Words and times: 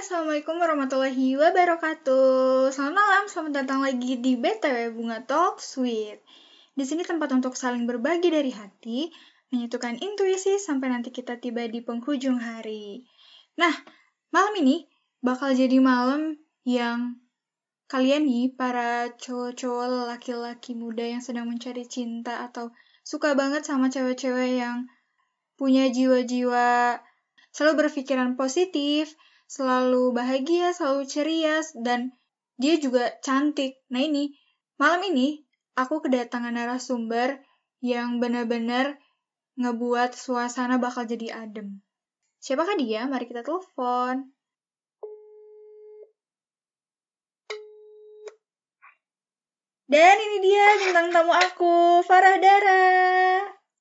Assalamualaikum 0.00 0.56
warahmatullahi 0.56 1.36
wabarakatuh. 1.36 2.72
Selamat 2.72 3.04
malam, 3.04 3.24
selamat 3.28 3.52
datang 3.52 3.84
lagi 3.84 4.16
di 4.16 4.32
BTW 4.32 4.96
Bunga 4.96 5.20
Talk 5.28 5.60
Sweet. 5.60 6.24
Di 6.72 6.88
sini 6.88 7.04
tempat 7.04 7.28
untuk 7.36 7.52
saling 7.52 7.84
berbagi 7.84 8.32
dari 8.32 8.48
hati, 8.48 9.12
menyatukan 9.52 10.00
intuisi 10.00 10.56
sampai 10.56 10.88
nanti 10.88 11.12
kita 11.12 11.36
tiba 11.36 11.68
di 11.68 11.84
penghujung 11.84 12.40
hari. 12.40 13.04
Nah, 13.60 13.76
malam 14.32 14.56
ini 14.64 14.88
bakal 15.20 15.52
jadi 15.52 15.76
malam 15.84 16.40
yang 16.64 17.20
kalian 17.84 18.24
nih, 18.24 18.56
para 18.56 19.12
cowok-cowok 19.20 20.16
laki-laki 20.16 20.72
muda 20.72 21.04
yang 21.04 21.20
sedang 21.20 21.44
mencari 21.44 21.84
cinta 21.84 22.40
atau 22.48 22.72
suka 23.04 23.36
banget 23.36 23.68
sama 23.68 23.92
cewek-cewek 23.92 24.64
yang 24.64 24.88
punya 25.60 25.92
jiwa-jiwa 25.92 26.96
selalu 27.52 27.84
berpikiran 27.84 28.40
positif, 28.40 29.12
selalu 29.50 30.14
bahagia, 30.14 30.70
selalu 30.70 31.02
ceria, 31.10 31.58
dan 31.82 32.14
dia 32.54 32.78
juga 32.78 33.10
cantik. 33.18 33.82
Nah 33.90 34.06
ini, 34.06 34.30
malam 34.78 35.02
ini 35.10 35.42
aku 35.74 35.98
kedatangan 36.06 36.54
narasumber 36.54 37.42
yang 37.82 38.22
benar-benar 38.22 38.94
ngebuat 39.58 40.14
suasana 40.14 40.78
bakal 40.78 41.02
jadi 41.02 41.34
adem. 41.34 41.82
Siapakah 42.38 42.78
dia? 42.78 43.10
Mari 43.10 43.26
kita 43.26 43.42
telepon. 43.42 44.30
Dan 49.90 50.16
ini 50.22 50.38
dia 50.46 50.66
bintang 50.78 51.10
tamu 51.10 51.34
aku, 51.34 52.06
Farah 52.06 52.38
Dara. 52.38 52.86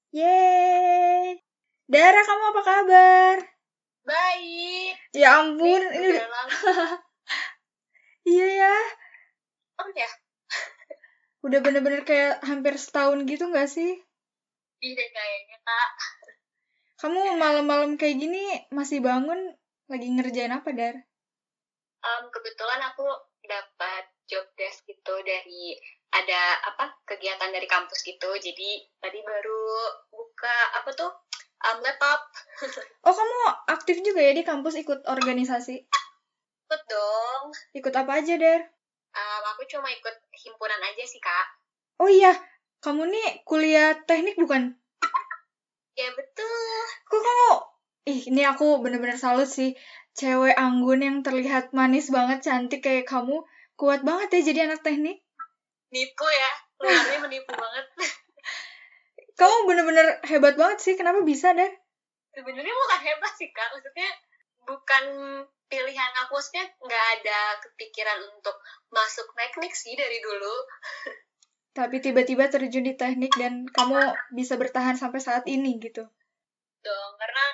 Yeay. 0.10 1.38
Dara, 1.86 2.22
kamu 2.26 2.44
apa 2.50 2.62
kabar? 2.66 3.59
Baik. 4.08 4.94
Ya 5.16 5.42
ampun, 5.42 5.82
ini 5.94 6.08
udah... 6.16 6.28
lama. 6.30 6.56
Iya 8.30 8.46
ya, 8.62 8.76
Oh 9.80 9.90
ya, 9.96 10.12
udah 11.48 11.60
bener-bener 11.64 12.04
kayak 12.04 12.44
hampir 12.44 12.76
setahun 12.76 13.24
gitu 13.26 13.48
nggak 13.48 13.72
sih? 13.72 13.96
iya 14.84 15.06
kayaknya 15.12 15.58
kak. 15.64 15.92
Kamu 17.00 17.40
malam-malam 17.40 17.96
kayak 17.96 18.20
gini 18.20 18.44
masih 18.76 19.00
bangun 19.00 19.56
lagi 19.88 20.08
ngerjain 20.12 20.52
apa, 20.52 20.70
Dar? 20.76 20.96
Em, 22.00 22.24
kebetulan 22.28 22.80
aku 22.92 23.08
dapat 23.44 24.04
job 24.28 24.46
desk 24.60 24.84
gitu 24.84 25.16
dari 25.24 25.80
ada 26.12 26.60
apa 26.70 26.96
kegiatan 27.08 27.56
dari 27.56 27.68
kampus 27.72 28.04
gitu. 28.04 28.30
Jadi 28.36 28.84
tadi 29.00 29.20
baru 29.24 29.64
buka 30.12 30.58
apa 30.80 30.92
tuh 30.92 31.12
em, 31.60 31.78
laptop. 31.84 32.22
Oh, 33.08 33.16
kamu 33.16 33.36
aktif 33.72 34.04
juga 34.04 34.20
ya 34.20 34.36
di 34.36 34.44
kampus 34.44 34.76
ikut 34.80 35.08
organisasi? 35.08 35.76
Ikut 36.68 36.82
dong. 36.92 37.44
Ikut 37.74 37.94
apa 37.96 38.20
aja, 38.20 38.36
Dar? 38.36 38.62
Em, 39.16 39.44
aku 39.56 39.64
cuma 39.66 39.88
ikut 39.90 40.16
himpunan 40.36 40.82
aja 40.84 41.04
sih 41.08 41.18
kak. 41.24 41.48
Oh 42.00 42.12
iya, 42.12 42.36
kamu 42.80 43.12
nih 43.12 43.44
kuliah 43.44 43.96
teknik 44.08 44.40
bukan? 44.40 44.76
Ya 46.00 46.08
betul. 46.16 46.80
Kok 47.12 47.20
kamu... 47.20 47.52
Ih, 48.08 48.22
ini 48.32 48.42
aku 48.48 48.80
bener-bener 48.80 49.20
salut 49.20 49.52
sih. 49.52 49.76
Cewek 50.16 50.56
anggun 50.56 51.04
yang 51.04 51.18
terlihat 51.22 51.76
manis 51.76 52.08
banget, 52.08 52.44
cantik 52.48 52.80
kayak 52.80 53.04
kamu. 53.04 53.44
Kuat 53.76 54.08
banget 54.08 54.40
ya 54.40 54.42
jadi 54.52 54.60
anak 54.72 54.84
teknik. 54.84 55.20
Nipu 55.92 56.26
ya. 56.28 56.52
Luarnya 56.80 57.20
menipu 57.20 57.52
banget. 57.52 57.86
Kamu 59.40 59.72
bener-bener 59.72 60.20
hebat 60.28 60.60
banget 60.60 60.80
sih. 60.84 60.94
Kenapa 61.00 61.24
bisa, 61.24 61.56
Dar? 61.56 61.72
Sebenarnya 62.36 62.76
bukan 62.76 63.00
hebat 63.08 63.34
sih 63.40 63.50
kak. 63.56 63.72
Maksudnya 63.72 64.10
bukan 64.68 65.04
pilihan 65.72 66.12
aku. 66.28 66.36
Maksudnya 66.36 66.68
nggak 66.84 67.06
ada 67.20 67.40
kepikiran 67.64 68.20
untuk 68.36 68.60
masuk 68.92 69.32
teknik 69.32 69.72
sih 69.72 69.96
dari 69.96 70.20
dulu. 70.20 70.56
Tapi 71.80 72.04
tiba-tiba 72.04 72.52
terjun 72.52 72.84
di 72.84 73.00
teknik 73.00 73.32
dan 73.40 73.64
kamu 73.72 73.96
bisa 74.36 74.60
bertahan 74.60 75.00
sampai 75.00 75.24
saat 75.24 75.48
ini 75.48 75.80
gitu. 75.80 76.04
dong 76.80 77.12
karena 77.20 77.46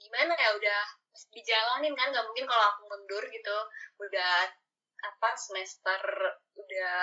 gimana 0.00 0.32
ya 0.32 0.56
udah 0.56 0.80
dijalanin 1.28 1.92
kan 1.92 2.08
nggak 2.08 2.24
mungkin 2.24 2.48
kalau 2.48 2.64
aku 2.72 2.88
mundur 2.88 3.20
gitu 3.28 3.56
udah 4.00 4.48
apa 4.96 5.28
semester 5.36 6.00
udah 6.56 6.96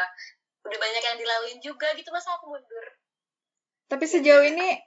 udah 0.66 0.78
banyak 0.82 1.04
yang 1.06 1.18
dilaluin 1.22 1.60
juga 1.62 1.94
gitu 1.94 2.10
masa 2.10 2.34
aku 2.38 2.58
mundur 2.58 2.86
Tapi 3.92 4.06
sejauh 4.08 4.46
ini 4.46 4.80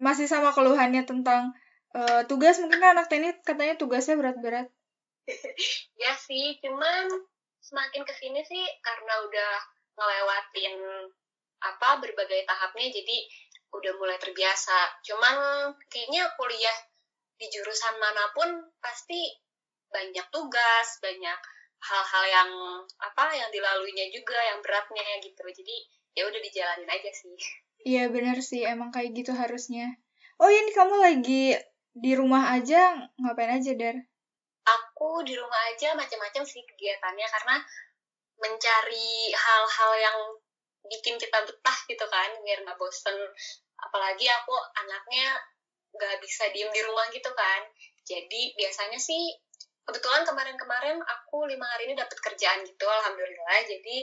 masih 0.00 0.26
sama 0.26 0.50
keluhannya 0.56 1.04
tentang 1.04 1.52
eh, 1.94 2.22
tugas. 2.26 2.58
Mungkin 2.58 2.80
kan 2.80 2.96
anak 2.96 3.06
teknik 3.12 3.44
katanya 3.44 3.76
tugasnya 3.76 4.16
berat-berat. 4.16 4.68
ya 6.02 6.12
sih 6.16 6.58
cuman 6.64 7.06
semakin 7.60 8.02
ke 8.02 8.12
sini 8.16 8.40
sih 8.42 8.64
karena 8.80 9.14
udah 9.28 9.52
ngelewatin 9.94 10.74
apa 11.60 12.00
berbagai 12.00 12.48
tahapnya 12.48 12.88
jadi 12.88 13.16
udah 13.70 13.92
mulai 14.00 14.18
terbiasa. 14.18 15.04
Cuman 15.04 15.36
kayaknya 15.92 16.26
kuliah 16.34 16.78
di 17.36 17.46
jurusan 17.48 17.96
mana 18.00 18.32
pun 18.36 18.48
pasti 18.80 19.32
banyak 19.90 20.26
tugas 20.30 20.88
banyak 21.02 21.40
hal-hal 21.80 22.24
yang 22.28 22.50
apa 23.00 23.32
yang 23.32 23.48
dilaluinya 23.48 24.06
juga 24.12 24.36
yang 24.36 24.60
beratnya 24.64 25.04
gitu. 25.22 25.44
Jadi 25.44 25.76
ya 26.16 26.26
udah 26.26 26.40
dijalanin 26.42 26.90
aja 26.90 27.10
sih 27.14 27.36
Iya 27.84 28.12
bener 28.12 28.38
sih, 28.44 28.64
emang 28.64 28.92
kayak 28.92 29.16
gitu 29.16 29.32
harusnya. 29.32 29.96
Oh 30.36 30.48
ini 30.52 30.70
kamu 30.72 31.00
lagi 31.00 31.56
di 31.96 32.12
rumah 32.12 32.52
aja, 32.52 33.08
ngapain 33.20 33.56
aja, 33.60 33.72
Dar? 33.76 33.96
aku 35.00 35.24
di 35.24 35.34
rumah 35.36 35.60
aja 35.72 35.96
macam-macam 35.96 36.44
sih 36.44 36.62
kegiatannya 36.62 37.26
karena 37.26 37.56
mencari 38.40 39.32
hal-hal 39.32 39.92
yang 39.96 40.18
bikin 40.88 41.20
kita 41.20 41.44
betah 41.44 41.78
gitu 41.88 42.04
kan 42.08 42.30
biar 42.40 42.64
nggak 42.64 42.78
bosen 42.80 43.16
apalagi 43.80 44.26
aku 44.28 44.54
anaknya 44.80 45.36
nggak 45.92 46.20
bisa 46.24 46.48
diem 46.52 46.70
di 46.72 46.80
rumah 46.84 47.08
gitu 47.12 47.28
kan 47.36 47.60
jadi 48.04 48.42
biasanya 48.56 48.96
sih 48.96 49.36
kebetulan 49.84 50.24
kemarin-kemarin 50.24 51.00
aku 51.04 51.44
lima 51.44 51.66
hari 51.76 51.90
ini 51.90 51.94
dapat 51.98 52.16
kerjaan 52.16 52.64
gitu 52.64 52.86
alhamdulillah 52.88 53.60
jadi 53.64 53.96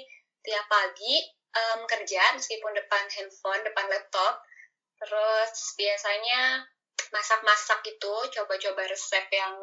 tiap 0.46 0.66
pagi 0.70 1.22
em, 1.58 1.80
kerja 1.90 2.22
meskipun 2.38 2.74
depan 2.78 3.04
handphone 3.10 3.62
depan 3.66 3.86
laptop. 3.90 4.46
Terus 5.02 5.54
biasanya 5.78 6.66
masak-masak 7.10 7.80
gitu 7.86 8.14
coba-coba 8.34 8.86
resep 8.90 9.26
yang 9.34 9.58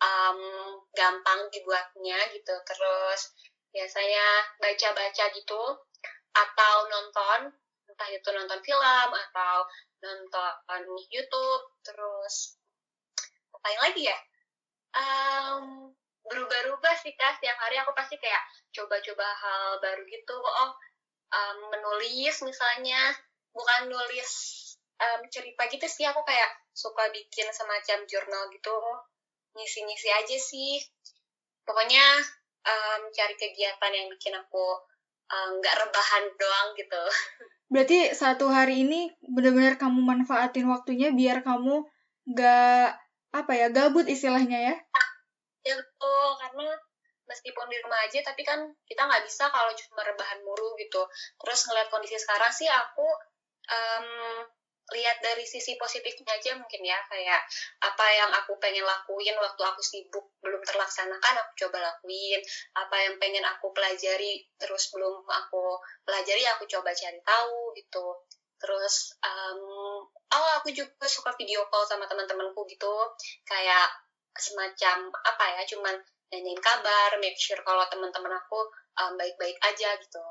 um, 0.00 0.40
gampang 0.92 1.48
dibuatnya 1.48 2.18
gitu. 2.32 2.54
Terus 2.68 3.20
biasanya 3.72 4.26
baca-baca 4.60 5.24
gitu 5.34 5.62
atau 6.34 6.74
nonton 6.90 7.40
entah 7.84 8.10
itu 8.10 8.28
nonton 8.34 8.58
film 8.64 9.08
atau 9.30 9.56
nonton 10.02 10.82
YouTube 11.10 11.64
terus 11.86 12.58
apa 13.54 13.66
yang 13.70 13.82
lagi 13.86 14.02
ya? 14.10 14.18
Em, 14.94 15.64
berubah-ubah 16.26 16.94
sih 17.00 17.14
kak. 17.16 17.38
Setiap 17.38 17.56
hari 17.60 17.80
aku 17.80 17.92
pasti 17.96 18.16
kayak 18.20 18.42
coba-coba 18.74 19.24
hal 19.24 19.80
baru 19.80 20.02
gitu. 20.06 20.36
Oh 20.36 20.70
em, 21.34 21.58
menulis 21.74 22.36
misalnya. 22.46 23.10
Bukan 23.50 23.90
nulis 23.90 24.30
em, 25.02 25.20
cerita 25.30 25.66
gitu 25.66 25.86
sih. 25.90 26.06
Aku 26.06 26.22
kayak 26.22 26.50
suka 26.70 27.10
bikin 27.10 27.50
semacam 27.50 28.06
jurnal 28.06 28.50
gitu. 28.54 28.78
Ngisi-ngisi 29.58 30.08
aja 30.14 30.36
sih. 30.38 30.78
Pokoknya 31.66 32.06
em, 32.62 33.02
cari 33.10 33.34
kegiatan 33.34 33.92
yang 33.92 34.06
bikin 34.10 34.34
aku 34.38 34.94
nggak 35.34 35.76
rebahan 35.82 36.24
doang 36.38 36.68
gitu. 36.78 37.02
Berarti 37.74 38.14
satu 38.14 38.46
hari 38.54 38.86
ini 38.86 39.10
bener-bener 39.18 39.74
kamu 39.74 39.98
manfaatin 39.98 40.70
waktunya 40.70 41.10
biar 41.10 41.42
kamu 41.42 41.82
gak, 42.30 42.94
apa 43.34 43.52
ya, 43.52 43.66
gabut 43.74 44.06
istilahnya 44.06 44.58
ya? 44.72 44.74
ya 45.64 45.74
betul 45.80 46.28
karena 46.38 46.76
meskipun 47.34 47.66
di 47.66 47.82
rumah 47.82 47.98
aja 48.06 48.22
tapi 48.22 48.46
kan 48.46 48.62
kita 48.86 49.02
nggak 49.02 49.26
bisa 49.26 49.50
kalau 49.50 49.74
cuma 49.74 50.06
rebahan 50.06 50.38
mulu 50.46 50.78
gitu. 50.78 51.02
Terus 51.42 51.60
ngeliat 51.66 51.90
kondisi 51.90 52.14
sekarang 52.14 52.54
sih 52.54 52.70
aku 52.70 53.02
em, 53.66 54.06
lihat 54.94 55.18
dari 55.18 55.42
sisi 55.42 55.74
positifnya 55.74 56.38
aja 56.38 56.54
mungkin 56.54 56.86
ya. 56.86 56.94
Kayak 57.10 57.42
apa 57.82 58.06
yang 58.14 58.30
aku 58.30 58.54
pengen 58.62 58.86
lakuin 58.86 59.34
waktu 59.34 59.62
aku 59.66 59.82
sibuk 59.82 60.30
belum 60.38 60.62
terlaksanakan 60.62 61.34
aku 61.42 61.66
coba 61.66 61.82
lakuin. 61.82 62.38
Apa 62.78 62.96
yang 63.02 63.18
pengen 63.18 63.42
aku 63.42 63.74
pelajari 63.74 64.46
terus 64.54 64.94
belum 64.94 65.26
aku 65.26 65.82
pelajari 66.06 66.46
aku 66.54 66.70
coba 66.70 66.94
cari 66.94 67.18
tahu 67.26 67.74
gitu. 67.74 68.06
Terus 68.62 69.18
em, 69.26 69.60
oh 70.06 70.50
aku 70.62 70.70
juga 70.70 71.10
suka 71.10 71.34
video 71.34 71.66
call 71.66 71.82
sama 71.82 72.06
teman-temanku 72.06 72.62
gitu. 72.70 72.94
Kayak 73.42 73.90
semacam 74.34 75.14
apa 75.14 75.44
ya 75.58 75.62
cuman 75.74 75.94
nanyain 76.32 76.60
kabar 76.60 77.16
make 77.20 77.36
sure 77.36 77.60
kalau 77.64 77.84
teman-teman 77.90 78.32
aku 78.32 78.60
em, 79.00 79.12
baik-baik 79.18 79.58
aja 79.60 79.96
gitu 80.00 80.22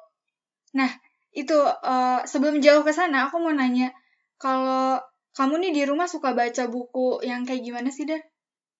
Itu, 1.33 1.65
eh, 1.65 2.21
sebelum 2.29 2.61
jauh 2.61 2.85
ke 2.85 2.93
sana, 2.93 3.25
aku 3.25 3.41
mau 3.41 3.49
nanya, 3.49 3.89
kalau 4.37 5.01
kamu 5.33 5.65
nih 5.65 5.71
di 5.73 5.83
rumah 5.89 6.05
suka 6.05 6.37
baca 6.37 6.69
buku 6.69 7.25
yang 7.25 7.41
kayak 7.41 7.65
gimana 7.65 7.89
sih, 7.89 8.05
Dar? 8.05 8.21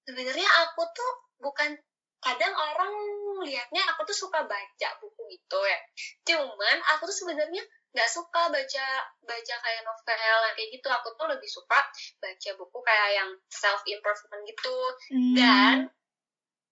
sebenarnya 0.04 0.50
aku 0.68 0.82
tuh 0.92 1.12
bukan 1.40 1.72
kadang 2.24 2.56
orang 2.56 2.94
lihatnya 3.44 3.84
aku 3.92 4.08
tuh 4.08 4.16
suka 4.28 4.48
baca 4.48 4.90
buku 5.04 5.22
gitu 5.28 5.60
ya 5.68 5.80
cuman 6.32 6.78
aku 6.96 7.08
tuh 7.12 7.18
sebenarnya 7.24 7.64
nggak 7.94 8.10
suka 8.10 8.48
baca 8.50 8.86
baca 9.28 9.56
kayak 9.60 9.82
novel 9.84 10.40
kayak 10.56 10.70
gitu 10.72 10.88
aku 10.88 11.14
tuh 11.20 11.28
lebih 11.28 11.50
suka 11.52 11.80
baca 12.24 12.50
buku 12.56 12.78
kayak 12.80 13.10
yang 13.20 13.30
self 13.52 13.84
improvement 13.86 14.44
gitu 14.48 14.78
hmm. 15.12 15.36
dan 15.36 15.76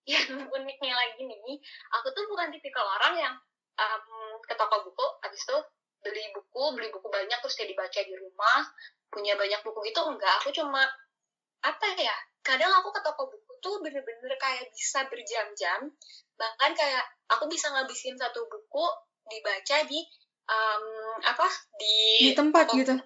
yang 0.09 0.27
uniknya 0.56 0.94
lagi 0.94 1.21
nih 1.25 1.57
aku 1.94 2.07
tuh 2.13 2.25
bukan 2.30 2.50
tipikal 2.50 2.86
orang 2.86 3.13
yang 3.18 3.36
um, 3.77 4.38
ke 4.42 4.53
toko 4.57 4.86
buku 4.86 5.06
habis 5.21 5.42
itu 5.42 5.57
beli 6.01 6.25
buku 6.33 6.63
beli 6.74 6.89
buku 6.89 7.07
banyak 7.13 7.38
terus 7.42 7.53
kayak 7.53 7.77
dibaca 7.77 8.00
di 8.01 8.15
rumah 8.18 8.62
punya 9.12 9.36
banyak 9.36 9.62
buku 9.62 9.80
gitu 9.92 10.01
enggak. 10.07 10.39
Aku 10.42 10.50
cuma 10.56 10.81
apa 11.62 11.88
ya 11.94 12.15
kadang 12.42 12.74
aku 12.74 12.89
ke 12.89 13.01
toko 13.06 13.30
buku 13.30 13.51
tuh 13.62 13.77
bener-bener 13.86 14.33
kayak 14.42 14.74
bisa 14.74 15.06
berjam-jam 15.06 15.94
bahkan 16.33 16.74
kayak 16.74 17.06
aku 17.30 17.45
bisa 17.45 17.69
ngabisin 17.69 18.18
satu 18.18 18.50
buku 18.50 18.86
dibaca 19.30 19.77
di 19.86 20.01
um, 20.50 20.86
apa 21.21 21.45
di, 21.77 22.33
di 22.33 22.33
tempat 22.33 22.74
gitu 22.74 22.98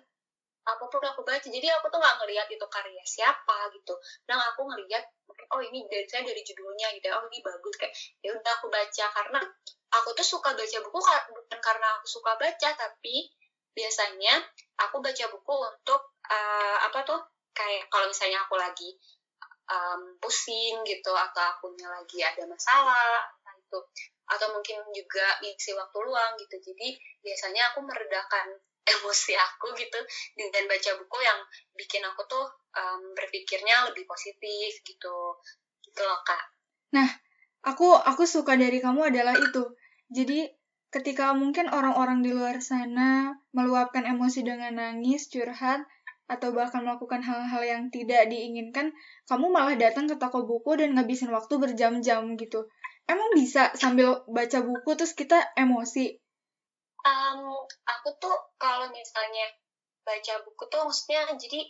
apa 0.65 0.83
pun 0.89 0.97
aku 0.97 1.21
baca 1.21 1.45
jadi 1.45 1.77
aku 1.77 1.93
tuh 1.93 2.01
nggak 2.01 2.15
ngelihat 2.25 2.47
itu 2.49 2.65
karya 2.65 3.03
siapa 3.05 3.69
gitu. 3.69 3.93
Dan 4.25 4.41
aku 4.41 4.65
ngelihat 4.65 5.05
oh 5.53 5.61
ini 5.61 5.85
dari 5.85 6.09
saya 6.09 6.25
dari 6.25 6.41
judulnya 6.41 6.89
gitu 6.97 7.13
oh 7.13 7.29
ini 7.29 7.39
bagus 7.45 7.75
kayak 7.77 7.93
ya 8.25 8.33
udah 8.33 8.53
aku 8.57 8.67
baca. 8.73 9.05
Karena 9.13 9.39
aku 9.93 10.09
tuh 10.17 10.25
suka 10.25 10.57
baca 10.57 10.77
buku 10.81 10.99
bukan 11.31 11.59
karena 11.61 11.87
aku 12.01 12.07
suka 12.09 12.33
baca 12.41 12.69
tapi 12.73 13.29
biasanya 13.77 14.41
aku 14.81 15.03
baca 15.05 15.25
buku 15.29 15.53
untuk 15.53 16.01
uh, 16.31 16.77
apa 16.81 17.05
tuh 17.05 17.21
kayak 17.53 17.85
kalau 17.93 18.09
misalnya 18.09 18.41
aku 18.41 18.57
lagi 18.57 18.89
um, 19.69 20.17
pusing 20.17 20.81
gitu 20.81 21.13
atau 21.13 21.43
akunya 21.45 21.87
lagi 21.89 22.25
ada 22.25 22.41
masalah 22.49 23.21
entah 23.37 23.55
itu. 23.61 23.79
Atau 24.25 24.49
mungkin 24.49 24.81
juga 24.89 25.37
isi 25.45 25.77
waktu 25.77 25.97
luang 26.01 26.33
gitu. 26.41 26.57
Jadi 26.57 26.97
biasanya 27.21 27.69
aku 27.69 27.85
meredakan 27.85 28.57
emosi 28.85 29.33
aku 29.33 29.73
gitu 29.73 29.99
dengan 30.37 30.69
baca 30.69 30.91
buku 31.01 31.17
yang 31.25 31.39
bikin 31.73 32.05
aku 32.05 32.21
tuh 32.29 32.45
um, 32.77 33.01
berpikirnya 33.17 33.89
lebih 33.89 34.05
positif 34.05 34.71
gitu 34.85 35.15
gitu 35.81 36.01
loh 36.05 36.21
kak 36.21 36.45
nah 36.93 37.09
aku 37.65 37.97
aku 37.97 38.29
suka 38.29 38.53
dari 38.53 38.77
kamu 38.77 39.09
adalah 39.09 39.33
itu 39.33 39.73
jadi 40.13 40.53
ketika 40.93 41.35
mungkin 41.35 41.67
orang-orang 41.67 42.23
di 42.23 42.31
luar 42.31 42.63
sana 42.63 43.35
meluapkan 43.51 44.07
emosi 44.07 44.47
dengan 44.47 44.79
nangis 44.79 45.27
curhat 45.27 45.83
atau 46.25 46.55
bahkan 46.57 46.81
melakukan 46.81 47.21
hal-hal 47.21 47.61
yang 47.61 47.93
tidak 47.93 48.25
diinginkan, 48.33 48.89
kamu 49.29 49.53
malah 49.53 49.77
datang 49.77 50.09
ke 50.09 50.17
toko 50.17 50.41
buku 50.41 50.73
dan 50.73 50.97
ngabisin 50.97 51.29
waktu 51.29 51.61
berjam-jam 51.61 52.33
gitu. 52.33 52.65
Emang 53.05 53.29
bisa 53.37 53.69
sambil 53.77 54.25
baca 54.25 54.65
buku 54.65 54.97
terus 54.97 55.13
kita 55.13 55.37
emosi? 55.53 56.17
Um, 57.05 57.69
aku 57.85 58.09
tuh 58.17 58.33
kalau 58.57 58.89
misalnya 58.89 59.45
baca 60.01 60.41
buku 60.41 60.63
tuh 60.73 60.81
maksudnya 60.89 61.29
jadi 61.37 61.69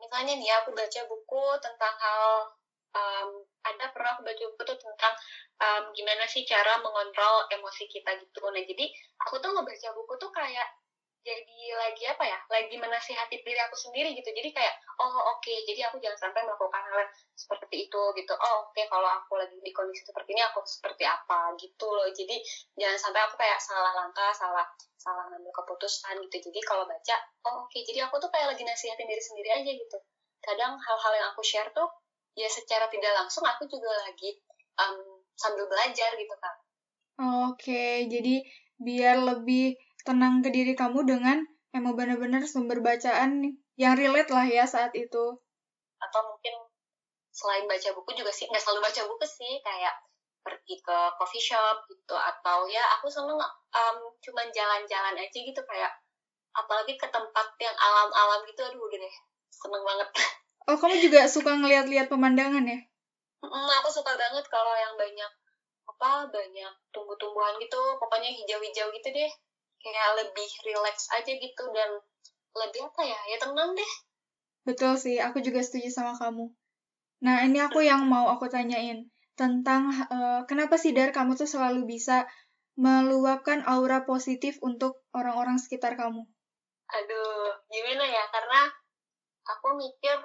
misalnya 0.00 0.32
nih 0.36 0.52
aku 0.60 0.72
baca 0.72 1.00
buku 1.08 1.44
tentang 1.60 1.94
hal 2.00 2.56
um, 2.96 3.28
ada 3.64 3.92
pernah 3.92 4.16
aku 4.16 4.24
baca 4.24 4.44
buku 4.52 4.62
tuh 4.64 4.78
tentang 4.80 5.14
um, 5.60 5.92
gimana 5.92 6.24
sih 6.24 6.44
cara 6.48 6.80
mengontrol 6.80 7.44
emosi 7.52 7.84
kita 7.88 8.16
gitu. 8.20 8.40
Nah 8.48 8.62
jadi 8.64 8.88
aku 9.28 9.40
tuh 9.40 9.50
ngebaca 9.52 9.88
buku 9.92 10.12
tuh 10.16 10.30
kayak 10.32 10.68
jadi 11.26 11.60
lagi 11.74 12.06
apa 12.06 12.22
ya 12.22 12.38
lagi 12.46 12.78
menasihati 12.78 13.42
diri 13.42 13.58
aku 13.66 13.74
sendiri 13.74 14.14
gitu. 14.14 14.30
Jadi 14.30 14.54
kayak 14.54 14.78
oh 15.02 15.10
oke 15.34 15.42
okay, 15.42 15.66
jadi 15.66 15.90
aku 15.90 15.98
jangan 15.98 16.30
sampai 16.30 16.46
melakukan 16.46 16.82
hal 16.86 17.02
seperti 17.34 17.90
itu 17.90 18.02
gitu. 18.14 18.32
Oh 18.38 18.70
oke 18.70 18.70
okay, 18.70 18.86
kalau 18.86 19.10
aku 19.10 19.34
lagi 19.34 19.58
di 19.58 19.74
kondisi 19.74 20.06
seperti 20.06 20.38
ini 20.38 20.42
aku 20.46 20.62
seperti 20.62 21.02
apa 21.02 21.58
gitu 21.58 21.90
loh. 21.90 22.06
Jadi 22.14 22.38
jangan 22.78 22.98
sampai 23.10 23.20
aku 23.26 23.34
kayak 23.34 23.58
salah 23.58 23.92
langkah 23.98 24.30
salah 24.30 24.64
salah 24.94 25.26
ngambil 25.34 25.50
keputusan 25.50 26.22
gitu. 26.30 26.46
Jadi 26.46 26.60
kalau 26.62 26.86
baca 26.86 27.16
oh 27.50 27.66
oke 27.66 27.74
okay, 27.74 27.82
jadi 27.82 28.06
aku 28.06 28.22
tuh 28.22 28.30
kayak 28.30 28.54
lagi 28.54 28.62
nasihatin 28.62 29.10
diri 29.10 29.22
sendiri 29.22 29.50
aja 29.50 29.72
gitu. 29.74 29.98
Kadang 30.38 30.78
hal-hal 30.78 31.12
yang 31.18 31.28
aku 31.34 31.42
share 31.42 31.74
tuh 31.74 31.90
ya 32.36 32.46
secara 32.52 32.86
tidak 32.92 33.12
langsung 33.16 33.42
aku 33.42 33.64
juga 33.64 33.88
lagi 34.04 34.36
um, 34.76 35.24
sambil 35.34 35.64
belajar 35.66 36.12
gitu 36.20 36.36
kan 36.36 36.54
oke 37.16 37.56
okay, 37.56 38.04
jadi 38.12 38.44
biar 38.76 39.24
lebih 39.24 39.80
tenang 40.06 40.38
ke 40.40 40.54
diri 40.54 40.78
kamu 40.78 41.02
dengan 41.02 41.42
emang 41.74 41.98
benar-benar 41.98 42.46
sumber 42.46 42.78
bacaan 42.78 43.42
yang 43.74 43.98
relate 43.98 44.30
lah 44.30 44.46
ya 44.46 44.64
saat 44.64 44.94
itu. 44.94 45.24
Atau 45.98 46.20
mungkin 46.24 46.54
selain 47.34 47.68
baca 47.68 47.92
buku 47.92 48.16
juga 48.16 48.32
sih, 48.32 48.48
nggak 48.48 48.62
selalu 48.62 48.80
baca 48.86 49.02
buku 49.10 49.26
sih, 49.28 49.60
kayak 49.60 49.92
pergi 50.40 50.78
ke 50.80 50.98
coffee 51.18 51.42
shop 51.42 51.84
gitu, 51.90 52.14
atau 52.16 52.64
ya 52.70 52.80
aku 52.96 53.10
seneng 53.10 53.36
um, 53.36 53.98
cuman 54.22 54.46
jalan-jalan 54.54 55.18
aja 55.18 55.38
gitu, 55.42 55.60
kayak 55.66 55.92
apalagi 56.56 56.96
ke 56.96 57.04
tempat 57.12 57.48
yang 57.60 57.76
alam-alam 57.76 58.40
gitu, 58.48 58.62
aduh 58.64 58.80
udah 58.80 58.98
deh, 59.02 59.14
seneng 59.52 59.82
banget. 59.84 60.08
Oh, 60.66 60.74
kamu 60.74 60.98
juga 60.98 61.28
suka 61.28 61.54
ngeliat-liat 61.60 62.08
pemandangan 62.08 62.64
ya? 62.64 62.78
Mm, 63.44 63.68
aku 63.82 63.88
suka 63.92 64.16
banget 64.16 64.42
kalau 64.48 64.72
yang 64.74 64.96
banyak 64.96 65.30
apa 65.86 66.26
banyak 66.32 66.72
tumbuh-tumbuhan 66.90 67.54
gitu, 67.60 67.78
pokoknya 68.00 68.32
hijau-hijau 68.32 68.88
gitu 68.90 69.08
deh 69.12 69.30
kayak 69.80 70.08
lebih 70.24 70.50
relax 70.66 71.08
aja 71.14 71.32
gitu 71.32 71.64
dan 71.72 71.90
lebih 72.56 72.80
apa 72.88 73.02
ya 73.04 73.20
ya 73.30 73.36
tenang 73.40 73.76
deh. 73.76 73.92
Betul 74.66 74.98
sih 74.98 75.22
aku 75.22 75.38
juga 75.44 75.62
setuju 75.62 75.92
sama 75.92 76.16
kamu. 76.18 76.50
Nah 77.22 77.46
ini 77.46 77.62
aku 77.62 77.84
yang 77.84 78.04
mau 78.08 78.28
aku 78.32 78.50
tanyain 78.50 79.06
tentang 79.36 79.92
uh, 79.92 80.42
kenapa 80.48 80.80
sih 80.80 80.96
dar 80.96 81.12
kamu 81.12 81.36
tuh 81.36 81.48
selalu 81.48 81.84
bisa 81.84 82.24
meluapkan 82.76 83.64
aura 83.64 84.04
positif 84.04 84.60
untuk 84.60 85.04
orang-orang 85.16 85.56
sekitar 85.56 85.96
kamu? 85.96 86.24
Aduh 86.92 87.50
gimana 87.72 88.04
ya? 88.04 88.24
Karena 88.32 88.68
aku 89.46 89.76
mikir 89.78 90.16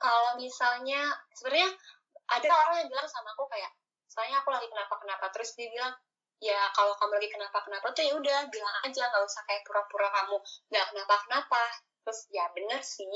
kalau 0.00 0.40
misalnya 0.40 1.12
sebenarnya 1.36 1.70
ada 2.30 2.48
orang 2.48 2.76
yang 2.86 2.88
bilang 2.88 3.08
sama 3.10 3.34
aku 3.36 3.44
kayak 3.52 3.70
soalnya 4.10 4.42
aku 4.42 4.50
lagi 4.50 4.66
kenapa 4.66 4.94
kenapa 4.98 5.28
terus 5.30 5.54
dia 5.54 5.68
bilang 5.70 5.94
ya 6.40 6.72
kalau 6.72 6.96
kamu 6.96 7.20
lagi 7.20 7.28
kenapa-kenapa 7.28 7.86
tuh 7.92 8.02
ya 8.04 8.12
udah 8.16 8.38
bilang 8.48 8.76
aja 8.88 9.02
nggak 9.12 9.24
usah 9.28 9.42
kayak 9.44 9.62
pura-pura 9.68 10.08
kamu 10.08 10.36
nggak 10.72 10.86
kenapa-kenapa. 10.92 11.62
Terus 12.00 12.20
ya 12.32 12.48
bener 12.56 12.80
sih. 12.80 13.06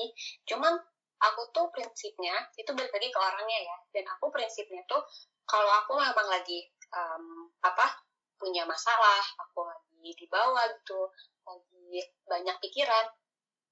Cuman 0.44 0.76
aku 1.25 1.43
tuh 1.56 1.73
prinsipnya 1.73 2.37
itu 2.61 2.69
balik 2.76 2.93
lagi 2.93 3.09
ke 3.09 3.19
orangnya 3.19 3.59
ya. 3.65 3.76
Dan 3.97 4.05
aku 4.12 4.29
prinsipnya 4.29 4.85
tuh 4.85 5.00
kalau 5.49 5.73
aku 5.85 5.97
memang 5.97 6.28
lagi 6.28 6.69
um, 6.93 7.49
apa 7.64 8.04
punya 8.37 8.69
masalah 8.69 9.25
aku 9.40 9.64
lagi 9.64 10.12
di 10.21 10.26
bawah 10.28 10.69
gitu 10.69 11.09
lagi 11.49 12.04
banyak 12.28 12.57
pikiran 12.61 13.07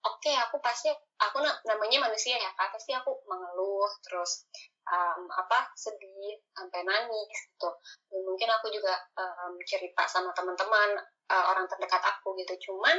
oke 0.03 0.19
okay, 0.23 0.35
aku 0.39 0.59
pasti 0.65 0.89
aku 1.21 1.39
namanya 1.69 2.09
manusia 2.09 2.41
ya 2.41 2.51
kak. 2.57 2.75
Pasti 2.75 2.97
aku 2.97 3.23
mengeluh 3.29 3.91
terus 4.03 4.49
um, 4.89 5.23
apa 5.31 5.71
sedih 5.79 6.39
sampai 6.55 6.83
nangis 6.83 7.31
gitu. 7.31 7.71
Dan 8.11 8.21
mungkin 8.27 8.49
aku 8.51 8.67
juga 8.75 8.95
um, 9.19 9.55
cerita 9.63 10.07
sama 10.11 10.35
teman-teman 10.35 10.99
uh, 11.31 11.45
orang 11.55 11.67
terdekat 11.71 12.03
aku 12.03 12.35
gitu. 12.43 12.71
Cuman 12.71 12.97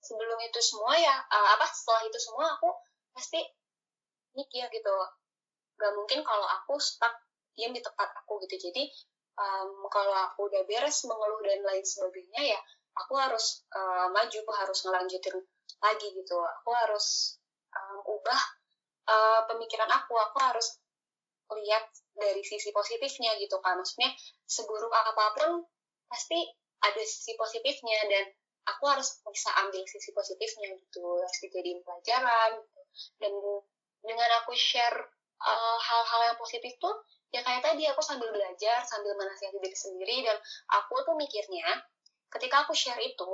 sebelum 0.00 0.38
itu 0.44 0.60
semua 0.60 0.96
ya 0.96 1.16
uh, 1.16 1.48
apa 1.56 1.64
setelah 1.72 2.02
itu 2.04 2.18
semua 2.20 2.56
aku 2.56 2.70
pasti 3.12 3.40
mikir 4.36 4.68
gitu. 4.72 4.94
Gak 5.80 5.92
mungkin 5.96 6.22
kalau 6.22 6.46
aku 6.62 6.78
stuck 6.78 7.12
diam 7.54 7.74
di 7.74 7.82
tempat 7.82 8.10
aku 8.24 8.42
gitu. 8.46 8.70
Jadi 8.70 8.88
um, 9.38 9.86
kalau 9.90 10.14
aku 10.30 10.48
udah 10.50 10.62
beres 10.66 11.04
mengeluh 11.06 11.40
dan 11.42 11.60
lain 11.62 11.84
sebagainya 11.84 12.56
ya 12.56 12.60
aku 12.94 13.18
harus 13.18 13.66
uh, 13.74 14.06
maju 14.10 14.38
harus 14.54 14.78
ngelanjutin 14.86 15.36
lagi 15.82 16.08
gitu. 16.14 16.36
Aku 16.38 16.70
harus 16.72 17.38
um, 17.74 17.98
ubah 18.06 18.42
uh, 19.10 19.40
pemikiran 19.50 19.90
aku. 19.90 20.14
Aku 20.14 20.38
harus 20.40 20.78
lihat 21.52 21.84
dari 22.16 22.40
sisi 22.40 22.72
positifnya 22.72 23.36
gitu 23.36 23.60
kan 23.60 23.76
maksudnya 23.76 24.12
seburuk 24.48 24.88
apa 24.88 25.36
pun 25.36 25.68
pasti 26.08 26.40
ada 26.80 27.02
sisi 27.04 27.36
positifnya 27.36 28.00
dan 28.08 28.24
aku 28.64 28.84
harus 28.88 29.20
bisa 29.28 29.52
ambil 29.64 29.84
sisi 29.84 30.10
positifnya 30.16 30.72
gitu 30.72 31.04
harus 31.20 31.38
dijadiin 31.44 31.84
pelajaran 31.84 32.60
gitu. 32.64 32.80
dan 33.20 33.32
dengan 34.04 34.30
aku 34.40 34.52
share 34.56 34.96
uh, 35.40 35.78
hal-hal 35.80 36.20
yang 36.32 36.38
positif 36.40 36.72
tuh 36.80 36.92
ya 37.34 37.42
kayak 37.42 37.66
tadi 37.66 37.84
aku 37.90 38.00
sambil 38.00 38.30
belajar 38.30 38.84
sambil 38.86 39.18
menasihati 39.18 39.58
diri 39.58 39.76
sendiri 39.76 40.16
dan 40.22 40.36
aku 40.70 41.02
tuh 41.02 41.18
mikirnya 41.18 41.66
ketika 42.30 42.64
aku 42.64 42.72
share 42.72 43.00
itu 43.02 43.30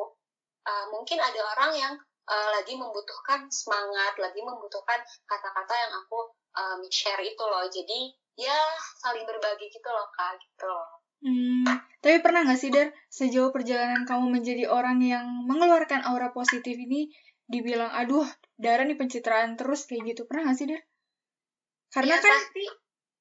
uh, 0.67 0.87
mungkin 0.95 1.21
ada 1.21 1.41
orang 1.57 1.73
yang 1.77 1.95
uh, 2.31 2.49
lagi 2.55 2.79
membutuhkan 2.79 3.51
semangat 3.51 4.15
lagi 4.23 4.39
membutuhkan 4.39 5.03
kata-kata 5.27 5.75
yang 5.75 5.93
aku 5.99 6.31
um, 6.55 6.81
share 6.87 7.21
itu 7.21 7.43
loh. 7.43 7.67
Jadi 7.67 8.15
ya 8.39 8.57
saling 9.03 9.27
berbagi 9.27 9.67
gitu 9.67 9.91
loh 9.91 10.07
kak 10.15 10.39
gitu 10.39 10.71
loh. 10.71 11.03
Hmm, 11.21 11.69
tapi 12.01 12.25
pernah 12.25 12.49
nggak 12.49 12.57
sih 12.57 12.73
Dar 12.73 12.89
sejauh 13.13 13.53
perjalanan 13.53 14.09
kamu 14.09 14.41
menjadi 14.41 14.73
orang 14.73 15.05
yang 15.05 15.27
mengeluarkan 15.45 16.09
aura 16.09 16.33
positif 16.33 16.73
ini 16.81 17.13
dibilang 17.45 17.93
aduh 17.93 18.25
Dara 18.57 18.89
nih 18.89 18.97
pencitraan 18.97 19.59
terus 19.61 19.85
kayak 19.85 20.15
gitu 20.17 20.25
pernah 20.25 20.49
nggak 20.49 20.57
sih 20.57 20.67
Dar? 20.71 20.81
Karena 21.93 22.17
ya, 22.17 22.25
kan 22.25 22.33
pasti. 22.41 22.65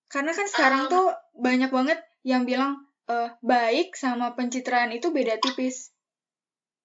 Karena 0.09 0.31
kan 0.31 0.47
sekarang 0.47 0.81
Um, 0.87 0.89
tuh 0.89 1.05
banyak 1.35 1.71
banget 1.73 1.99
yang 2.23 2.47
bilang 2.47 2.87
eh, 3.09 3.29
baik 3.43 3.97
sama 3.97 4.37
pencitraan 4.37 4.93
itu 4.95 5.11
beda 5.11 5.41
tipis. 5.41 5.91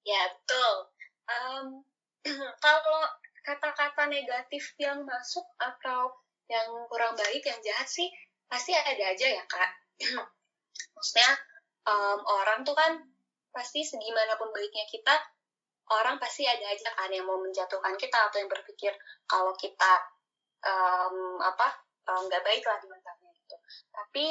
Ya, 0.04 0.28
betul. 0.35 0.73
Em, 1.25 1.66
kalau 2.64 3.00
kata-kata 3.45 4.09
negatif 4.09 4.73
yang 4.81 5.04
masuk 5.04 5.45
atau 5.61 6.16
yang 6.49 6.69
kurang 6.88 7.12
baik, 7.16 7.45
yang 7.45 7.61
jahat 7.61 7.88
sih, 7.88 8.09
pasti 8.49 8.73
ada 8.73 9.12
aja 9.12 9.26
ya, 9.28 9.45
Kak. 9.45 9.71
Maksudnya, 10.97 11.31
em, 11.88 12.21
orang 12.25 12.64
tuh 12.64 12.76
kan 12.76 13.00
pasti 13.52 13.85
segimanapun 13.85 14.50
baiknya 14.50 14.88
kita, 14.88 15.14
orang 15.93 16.16
pasti 16.16 16.49
ada 16.49 16.64
aja 16.73 16.90
kan 16.97 17.12
yang 17.12 17.28
mau 17.28 17.37
menjatuhkan 17.38 17.95
kita 18.00 18.33
atau 18.33 18.40
yang 18.40 18.49
berpikir 18.49 18.93
kalau 19.28 19.52
kita 19.54 20.00
em, 20.64 21.16
apa 21.45 21.69
nggak 22.04 22.45
baik 22.45 22.64
lah 22.64 22.76
di 22.81 22.88
matanya 22.88 23.31
gitu. 23.37 23.57
Tapi 23.93 24.26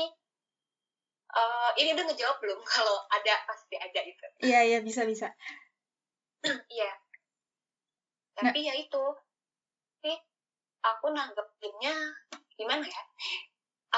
eh, 1.33 1.71
ini 1.81 1.89
udah 1.97 2.05
ngejawab 2.09 2.37
belum 2.41 2.59
kalau 2.73 2.97
ada 3.09 3.33
pasti 3.45 3.75
ada 3.77 3.99
gitu. 4.01 4.25
Iya, 4.41 4.59
iya, 4.65 4.79
bisa-bisa. 4.81 5.29
Iya. 6.75 6.91
Tapi 8.37 8.59
ya 8.65 8.73
itu. 8.77 9.05
Tapi 9.99 10.11
aku 10.83 11.05
nanggepinnya 11.13 11.95
gimana 12.57 12.85
ya? 12.85 13.03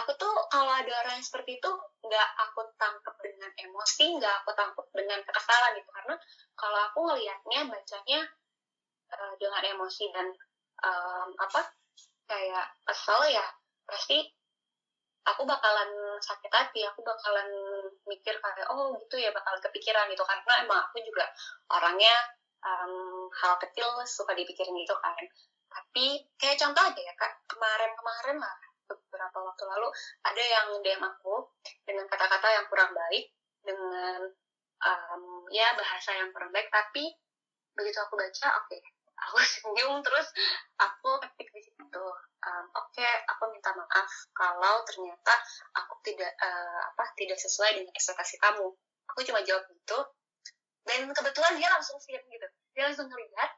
Aku 0.04 0.12
tuh 0.20 0.34
kalau 0.52 0.76
ada 0.76 0.92
orang 0.92 1.16
yang 1.18 1.26
seperti 1.26 1.56
itu 1.58 1.72
nggak 2.04 2.30
aku 2.44 2.68
tangkep 2.76 3.16
dengan 3.24 3.52
emosi, 3.56 4.20
nggak 4.20 4.34
aku 4.44 4.52
tangkep 4.52 4.88
dengan 4.92 5.20
kekesalan 5.24 5.72
gitu. 5.80 5.90
Karena 5.90 6.16
kalau 6.60 6.80
aku 6.92 7.00
ngelihatnya, 7.08 7.60
bacanya 7.72 8.20
eh, 9.16 9.34
dengan 9.40 9.62
emosi 9.64 10.06
dan 10.12 10.28
em, 10.84 11.30
apa 11.40 11.62
kayak 12.26 12.68
kesel 12.84 13.22
ya 13.30 13.46
pasti 13.86 14.18
aku 15.26 15.42
bakalan 15.46 15.90
sakit 16.22 16.52
hati, 16.54 16.86
aku 16.86 17.02
bakalan 17.02 17.50
mikir 18.06 18.38
kayak 18.38 18.68
oh 18.70 18.94
gitu 19.02 19.18
ya 19.18 19.34
bakalan 19.34 19.58
kepikiran 19.62 20.06
gitu 20.14 20.22
karena 20.22 20.54
emang 20.62 20.80
aku 20.86 21.02
juga 21.02 21.26
orangnya 21.74 22.14
em, 22.66 22.94
hal 23.30 23.54
kecil 23.62 23.88
suka 24.10 24.34
dipikirin 24.34 24.74
gitu 24.74 24.96
kan. 24.98 25.16
Tapi 25.70 26.26
kayak 26.42 26.58
contoh 26.58 26.84
aja 26.84 27.02
ya 27.02 27.14
kak 27.14 27.34
kemarin-kemarin 27.46 28.38
lah 28.42 28.56
beberapa 28.86 29.38
waktu 29.42 29.64
lalu 29.66 29.88
ada 30.22 30.44
yang 30.44 30.68
DM 30.82 31.02
aku 31.02 31.50
dengan 31.86 32.06
kata-kata 32.06 32.48
yang 32.54 32.66
kurang 32.70 32.94
baik 32.94 33.34
dengan 33.66 34.22
em, 34.86 35.24
ya 35.50 35.74
bahasa 35.74 36.14
yang 36.14 36.30
kurang 36.30 36.54
baik 36.54 36.70
tapi 36.70 37.10
begitu 37.76 37.98
aku 38.00 38.16
baca 38.16 38.48
oke 38.62 38.78
aku 39.16 39.38
senyum 39.60 40.00
terus 40.04 40.28
aku 40.80 41.10
ketik 41.24 41.50
di 41.52 41.62
situ 41.64 42.06
um, 42.46 42.66
oke 42.76 43.08
aku 43.28 43.44
minta 43.52 43.72
maaf 43.74 44.10
kalau 44.36 44.84
ternyata 44.88 45.34
aku 45.76 46.00
tidak 46.04 46.32
eh, 46.40 46.80
apa 46.94 47.04
tidak 47.16 47.40
sesuai 47.40 47.80
dengan 47.80 47.92
ekspektasi 47.96 48.38
kamu 48.40 48.68
aku 49.10 49.20
cuma 49.24 49.44
jawab 49.44 49.64
gitu 49.72 50.00
dan 50.86 51.10
kebetulan 51.10 51.54
dia 51.58 51.70
langsung 51.74 51.98
siap 51.98 52.22
gitu. 52.30 52.48
Dia 52.78 52.90
langsung 52.90 53.10
ngeliat 53.10 53.52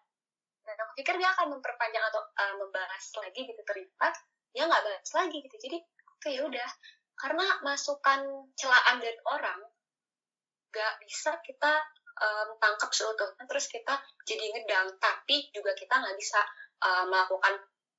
dan 0.67 0.75
aku 0.83 0.91
pikir 0.99 1.15
dia 1.15 1.31
akan 1.31 1.59
memperpanjang 1.59 2.03
atau 2.11 2.21
eh, 2.23 2.55
membahas 2.59 3.03
lagi 3.23 3.41
gitu 3.47 3.61
ternyata 3.63 4.07
dia 4.51 4.63
nggak 4.67 4.83
bahas 4.83 5.11
lagi 5.15 5.37
gitu. 5.43 5.55
Jadi 5.59 5.77
oke 6.07 6.29
ya 6.31 6.41
udah. 6.47 6.69
Karena 7.17 7.45
masukan 7.65 8.19
celaan 8.55 8.97
dari 9.01 9.19
orang 9.25 9.59
nggak 10.69 10.93
bisa 11.01 11.33
kita 11.41 11.73
em, 12.17 12.49
tangkap 12.61 12.91
seutuhnya 12.93 13.43
terus 13.49 13.65
kita 13.67 13.97
jadi 14.23 14.43
ngedang. 14.53 14.95
Tapi 15.01 15.49
juga 15.51 15.75
kita 15.75 15.99
nggak 15.99 16.15
bisa 16.15 16.39
eh, 16.83 17.05
melakukan 17.07 17.53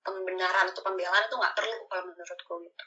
pembenaran 0.05 0.71
atau 0.73 0.83
pembelaan 0.87 1.27
itu 1.29 1.37
nggak 1.37 1.57
perlu 1.57 1.77
kalau 1.91 2.05
menurutku 2.09 2.55
gitu. 2.65 2.85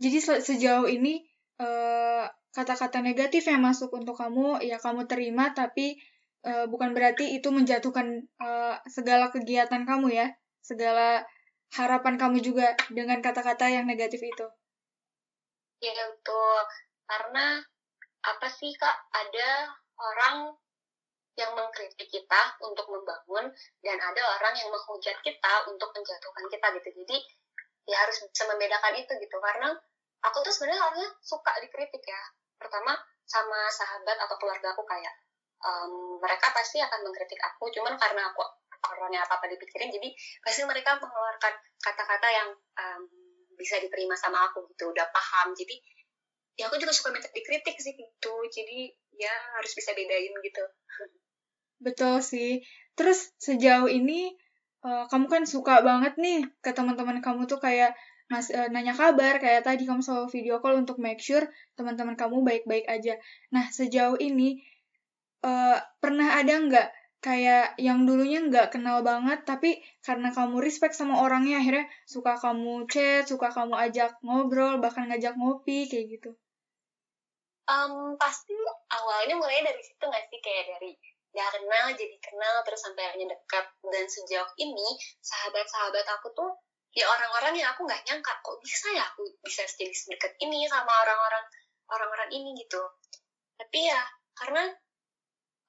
Jadi 0.00 0.18
se- 0.22 0.44
sejauh 0.44 0.88
ini 0.88 1.24
eh, 1.60 2.24
kata-kata 2.50 2.98
negatif 2.98 3.46
yang 3.46 3.62
masuk 3.62 3.94
untuk 3.94 4.18
kamu 4.18 4.58
ya 4.66 4.76
kamu 4.82 5.06
terima 5.06 5.54
tapi 5.54 5.98
eh, 6.42 6.66
bukan 6.66 6.90
berarti 6.96 7.36
itu 7.38 7.48
menjatuhkan 7.52 8.06
eh, 8.26 8.76
segala 8.90 9.30
kegiatan 9.30 9.86
kamu 9.86 10.08
ya, 10.10 10.26
segala 10.60 11.22
harapan 11.70 12.18
kamu 12.18 12.42
juga 12.42 12.74
dengan 12.90 13.22
kata-kata 13.22 13.70
yang 13.70 13.86
negatif 13.86 14.20
itu. 14.22 14.46
ya 15.80 15.92
betul. 16.12 16.60
Karena 17.06 17.62
apa 18.20 18.46
sih 18.52 18.74
kak? 18.76 18.96
Ada 19.14 19.70
orang 19.96 20.52
yang 21.38 21.56
mengkritik 21.56 22.04
kita 22.10 22.42
untuk 22.60 22.84
membangun 22.90 23.48
dan 23.80 23.96
ada 23.96 24.22
orang 24.36 24.52
yang 24.60 24.68
menghujat 24.68 25.16
kita 25.24 25.52
untuk 25.70 25.88
menjatuhkan 25.96 26.44
kita 26.52 26.66
gitu. 26.76 26.88
Jadi 27.00 27.16
ya 27.88 27.96
harus 28.04 28.20
bisa 28.28 28.44
membedakan 28.50 28.94
itu 28.98 29.12
gitu. 29.16 29.36
Karena 29.40 29.72
aku 30.20 30.36
tuh 30.44 30.52
sebenarnya 30.52 30.82
orangnya 30.84 31.10
suka 31.24 31.52
dikritik 31.64 32.04
ya. 32.04 32.22
Pertama 32.60 32.92
sama 33.24 33.70
sahabat 33.72 34.16
atau 34.20 34.36
keluarga 34.36 34.74
aku 34.76 34.84
kayak 34.84 35.14
em, 35.60 35.92
mereka 36.20 36.52
pasti 36.52 36.80
akan 36.80 37.00
mengkritik 37.06 37.40
aku. 37.40 37.72
Cuman 37.72 37.96
karena 37.96 38.28
aku 38.32 38.44
orangnya 38.80 39.24
apa 39.24 39.36
apa 39.36 39.46
dipikirin 39.48 39.92
jadi 39.92 40.08
pasti 40.40 40.64
mereka 40.64 40.96
mengeluarkan 40.96 41.54
kata-kata 41.80 42.28
yang 42.28 42.48
em, 42.76 43.02
bisa 43.56 43.76
diterima 43.76 44.16
sama 44.16 44.48
aku 44.48 44.64
gitu 44.72 44.92
udah 44.92 45.06
paham. 45.12 45.52
Jadi 45.56 45.76
ya 46.56 46.68
aku 46.68 46.76
juga 46.76 46.92
suka 46.92 47.12
minta 47.12 47.28
dikritik 47.32 47.76
sih 47.80 47.96
gitu. 47.96 48.34
Jadi 48.48 48.92
ya 49.16 49.32
harus 49.56 49.72
bisa 49.72 49.92
bedain 49.96 50.32
gitu. 50.32 50.64
Betul 51.80 52.20
sih. 52.20 52.60
Terus 52.92 53.32
sejauh 53.40 53.88
ini 53.88 54.36
eh, 54.84 55.04
kamu 55.08 55.26
kan 55.28 55.42
suka 55.48 55.80
banget 55.80 56.16
nih 56.20 56.44
ke 56.60 56.76
teman-teman 56.76 57.24
kamu 57.24 57.48
tuh 57.48 57.60
kayak 57.60 57.96
ngas- 58.30 58.54
eh, 58.54 58.68
nanya 58.72 58.94
kabar 58.94 59.34
kayak 59.42 59.62
tadi 59.66 59.82
kamu 59.88 60.00
selalu 60.06 60.26
video 60.30 60.54
call 60.62 60.78
untuk 60.82 60.96
make 61.02 61.20
sure 61.20 61.44
teman-teman 61.76 62.14
kamu 62.14 62.46
baik-baik 62.46 62.86
aja. 62.86 63.14
Nah, 63.54 63.66
sejauh 63.68 64.16
ini 64.22 64.62
eh, 65.40 65.78
pernah 66.02 66.36
ada 66.40 66.54
nggak 66.66 66.88
kayak 67.20 67.76
yang 67.76 68.08
dulunya 68.08 68.40
nggak 68.48 68.72
kenal 68.72 69.04
banget 69.04 69.44
tapi 69.44 69.76
karena 70.00 70.32
kamu 70.32 70.56
respect 70.64 70.96
sama 70.96 71.20
orangnya 71.20 71.60
akhirnya 71.60 71.84
suka 72.08 72.32
kamu 72.40 72.88
chat, 72.88 73.28
suka 73.28 73.48
kamu 73.52 73.76
ajak 73.76 74.16
ngobrol, 74.24 74.80
bahkan 74.80 75.04
ngajak 75.08 75.36
ngopi 75.36 75.84
kayak 75.90 76.06
gitu. 76.16 76.30
Em, 77.68 77.92
pasti 78.18 78.56
awalnya 78.90 79.36
mulai 79.36 79.60
dari 79.62 79.82
situ 79.84 80.00
nggak 80.00 80.24
sih 80.32 80.40
kayak 80.40 80.64
dari 80.76 80.90
nggak 81.30 81.50
kenal 81.54 81.86
jadi 81.94 82.16
kenal 82.18 82.56
terus 82.66 82.80
sampai 82.82 83.02
akhirnya 83.06 83.28
dekat 83.38 83.66
dan 83.86 84.04
sejauh 84.10 84.50
ini 84.58 84.88
sahabat-sahabat 85.22 86.06
aku 86.18 86.28
tuh 86.34 86.50
ya 86.90 87.06
orang-orang 87.06 87.54
yang 87.54 87.70
aku 87.70 87.86
nggak 87.86 88.02
nyangka 88.02 88.32
kok 88.42 88.58
bisa 88.58 88.90
ya 88.90 89.06
aku 89.06 89.22
bisa 89.46 89.62
jadi 89.66 89.94
sedekat 89.94 90.34
ini 90.42 90.66
sama 90.66 90.90
orang-orang 90.90 91.44
orang-orang 91.90 92.30
ini 92.34 92.50
gitu. 92.58 92.82
Tapi 93.54 93.78
ya 93.86 94.02
karena 94.34 94.66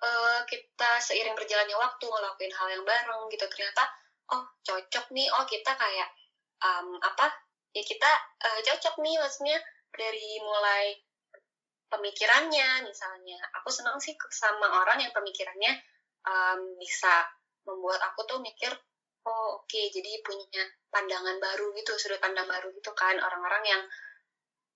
eh, 0.02 0.40
kita 0.50 0.92
seiring 0.98 1.38
berjalannya 1.38 1.78
waktu 1.78 2.06
ngelakuin 2.06 2.54
hal 2.54 2.68
yang 2.74 2.84
bareng 2.86 3.22
gitu 3.30 3.46
ternyata 3.46 3.84
oh 4.34 4.44
cocok 4.66 5.06
nih 5.14 5.28
oh 5.36 5.46
kita 5.46 5.72
kayak 5.76 6.10
em, 6.64 6.88
apa 7.04 7.28
ya 7.76 7.84
kita 7.84 8.12
eh, 8.42 8.60
cocok 8.66 8.96
nih 9.06 9.16
maksudnya 9.22 9.58
dari 9.94 10.40
mulai 10.42 10.98
pemikirannya 11.92 12.88
misalnya. 12.88 13.38
Aku 13.62 13.70
senang 13.70 14.00
sih 14.00 14.16
sama 14.32 14.72
orang 14.72 15.04
yang 15.04 15.14
pemikirannya 15.14 15.74
em, 16.26 16.60
bisa 16.80 17.28
membuat 17.68 18.02
aku 18.02 18.26
tuh 18.26 18.40
mikir 18.42 18.72
oh 19.28 19.62
oke. 19.62 19.82
Jadi 19.92 20.22
punya 20.26 20.64
pandangan 20.92 21.38
baru 21.38 21.72
gitu 21.78 21.96
sudut 21.98 22.20
pandang 22.22 22.48
baru 22.48 22.70
gitu 22.74 22.92
kan. 22.94 23.18
Orang-orang 23.18 23.64
yang 23.66 23.82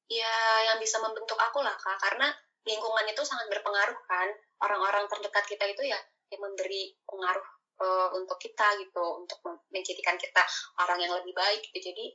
ya 0.06 0.36
yang 0.72 0.78
bisa 0.78 1.02
membentuk 1.02 1.38
aku 1.38 1.62
lah 1.62 1.74
kak. 1.78 1.98
Karena 2.02 2.30
lingkungan 2.66 3.06
itu 3.10 3.22
sangat 3.26 3.48
berpengaruh 3.50 4.00
kan. 4.06 4.30
Orang-orang 4.62 5.06
terdekat 5.12 5.46
kita 5.46 5.66
itu 5.70 5.84
ya 5.90 6.00
yang 6.34 6.42
memberi 6.42 6.96
pengaruh 7.06 7.48
eh, 7.82 8.10
untuk 8.18 8.38
kita 8.42 8.68
gitu. 8.82 9.06
Untuk 9.22 9.40
menjadikan 9.74 10.18
kita 10.18 10.44
orang 10.82 11.00
yang 11.02 11.14
lebih 11.18 11.34
baik 11.34 11.62
gitu. 11.72 11.94
Jadi 11.94 12.06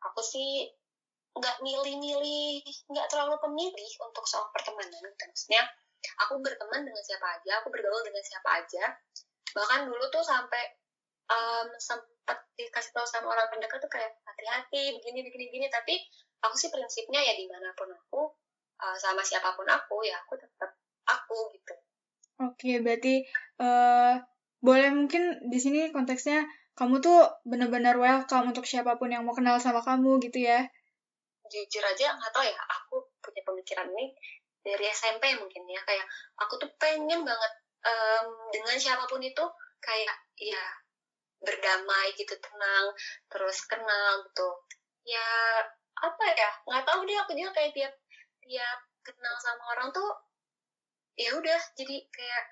aku 0.00 0.20
sih 0.24 0.68
nggak 1.30 1.62
milih-milih 1.62 2.58
nggak 2.90 3.06
terlalu 3.06 3.38
pemilih 3.38 3.92
untuk 4.02 4.24
soal 4.26 4.50
pertemanan 4.50 4.90
gitu. 4.90 5.24
Maksudnya 5.30 5.62
aku 6.26 6.40
berteman 6.42 6.82
dengan 6.82 7.02
siapa 7.04 7.38
aja 7.38 7.60
aku 7.62 7.68
bergaul 7.70 8.02
dengan 8.02 8.24
siapa 8.24 8.50
aja. 8.64 8.84
Bahkan 9.54 9.80
dulu 9.86 10.04
tuh 10.10 10.24
sampai 10.24 10.79
em, 11.30 11.66
sempat 11.78 12.38
dikasih 12.58 12.92
tahu 12.92 13.06
sama 13.06 13.30
orang 13.30 13.46
terdekat 13.54 13.78
tuh 13.78 13.90
kayak 13.90 14.10
hati-hati 14.26 14.98
begini 14.98 15.22
begini 15.22 15.44
begini 15.50 15.66
tapi 15.70 15.94
aku 16.42 16.54
sih 16.58 16.70
prinsipnya 16.74 17.22
ya 17.22 17.34
di 17.38 17.46
mana 17.46 17.70
pun 17.78 17.88
aku 17.90 18.34
eh, 18.82 18.96
sama 18.98 19.22
siapa 19.22 19.54
pun 19.54 19.66
aku 19.70 20.02
ya 20.02 20.18
aku 20.20 20.34
tetap 20.36 20.74
aku 21.06 21.54
gitu 21.54 21.74
Oke, 22.40 22.80
berarti 22.80 23.20
eh 23.60 24.14
boleh 24.64 24.88
mungkin 24.92 25.44
di 25.48 25.60
sini 25.60 25.92
konteksnya 25.92 26.44
kamu 26.72 27.04
tuh 27.04 27.28
benar-benar 27.44 28.00
welcome 28.00 28.52
untuk 28.52 28.64
siapa 28.64 28.96
pun 28.96 29.12
yang 29.12 29.24
mau 29.24 29.36
kenal 29.36 29.60
sama 29.60 29.84
kamu 29.84 30.16
gitu 30.24 30.48
ya. 30.48 30.64
jujur 31.50 31.82
aja 31.82 32.14
nggak 32.14 32.30
tahu 32.30 32.46
ya 32.46 32.54
aku 32.62 32.96
punya 33.18 33.42
pemikiran 33.42 33.90
ini 33.90 34.14
dari 34.62 34.86
SMP 34.86 35.34
mungkin 35.34 35.66
ya 35.66 35.82
kayak 35.82 36.06
aku 36.38 36.62
tuh 36.62 36.70
pengen 36.78 37.26
banget 37.26 37.52
em, 37.82 38.26
dengan 38.54 38.78
siapa 38.78 39.02
pun 39.10 39.18
itu 39.18 39.44
kayak 39.82 40.14
ya 40.38 40.62
berdamai 41.40 42.12
gitu 42.16 42.36
tenang 42.38 42.86
terus 43.32 43.64
kenal 43.66 44.24
gitu. 44.28 44.48
Ya 45.04 45.28
apa 46.00 46.24
ya 46.32 46.50
nggak 46.64 46.84
tahu 46.86 47.00
deh 47.04 47.16
aku 47.20 47.32
juga 47.36 47.52
kayak 47.56 47.72
tiap 47.76 47.94
tiap 48.44 48.78
kenal 49.04 49.34
sama 49.40 49.62
orang 49.76 49.88
tuh 49.92 50.10
ya 51.16 51.36
udah 51.36 51.60
jadi 51.76 51.96
kayak 52.08 52.44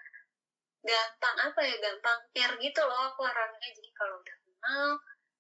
gampang 0.85 1.37
apa 1.53 1.61
ya 1.65 1.77
gampang 1.81 2.19
care 2.33 2.57
gitu 2.61 2.81
loh 2.85 3.13
aku 3.13 3.25
orangnya. 3.25 3.69
Jadi 3.73 3.91
kalau 3.97 4.17
udah 4.21 4.37
kenal 4.45 4.87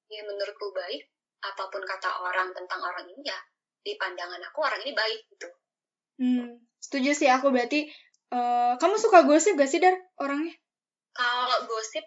ya 0.08 0.22
menurutku 0.24 0.72
baik 0.72 1.08
apa 1.44 1.70
pun 1.70 1.82
kata 1.84 2.10
orang 2.24 2.50
tentang 2.56 2.80
orang 2.82 3.06
ini 3.06 3.28
ya 3.28 3.38
di 3.84 3.94
pandangan 3.94 4.42
aku 4.48 4.58
orang 4.64 4.80
ini 4.84 4.92
baik 4.96 5.20
gitu. 5.32 5.48
Hmm 6.18 6.68
setuju 6.88 7.10
sih 7.12 7.28
aku 7.28 7.50
berarti 7.52 7.90
uh, 8.32 8.78
kamu 8.78 8.96
suka 8.96 9.26
gosip 9.26 9.58
gak 9.58 9.70
sih 9.70 9.82
dar 9.82 9.94
orangnya? 10.22 10.54
Kalau 11.12 11.66
gosip 11.66 12.06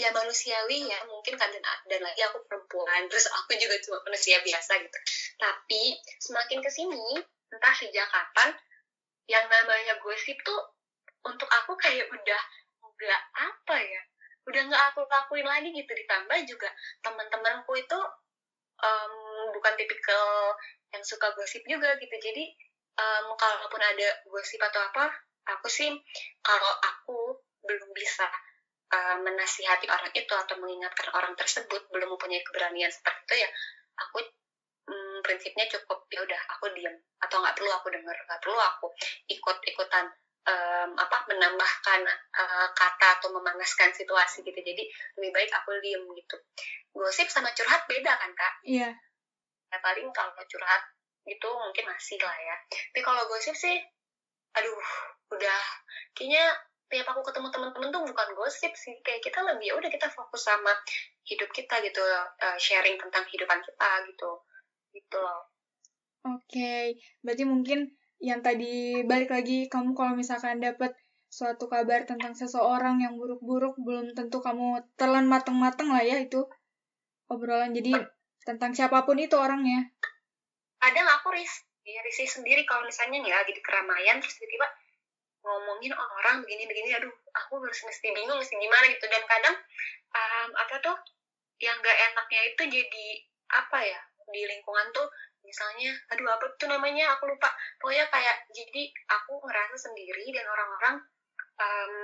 ya 0.00 0.10
manusiawi 0.10 0.88
ya 0.88 0.98
mungkin 1.04 1.36
kan 1.36 1.52
dan, 1.52 1.62
dan 1.62 2.00
lagi 2.00 2.24
aku 2.24 2.40
perempuan 2.48 3.04
terus 3.12 3.28
aku 3.28 3.54
juga 3.60 3.76
cuma 3.84 4.00
manusia 4.08 4.40
biasa 4.40 4.80
gitu. 4.80 4.98
Tapi 5.36 5.82
semakin 6.18 6.58
ke 6.64 6.70
sini 6.72 7.20
entah 7.52 7.74
sejak 7.76 8.08
kapan 8.08 8.50
yang 9.28 9.44
namanya 9.46 10.00
gosip 10.00 10.34
tuh 10.42 10.74
untuk 11.22 11.46
aku 11.46 11.76
kayak 11.76 12.08
udah 12.08 12.42
nggak 12.80 13.22
apa 13.36 13.76
ya 13.80 14.02
udah 14.48 14.62
nggak 14.66 14.82
aku 14.90 15.04
lakuin 15.04 15.46
lagi 15.46 15.68
gitu. 15.70 15.92
Ditambah 15.92 16.38
juga 16.48 16.68
teman-temanku 17.04 17.72
itu 17.76 17.98
um, 18.80 19.14
bukan 19.52 19.74
tipikal 19.76 20.56
yang 20.90 21.04
suka 21.04 21.30
gosip 21.36 21.62
juga 21.68 21.94
gitu. 22.00 22.16
Jadi 22.16 22.44
um, 22.96 23.36
kalaupun 23.36 23.80
ada 23.84 24.08
gosip 24.26 24.58
atau 24.58 24.80
apa 24.80 25.12
aku 25.48 25.68
sih 25.68 25.92
kalau 26.40 26.72
aku 26.80 27.20
belum 27.64 27.90
bisa 27.92 28.26
uh, 28.90 29.16
menasihati 29.22 29.86
orang 29.86 30.10
itu 30.12 30.32
atau 30.34 30.58
mengingatkan 30.58 31.08
orang 31.14 31.32
tersebut 31.38 31.86
belum 31.90 32.14
mempunyai 32.14 32.42
keberanian 32.42 32.90
seperti 32.90 33.20
itu 33.26 33.34
ya 33.46 33.48
aku 33.98 34.18
um, 34.90 35.18
prinsipnya 35.22 35.66
cukup 35.70 36.06
ya 36.10 36.20
udah 36.26 36.40
aku 36.58 36.70
diam 36.74 36.94
atau 37.22 37.36
nggak 37.38 37.54
perlu 37.56 37.70
aku 37.70 37.88
dengar 37.94 38.16
nggak 38.16 38.40
perlu 38.42 38.58
aku 38.58 38.86
ikut 39.30 39.56
ikutan 39.66 40.06
um, 40.46 40.90
apa 40.96 41.16
menambahkan 41.28 42.00
uh, 42.34 42.68
kata 42.72 43.20
atau 43.20 43.28
memanaskan 43.34 43.92
situasi 43.92 44.42
gitu. 44.46 44.56
Jadi 44.56 44.82
lebih 45.20 45.30
baik 45.34 45.50
aku 45.52 45.76
diem 45.84 46.04
gitu. 46.16 46.36
Gosip 46.96 47.28
sama 47.28 47.52
curhat 47.52 47.84
beda 47.86 48.12
kan 48.16 48.30
kak? 48.32 48.54
Iya. 48.64 48.90
Yeah. 48.90 48.92
ya, 49.70 49.78
paling 49.78 50.10
kalau 50.10 50.34
curhat 50.34 50.82
itu 51.28 51.48
mungkin 51.48 51.84
masih 51.86 52.18
lah 52.18 52.34
ya. 52.34 52.56
Tapi 52.66 53.00
kalau 53.04 53.22
gosip 53.28 53.54
sih 53.54 53.76
aduh 54.56 54.82
udah. 55.30 55.62
Kayaknya 56.16 56.44
tiap 56.90 57.06
aku 57.06 57.22
ketemu 57.22 57.48
teman-teman 57.54 57.88
tuh 57.94 58.02
bukan 58.02 58.28
gosip 58.34 58.72
sih. 58.74 58.98
Kayak 59.06 59.22
kita 59.30 59.38
lebih 59.46 59.70
ya 59.70 59.74
udah 59.78 59.90
kita 59.90 60.10
fokus 60.10 60.42
sama 60.44 60.74
hidup 61.22 61.48
kita 61.54 61.78
gitu 61.86 62.02
uh, 62.02 62.58
sharing 62.58 62.98
tentang 62.98 63.22
kehidupan 63.30 63.62
kita 63.62 63.90
gitu. 64.10 64.30
Gitu 64.90 65.16
loh. 65.16 65.46
Oke 66.20 66.44
okay. 66.52 66.84
berarti 67.24 67.48
mungkin 67.48 67.88
yang 68.20 68.44
tadi 68.44 69.00
balik 69.08 69.32
lagi 69.32 69.72
kamu 69.72 69.96
kalau 69.96 70.12
misalkan 70.12 70.60
dapat 70.60 70.92
suatu 71.30 71.70
kabar 71.70 72.04
tentang 72.04 72.36
seseorang 72.36 73.00
yang 73.00 73.16
buruk-buruk 73.16 73.78
belum 73.80 74.12
tentu 74.12 74.42
kamu 74.42 74.82
telan 74.98 75.30
mateng-mateng 75.30 75.88
lah 75.88 76.04
ya 76.04 76.20
itu 76.20 76.44
obrolan. 77.30 77.72
Jadi 77.72 77.94
tentang 78.42 78.74
siapa 78.74 79.06
pun 79.06 79.16
itu 79.16 79.38
orangnya. 79.38 79.94
Kadang 80.82 81.06
aku 81.06 81.32
ris 81.32 81.64
risih 81.86 82.26
sendiri. 82.26 82.66
Kalau 82.66 82.82
misalnya 82.84 83.22
nih 83.22 83.32
lagi 83.32 83.54
di 83.54 83.62
keramaian 83.62 84.18
terus 84.18 84.36
tiba-tiba 84.36 84.66
ngomongin 85.40 85.92
orang 85.96 86.44
begini-begini 86.44 86.96
aduh 87.00 87.12
aku 87.32 87.60
harus 87.64 87.80
mesti 87.84 88.08
bingung 88.12 88.36
mesti 88.36 88.54
gimana 88.56 88.84
gitu. 88.92 89.06
Dan 89.08 89.22
kadang 89.24 89.56
um, 90.12 90.50
apa 90.56 90.76
tuh 90.84 90.96
yang 91.60 91.76
gak 91.80 91.98
enaknya 92.12 92.40
itu 92.52 92.62
jadi 92.68 93.06
apa 93.50 93.78
ya 93.84 94.00
di 94.30 94.46
lingkungan 94.46 94.86
tuh 94.94 95.10
misalnya 95.42 95.90
aduh 96.12 96.28
apa 96.30 96.44
tuh 96.60 96.68
namanya 96.68 97.16
aku 97.16 97.28
lupa. 97.28 97.48
Pokoknya 97.80 98.06
kayak 98.12 98.46
jadi 98.52 98.82
aku 99.08 99.40
ngerasa 99.40 99.76
sendiri 99.90 100.28
dan 100.32 100.46
orang-orang 100.46 100.96
um, 101.56 101.94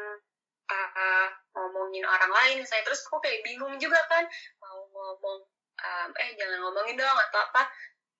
uh, 0.72 1.28
ngomongin 1.54 2.04
orang 2.04 2.32
lain 2.32 2.64
saya 2.64 2.82
terus 2.82 3.04
aku 3.06 3.20
kayak 3.20 3.44
bingung 3.44 3.76
juga 3.76 4.00
kan 4.08 4.24
mau 4.58 4.84
ngomong 4.88 5.38
um, 5.76 6.10
eh 6.16 6.30
jangan 6.34 6.58
ngomongin 6.64 6.96
dong 6.96 7.18
atau 7.30 7.40
apa. 7.52 7.68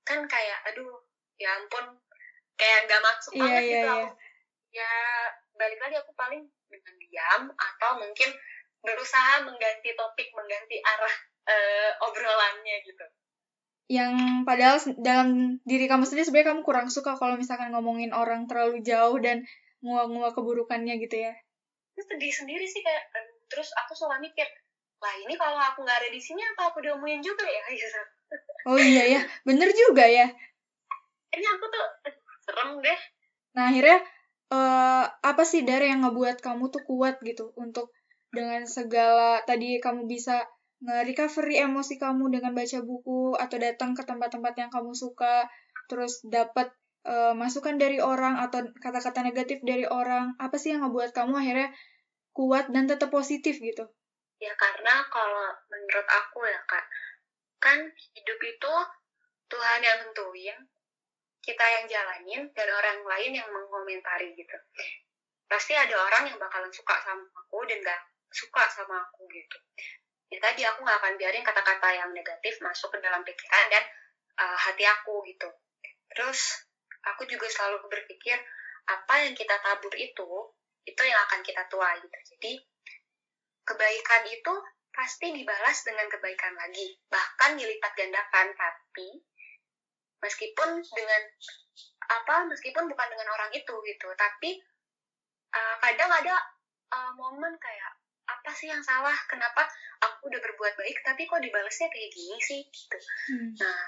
Kan 0.05 0.29
kayak 0.29 0.61
aduh 0.69 1.03
ya 1.41 1.57
ampun. 1.57 1.97
Kayak 2.57 2.89
gak 2.89 3.05
masuk 3.05 3.33
yeah, 3.37 3.43
banget 3.45 3.61
yeah, 3.61 3.69
gitu 3.69 3.85
yeah. 3.85 3.97
aku 4.01 4.09
ya 4.77 4.93
balik 5.57 5.81
lagi 5.81 5.97
aku 5.97 6.13
paling 6.13 6.45
dengan 6.69 6.95
diam 7.01 7.43
atau 7.57 7.91
mungkin 7.97 8.31
berusaha 8.85 9.43
mengganti 9.49 9.97
topik 9.97 10.29
mengganti 10.37 10.77
arah 10.85 11.17
uh, 11.49 11.91
obrolannya 12.05 12.77
gitu. 12.85 13.05
Yang 13.87 14.13
padahal 14.45 14.77
dalam 15.01 15.59
diri 15.65 15.87
kamu 15.89 16.05
sendiri 16.05 16.27
sebenarnya 16.29 16.51
kamu 16.53 16.63
kurang 16.67 16.89
suka 16.93 17.17
kalau 17.17 17.39
misalkan 17.39 17.73
ngomongin 17.73 18.13
orang 18.13 18.45
terlalu 18.51 18.85
jauh 18.85 19.17
dan 19.23 19.47
nguak-nguak 19.81 20.37
keburukannya 20.37 21.01
gitu 21.01 21.25
ya? 21.25 21.33
Terus 21.97 22.07
sedih 22.13 22.35
sendiri 22.35 22.67
sih 22.69 22.85
kayak 22.85 23.09
terus 23.49 23.73
aku 23.79 23.97
selalu 23.97 24.29
mikir 24.29 24.47
lah 24.97 25.15
ini 25.23 25.35
kalau 25.39 25.61
aku 25.61 25.85
nggak 25.87 26.03
ada 26.03 26.09
di 26.11 26.21
sini 26.21 26.43
apa 26.43 26.75
aku 26.75 26.85
diomongin 26.85 27.23
juga 27.25 27.47
ya? 27.47 27.63
Gitu. 27.73 28.01
Oh 28.67 28.75
iya 28.75 29.05
ya 29.07 29.21
bener 29.47 29.71
juga 29.71 30.03
ya. 30.03 30.27
Ini 31.31 31.47
aku 31.47 31.65
tuh 31.71 31.87
serem 32.43 32.83
deh. 32.83 33.01
Nah 33.55 33.71
akhirnya 33.71 34.03
uh, 34.53 35.05
apa 35.09 35.43
sih 35.43 35.67
dari 35.67 35.91
yang 35.91 36.07
ngebuat 36.07 36.43
kamu 36.43 36.71
tuh 36.71 36.83
kuat 36.87 37.19
gitu 37.23 37.55
untuk 37.59 37.91
dengan 38.31 38.67
segala 38.69 39.41
tadi 39.47 39.79
kamu 39.79 40.05
bisa 40.05 40.45
nge-recovery 40.85 41.65
emosi 41.65 41.97
kamu 41.97 42.29
dengan 42.29 42.53
baca 42.53 42.85
buku 42.85 43.33
atau 43.33 43.57
datang 43.57 43.97
ke 43.97 44.05
tempat-tempat 44.05 44.55
yang 44.61 44.69
kamu 44.69 44.93
suka, 44.93 45.49
terus 45.89 46.21
dapat 46.29 46.69
uh, 47.09 47.33
masukan 47.33 47.81
dari 47.81 47.97
orang 47.97 48.37
atau 48.37 48.61
kata-kata 48.77 49.25
negatif 49.25 49.65
dari 49.65 49.89
orang, 49.89 50.37
apa 50.37 50.61
sih 50.61 50.77
yang 50.77 50.85
ngebuat 50.85 51.17
kamu 51.17 51.33
akhirnya 51.33 51.69
kuat 52.37 52.69
dan 52.69 52.85
tetap 52.85 53.09
positif 53.09 53.57
gitu? 53.57 53.89
Ya 54.37 54.53
karena 54.53 55.01
kalau 55.09 55.49
menurut 55.73 56.05
aku 56.05 56.45
ya 56.45 56.61
kak, 56.69 56.85
kan 57.57 57.81
hidup 58.13 58.39
itu 58.45 58.75
Tuhan 59.49 59.81
yang 59.81 59.99
tentuin, 60.05 60.59
kita 61.47 61.63
yang 61.63 61.85
jalanin, 61.87 62.43
dan 62.51 62.69
orang 62.75 63.07
lain 63.07 63.33
yang 63.39 63.47
mengomentari 63.47 64.35
gitu. 64.35 64.59
Pasti 65.47 65.79
ada 65.79 65.95
orang 65.95 66.27
yang 66.27 66.39
bakalan 66.43 66.75
suka 66.75 66.99
sama 67.07 67.23
aku 67.31 67.63
dan 67.71 67.79
gak 67.87 68.03
suka 68.35 68.67
sama 68.67 68.99
aku 69.07 69.31
gitu. 69.31 69.57
Ya 70.27 70.43
tadi 70.43 70.67
aku 70.67 70.83
nggak 70.83 70.99
akan 70.99 71.15
biarin 71.15 71.47
kata-kata 71.47 71.89
yang 71.95 72.11
negatif 72.11 72.59
masuk 72.59 72.91
ke 72.91 72.99
dalam 72.99 73.23
pikiran 73.23 73.71
dan 73.71 73.85
uh, 74.43 74.59
hati 74.59 74.83
aku 74.83 75.23
gitu. 75.31 75.47
Terus 76.11 76.67
aku 77.07 77.23
juga 77.31 77.47
selalu 77.47 77.87
berpikir 77.87 78.35
apa 78.91 79.23
yang 79.23 79.35
kita 79.39 79.55
tabur 79.63 79.95
itu 79.95 80.27
itu 80.87 81.03
yang 81.03 81.21
akan 81.31 81.41
kita 81.47 81.63
tuai 81.71 82.03
gitu. 82.03 82.19
Jadi 82.35 82.53
kebaikan 83.67 84.23
itu 84.27 84.55
pasti 84.91 85.31
dibalas 85.31 85.79
dengan 85.87 86.11
kebaikan 86.11 86.55
lagi. 86.59 86.99
Bahkan 87.07 87.59
dilipat 87.59 87.93
gandakan 87.95 88.51
tapi 88.55 89.23
meskipun 90.23 90.81
dengan 90.83 91.23
apa 92.07 92.47
meskipun 92.47 92.87
bukan 92.87 93.09
dengan 93.13 93.29
orang 93.35 93.51
itu 93.53 93.75
gitu. 93.85 94.09
Tapi 94.15 94.51
uh, 95.53 95.77
kadang 95.83 96.11
ada 96.11 96.37
uh, 96.93 97.13
momen 97.19 97.55
kayak 97.59 97.93
apa 98.27 98.51
sih 98.55 98.71
yang 98.71 98.83
salah? 98.83 99.15
Kenapa 99.31 99.67
aku 100.03 100.31
udah 100.31 100.41
berbuat 100.43 100.75
baik 100.79 101.03
tapi 101.07 101.27
kok 101.27 101.43
dibalasnya 101.43 101.89
kayak 101.91 102.11
gini 102.11 102.39
sih? 102.43 102.63
Gitu. 102.67 102.99
Hmm. 103.33 103.51
nah 103.59 103.87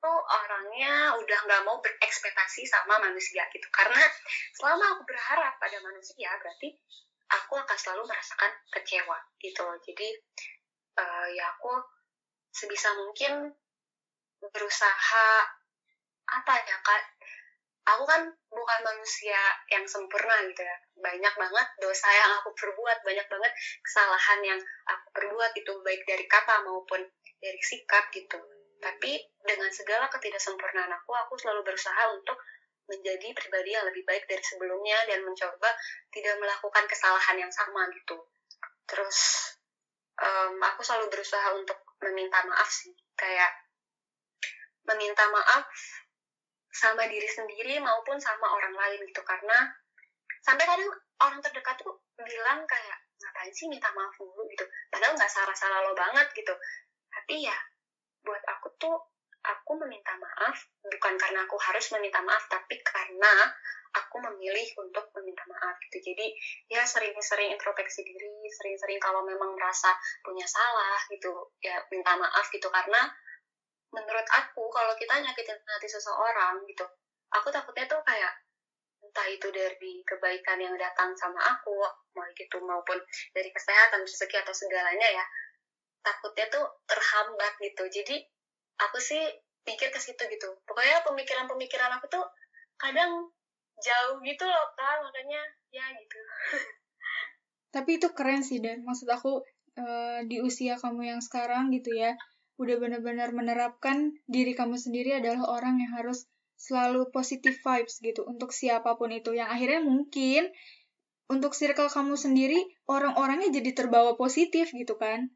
tuh 0.00 0.16
orangnya 0.16 1.12
udah 1.12 1.38
nggak 1.44 1.62
mau 1.68 1.76
berekspektasi 1.84 2.64
sama 2.64 2.96
manusia 3.04 3.44
gitu. 3.52 3.68
Karena 3.68 4.00
selama 4.56 4.96
aku 4.96 5.02
berharap 5.04 5.60
pada 5.60 5.76
manusia 5.84 6.32
berarti 6.40 6.72
aku 7.30 7.54
akan 7.60 7.76
selalu 7.78 8.08
merasakan 8.08 8.52
kecewa 8.72 9.18
gitu 9.38 9.60
loh. 9.60 9.76
Jadi 9.84 10.08
uh, 10.98 11.28
ya 11.36 11.52
aku 11.52 11.72
sebisa 12.50 12.96
mungkin 12.96 13.52
berusaha 14.48 15.28
apa 16.30 16.54
ya 16.64 16.76
kak? 16.80 17.02
Aku 17.96 18.04
kan 18.06 18.22
bukan 18.52 18.80
manusia 18.86 19.40
yang 19.72 19.82
sempurna 19.84 20.40
gitu 20.46 20.62
ya. 20.62 20.76
Banyak 21.00 21.34
banget 21.34 21.68
dosa 21.80 22.08
yang 22.12 22.32
aku 22.38 22.54
perbuat 22.54 23.02
banyak 23.02 23.26
banget 23.26 23.52
kesalahan 23.82 24.40
yang 24.44 24.60
aku 24.86 25.06
perbuat 25.16 25.52
itu 25.56 25.72
baik 25.84 26.02
dari 26.06 26.24
kata 26.28 26.64
maupun 26.64 27.02
dari 27.40 27.60
sikap 27.60 28.08
gitu. 28.14 28.38
Tapi 28.80 29.12
dengan 29.44 29.68
segala 29.72 30.08
ketidaksempurnaan 30.12 30.92
aku 31.02 31.12
aku 31.12 31.34
selalu 31.40 31.66
berusaha 31.66 32.14
untuk 32.14 32.38
menjadi 32.90 33.30
pribadi 33.32 33.70
yang 33.70 33.86
lebih 33.86 34.02
baik 34.02 34.26
dari 34.26 34.42
sebelumnya 34.42 34.98
dan 35.06 35.22
mencoba 35.22 35.70
tidak 36.10 36.36
melakukan 36.42 36.84
kesalahan 36.90 37.38
yang 37.38 37.52
sama 37.54 37.86
gitu. 37.94 38.18
Terus 38.90 39.18
um, 40.18 40.58
aku 40.58 40.82
selalu 40.82 41.06
berusaha 41.06 41.54
untuk 41.54 41.78
meminta 42.02 42.42
maaf 42.50 42.66
sih. 42.66 42.90
Kayak 43.14 43.50
meminta 44.94 45.24
maaf 45.30 45.64
sama 46.70 47.06
diri 47.10 47.26
sendiri 47.26 47.82
maupun 47.82 48.16
sama 48.18 48.46
orang 48.54 48.74
lain 48.74 49.00
gitu. 49.06 49.22
Karena 49.26 49.68
sampai 50.42 50.64
kadang 50.64 50.90
orang 51.20 51.40
terdekat 51.42 51.76
tuh 51.82 51.98
bilang 52.20 52.64
kayak 52.64 52.98
ngapain 53.20 53.52
sih 53.52 53.68
minta 53.68 53.90
maaf 53.92 54.14
dulu 54.16 54.46
gitu. 54.48 54.64
Padahal 54.88 55.14
nggak 55.18 55.30
salah-salah 55.30 55.84
lo 55.84 55.92
banget 55.92 56.26
gitu. 56.32 56.54
Tapi 57.10 57.44
ya 57.44 57.56
buat 58.24 58.42
aku 58.46 58.68
tuh 58.76 58.96
aku 59.40 59.70
aku 59.70 59.86
meminta 59.86 60.12
maaf 60.18 60.66
bukan 60.82 61.14
karena 61.14 61.46
aku 61.46 61.56
harus 61.62 61.94
meminta 61.96 62.20
maaf 62.26 62.44
tapi 62.50 62.76
karena 62.82 63.32
aku 63.94 64.18
memilih 64.18 64.66
untuk 64.82 65.14
meminta 65.14 65.46
maaf 65.46 65.78
gitu. 65.86 66.10
Jadi 66.10 66.26
ya 66.66 66.82
sering-sering 66.82 67.54
introspeksi 67.54 68.02
diri 68.02 68.30
sering-sering 68.50 68.98
kalau 68.98 69.22
memang 69.22 69.54
merasa 69.54 69.94
punya 70.26 70.42
salah 70.42 70.98
gitu 71.06 71.30
ya 71.62 71.78
minta 71.90 72.18
maaf 72.18 72.50
gitu. 72.50 72.66
Karena 72.66 73.06
menurut 73.90 74.28
aku 74.30 74.70
kalau 74.70 74.94
kita 74.94 75.18
nyakitin 75.18 75.58
hati 75.58 75.88
seseorang 75.90 76.62
gitu 76.66 76.86
aku 77.30 77.50
takutnya 77.50 77.86
tuh 77.86 78.02
kayak 78.06 78.32
entah 79.00 79.26
itu 79.26 79.48
dari 79.50 80.04
kebaikan 80.04 80.60
yang 80.60 80.76
datang 80.76 81.10
sama 81.16 81.40
aku 81.40 81.72
mau 82.14 82.26
gitu 82.36 82.58
maupun 82.62 82.98
dari 83.32 83.50
kesehatan 83.50 84.04
rezeki 84.04 84.36
atau 84.44 84.54
segalanya 84.54 85.08
ya 85.08 85.24
takutnya 86.04 86.46
tuh 86.48 86.64
terhambat 86.88 87.52
gitu. 87.60 87.84
Jadi 87.88 88.16
aku 88.80 88.98
sih 89.00 89.20
pikir 89.64 89.92
ke 89.92 90.00
situ 90.00 90.20
gitu. 90.28 90.48
Pokoknya 90.64 91.04
pemikiran-pemikiran 91.04 91.92
aku 92.00 92.06
tuh 92.08 92.24
kadang 92.80 93.28
jauh 93.80 94.16
gitu 94.24 94.44
loh 94.44 94.66
kak 94.76 95.00
makanya 95.00 95.42
ya 95.72 95.84
gitu. 95.96 96.18
Tapi 97.74 98.00
itu 98.00 98.08
keren 98.12 98.42
sih 98.44 98.60
dan. 98.60 98.84
Maksud 98.84 99.08
aku 99.08 99.40
uh, 99.80 100.20
di 100.26 100.40
usia 100.44 100.76
kamu 100.76 101.16
yang 101.16 101.20
sekarang 101.22 101.72
gitu 101.72 101.92
ya 101.96 102.12
udah 102.60 102.76
benar-benar 102.76 103.32
menerapkan 103.32 104.12
diri 104.28 104.52
kamu 104.52 104.76
sendiri 104.76 105.16
adalah 105.16 105.48
orang 105.48 105.80
yang 105.80 105.96
harus 105.96 106.28
selalu 106.60 107.08
positive 107.08 107.56
vibes 107.64 108.04
gitu 108.04 108.28
untuk 108.28 108.52
siapa 108.52 109.00
pun 109.00 109.08
itu. 109.08 109.32
Yang 109.32 109.48
akhirnya 109.48 109.80
mungkin 109.80 110.52
untuk 111.32 111.56
circle 111.56 111.88
kamu 111.88 112.20
sendiri 112.20 112.60
orang-orangnya 112.84 113.48
jadi 113.48 113.72
terbawa 113.72 114.12
positif 114.20 114.76
gitu 114.76 115.00
kan? 115.00 115.32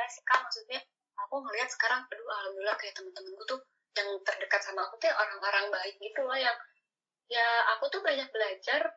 Sih 0.00 0.22
kak 0.24 0.40
maksudnya 0.42 0.80
aku 1.18 1.44
ngelihat 1.44 1.68
sekarang 1.68 2.02
aduh 2.08 2.24
alhamdulillah 2.24 2.78
kayak 2.80 2.96
temen-temenku 2.96 3.42
tuh 3.44 3.60
yang 3.94 4.10
terdekat 4.24 4.62
sama 4.64 4.86
aku 4.88 4.96
tuh 4.96 5.12
orang-orang 5.12 5.68
baik 5.68 5.94
gitu 6.00 6.24
loh 6.24 6.38
yang 6.38 6.56
ya 7.30 7.46
aku 7.76 7.86
tuh 7.92 8.00
banyak 8.00 8.26
belajar 8.32 8.90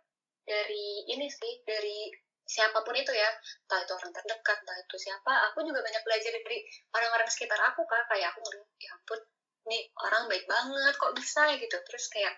dari 0.48 1.06
ini 1.12 1.28
sih 1.28 1.62
dari 1.68 2.10
siapa 2.44 2.84
pun 2.84 2.96
itu 2.96 3.12
ya. 3.12 3.30
Entah 3.66 3.80
itu 3.84 3.92
orang 3.96 4.12
terdekat 4.12 4.58
entah 4.64 4.78
itu 4.78 4.96
siapa. 5.00 5.32
Aku 5.52 5.64
juga 5.64 5.80
banyak 5.84 6.04
belajar 6.04 6.32
dari 6.36 6.60
orang-orang 6.94 7.30
sekitar 7.32 7.60
aku 7.60 7.84
kak. 7.88 8.04
Kayak 8.12 8.36
aku 8.36 8.40
ngeliat 8.44 8.70
ya 8.80 8.90
ampun 8.96 9.20
nih 9.64 9.84
orang 9.96 10.24
baik 10.28 10.46
banget 10.48 10.94
kok 11.00 11.14
bisa? 11.16 11.42
Ya 11.48 11.56
gitu. 11.58 11.78
Terus 11.80 12.06
kayak 12.12 12.36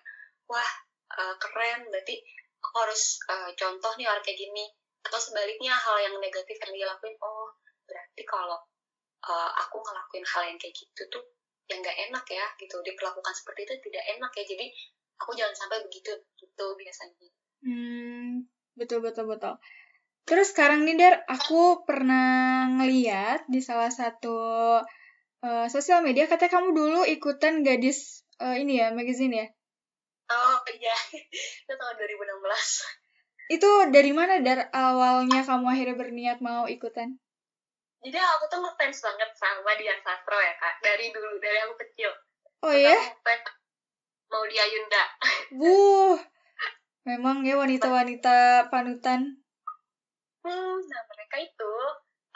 wah 0.49 0.71
uh, 1.17 1.35
keren. 1.41 1.89
Berarti 1.89 2.15
aku 2.61 2.77
harus 2.81 3.19
uh, 3.29 3.51
contoh 3.57 3.91
nih 3.97 4.07
orang 4.09 4.23
kayak 4.23 4.39
gini. 4.39 4.65
Atau 5.05 5.19
sebaliknya 5.21 5.73
hal 5.73 5.97
yang 6.01 6.15
negatif 6.17 6.57
yang 6.65 6.71
dia 6.73 6.87
lakuin 6.89 7.13
oh 7.21 7.53
berarti 7.85 8.23
kalau 8.25 8.57
uh, 9.29 9.51
aku 9.61 9.77
ngelakuin 9.77 10.25
hal 10.25 10.43
yang 10.49 10.57
kayak 10.57 10.73
gitu 10.73 11.03
tuh 11.13 11.23
yang 11.69 11.81
nggak 11.81 11.97
enak 12.09 12.25
ya. 12.29 12.45
Gitu. 12.61 12.75
Diperlakukan 12.81 13.33
seperti 13.33 13.69
itu 13.69 13.73
tidak 13.89 14.05
enak 14.17 14.31
ya. 14.37 14.43
Jadi 14.45 14.65
aku 15.21 15.33
jangan 15.33 15.55
sampai 15.57 15.81
begitu. 15.85 16.13
Gitu 16.37 16.65
biasanya. 16.77 17.29
Hmm 17.65 18.45
betul 18.75 18.99
betul 18.99 19.25
betul 19.25 19.55
terus 20.25 20.51
sekarang 20.51 20.83
nih 20.85 20.97
Dar 20.97 21.15
aku 21.29 21.85
pernah 21.85 22.65
ngeliat 22.69 23.45
di 23.45 23.61
salah 23.61 23.93
satu 23.93 24.37
uh, 25.45 25.67
sosial 25.69 26.01
media 26.01 26.25
katanya 26.25 26.57
kamu 26.59 26.69
dulu 26.73 27.01
ikutan 27.05 27.61
gadis 27.61 28.25
uh, 28.41 28.57
ini 28.57 28.81
ya 28.81 28.91
magazine 28.91 29.45
ya? 29.45 29.47
Oh 30.25 30.57
iya. 30.73 30.97
Itu 31.63 31.73
tahun 31.77 31.95
2016 32.01 33.05
itu 33.45 33.69
dari 33.93 34.09
mana 34.09 34.41
Dar 34.41 34.73
awalnya 34.73 35.45
kamu 35.45 35.69
akhirnya 35.69 35.95
berniat 35.97 36.37
mau 36.41 36.65
ikutan? 36.65 37.21
Jadi 38.01 38.17
aku 38.17 38.49
tuh 38.49 38.61
ngefans 38.61 39.01
banget 39.05 39.29
sama 39.37 39.73
Dian 39.77 40.01
Sastro 40.01 40.37
ya 40.37 40.53
kak. 40.57 40.81
Dari 40.81 41.13
dulu 41.13 41.37
dari 41.37 41.57
aku 41.61 41.77
kecil. 41.77 42.09
Oh 42.65 42.73
iya? 42.73 42.97
Mau 44.33 44.41
dia 44.49 44.65
Yunda. 44.65 45.03
Buh 45.61 46.17
memang 47.09 47.45
ya 47.45 47.61
wanita-wanita 47.61 48.69
panutan 48.73 49.44
hmm 50.45 50.77
nah 50.85 51.01
mereka 51.09 51.35
itu 51.41 51.73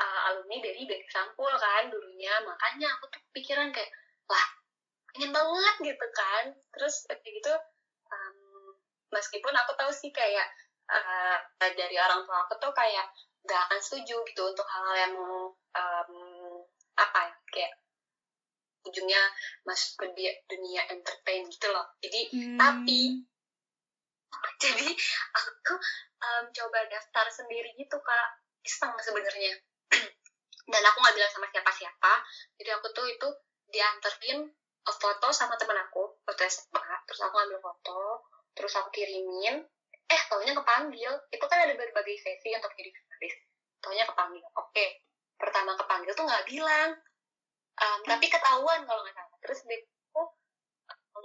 uh, 0.01 0.19
alumni 0.31 0.57
dari 0.63 0.81
Bek 0.89 1.05
Sampul 1.13 1.51
kan 1.61 1.93
dulunya. 1.93 2.33
Makanya 2.41 2.97
aku 2.97 3.13
tuh 3.13 3.21
pikiran 3.35 3.69
kayak 3.69 3.91
wah 4.25 4.47
pengen 5.13 5.29
banget 5.29 5.75
gitu 5.93 6.07
kan. 6.15 6.43
Terus 6.73 7.05
kayak 7.05 7.21
gitu 7.21 7.53
um, 8.09 8.73
meskipun 9.13 9.53
aku 9.53 9.71
tahu 9.77 9.91
sih 9.93 10.09
kayak 10.09 10.47
uh, 10.89 11.37
dari 11.59 11.95
orang 12.01 12.25
tua 12.25 12.49
aku 12.49 12.57
tuh 12.57 12.73
kayak 12.73 13.05
gak 13.47 13.61
akan 13.69 13.79
setuju 13.79 14.19
gitu 14.27 14.41
untuk 14.45 14.67
hal-hal 14.67 14.97
yang 15.09 15.15
um, 15.73 16.13
apa 16.99 17.19
ya 17.31 17.35
kayak 17.49 17.73
ujungnya 18.83 19.21
masuk 19.63 20.07
ke 20.07 20.33
dunia 20.47 20.81
entertain 20.89 21.45
gitu 21.47 21.67
loh. 21.69 21.87
Jadi 21.99 22.21
hmm. 22.31 22.57
tapi 22.57 23.23
jadi 24.63 24.87
aku 25.35 25.73
um, 26.21 26.43
coba 26.53 26.79
daftar 26.89 27.25
sendiri 27.29 27.73
gitu 27.75 27.97
kak. 27.99 28.29
Iseng 28.63 28.93
sebenarnya. 28.99 29.53
Dan 30.71 30.83
aku 30.85 30.97
nggak 31.01 31.15
bilang 31.15 31.31
sama 31.31 31.47
siapa-siapa. 31.49 32.13
Jadi 32.61 32.69
aku 32.75 32.87
tuh 32.93 33.05
itu 33.09 33.27
dianterin 33.69 34.49
foto 34.89 35.29
sama 35.29 35.53
temen 35.53 35.77
aku 35.77 36.17
foto 36.25 36.41
SMA 36.49 36.81
terus 37.05 37.21
aku 37.21 37.37
ambil 37.37 37.61
foto 37.61 38.25
terus 38.57 38.73
aku 38.77 38.89
kirimin. 38.93 39.63
Eh 40.09 40.21
taunya 40.29 40.53
kepanggil. 40.57 41.13
Itu 41.29 41.45
kan 41.45 41.57
ada 41.61 41.73
berbagai 41.77 42.17
sesi 42.17 42.49
untuk 42.57 42.73
jadi 42.73 42.89
finalis 42.89 43.35
taunya 43.79 44.05
kepanggil. 44.05 44.45
Oke. 44.57 45.05
Pertama 45.39 45.77
kepanggil 45.77 46.11
tuh 46.13 46.25
nggak 46.25 46.45
bilang. 46.49 46.97
Um, 47.79 47.99
tapi 48.03 48.27
ketahuan 48.27 48.83
kalau 48.83 49.01
nggak 49.05 49.15
salah. 49.15 49.37
Terus 49.39 49.59
dia 49.69 49.79
oh 50.17 50.27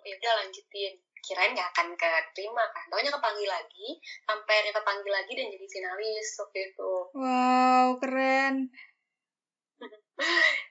ya 0.04 0.14
udah 0.20 0.32
lanjutin 0.44 1.00
kirain 1.24 1.56
nggak 1.56 1.70
akan 1.72 1.88
keterima 1.96 2.64
kan 2.70 2.84
taunya 2.92 3.08
kepanggil 3.08 3.48
lagi 3.48 3.88
sampai 4.28 4.52
akhirnya 4.60 4.74
kepanggil 4.76 5.12
lagi 5.12 5.32
dan 5.32 5.46
jadi 5.48 5.66
finalis 5.66 6.26
waktu 6.36 6.58
itu. 6.68 6.92
Wow 7.16 7.88
keren. 7.98 8.54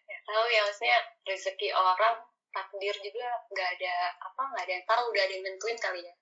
Ya 0.08 0.18
tahu 0.24 0.46
ya 0.48 0.64
maksudnya 0.64 1.00
rezeki 1.28 1.76
orang 1.76 2.16
takdir 2.54 2.96
juga 3.04 3.28
nggak 3.52 3.70
ada 3.76 3.96
apa 4.24 4.42
nggak 4.56 4.64
ada 4.64 4.74
yang 4.80 4.86
tahu 4.88 5.04
udah 5.12 5.22
ada 5.28 5.34
yang 5.36 5.44
nentuin 5.44 5.78
kali 5.82 6.00
ya. 6.00 6.14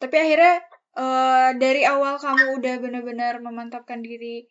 Tapi 0.00 0.16
akhirnya 0.16 0.54
uh, 0.96 1.50
dari 1.60 1.82
awal 1.84 2.16
kamu 2.16 2.56
udah 2.56 2.74
benar-benar 2.80 3.34
memantapkan 3.44 4.00
diri 4.00 4.48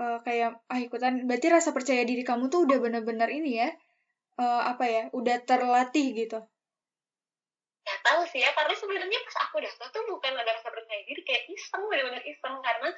uh, 0.00 0.18
kayak 0.26 0.58
ah 0.66 0.80
ikutan 0.80 1.28
berarti 1.28 1.46
rasa 1.52 1.70
percaya 1.70 2.02
diri 2.02 2.26
kamu 2.26 2.48
tuh 2.48 2.66
udah 2.66 2.78
benar-benar 2.82 3.30
ini 3.30 3.62
ya 3.62 3.70
uh, 4.40 4.62
apa 4.72 4.84
ya 4.88 5.02
udah 5.12 5.36
terlatih 5.44 6.16
gitu 6.16 6.40
ya 7.82 7.94
tahu 8.06 8.22
sih 8.30 8.40
ya 8.42 8.50
karena 8.54 8.74
sebenarnya 8.78 9.20
pas 9.26 9.36
aku 9.46 9.58
daftar 9.58 9.90
tuh 9.90 10.02
bukan 10.06 10.32
ada 10.38 10.54
rasa 10.54 10.70
percaya 10.70 11.02
diri 11.02 11.22
kayak 11.26 11.50
iseng 11.50 11.82
benar-benar 11.90 12.22
iseng. 12.22 12.54
Karena 12.62 12.88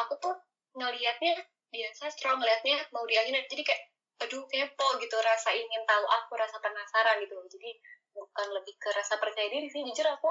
aku 0.00 0.12
tuh 0.16 0.34
ngelihatnya 0.76 1.44
biasa 1.70 2.10
strong 2.10 2.40
ngelihatnya 2.40 2.88
mau 2.90 3.04
diangin 3.04 3.36
jadi 3.46 3.62
kayak 3.62 3.82
aduh 4.20 4.44
kepo 4.48 4.88
gitu. 5.00 5.16
Rasa 5.20 5.52
ingin 5.52 5.82
tahu 5.84 6.04
aku 6.08 6.32
rasa 6.40 6.56
penasaran 6.60 7.20
gitu. 7.20 7.36
Jadi 7.52 7.70
bukan 8.16 8.46
lebih 8.56 8.74
ke 8.80 8.88
rasa 8.96 9.20
percaya 9.20 9.48
diri 9.52 9.68
sih. 9.68 9.84
Jujur 9.84 10.08
aku 10.08 10.30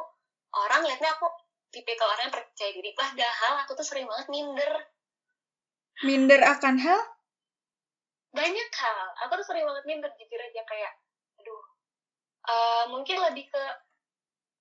orang 0.57 0.81
liatnya 0.89 1.13
aku 1.13 1.29
tipe 1.69 1.93
kalau 1.93 2.17
orang 2.17 2.33
yang 2.33 2.35
percaya 2.35 2.71
diri. 2.73 2.91
Padahal 2.97 3.53
aku 3.61 3.77
tuh 3.77 3.85
sering 3.85 4.09
banget 4.09 4.27
minder. 4.33 4.73
Minder 6.01 6.41
akan 6.41 6.75
hal? 6.81 7.01
Banyak 8.33 8.69
hal. 8.73 9.05
Aku 9.25 9.37
tuh 9.37 9.45
sering 9.45 9.69
banget 9.69 9.85
minder 9.85 10.09
jujur 10.17 10.41
aja. 10.41 10.61
Kayak 10.65 10.93
aduh 11.37 11.61
uh, 12.49 12.83
mungkin 12.89 13.21
lebih 13.21 13.47
ke 13.53 13.63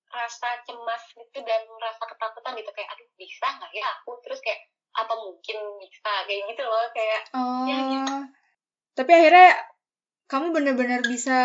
rasa 0.09 0.49
cemas 0.64 1.03
gitu 1.12 1.38
dan 1.44 1.62
rasa 1.81 2.05
ketakutan 2.09 2.53
gitu. 2.59 2.71
Kayak 2.73 2.88
aduh 2.97 3.09
bisa 3.16 3.47
nggak 3.59 3.73
ya 3.73 3.87
aku? 4.01 4.11
Terus 4.25 4.40
kayak 4.42 4.61
apa 4.97 5.14
mungkin 5.14 5.59
bisa? 5.81 6.12
Kayak 6.25 6.42
gitu 6.53 6.62
loh 6.64 6.87
kayak 6.92 7.21
oh. 7.37 7.64
ya 7.68 7.79
gitu. 7.92 8.16
tapi 8.99 9.11
akhirnya 9.14 9.55
kamu 10.29 10.53
bener-bener 10.53 11.01
bisa 11.07 11.38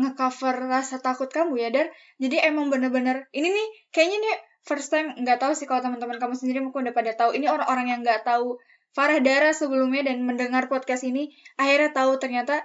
ngecover 0.00 0.70
rasa 0.70 1.02
takut 1.04 1.28
kamu 1.28 1.58
ya 1.60 1.68
dan 1.68 1.86
jadi 2.16 2.48
emang 2.48 2.72
bener-bener 2.72 3.28
ini 3.36 3.52
nih 3.52 3.68
kayaknya 3.92 4.18
nih 4.24 4.36
first 4.64 4.88
time 4.88 5.12
nggak 5.18 5.42
tahu 5.42 5.52
sih 5.52 5.66
kalau 5.66 5.82
teman-teman 5.82 6.16
kamu 6.22 6.34
sendiri 6.38 6.58
mungkin 6.62 6.88
udah 6.88 6.94
pada 6.96 7.12
tahu. 7.18 7.34
Ini 7.36 7.50
orang-orang 7.50 7.86
yang 7.92 8.00
nggak 8.06 8.22
tahu 8.24 8.56
Farah 8.92 9.20
Dara 9.24 9.50
sebelumnya 9.56 10.06
dan 10.06 10.22
mendengar 10.22 10.68
podcast 10.70 11.02
ini 11.02 11.32
akhirnya 11.56 11.90
tahu 11.96 12.20
ternyata 12.22 12.62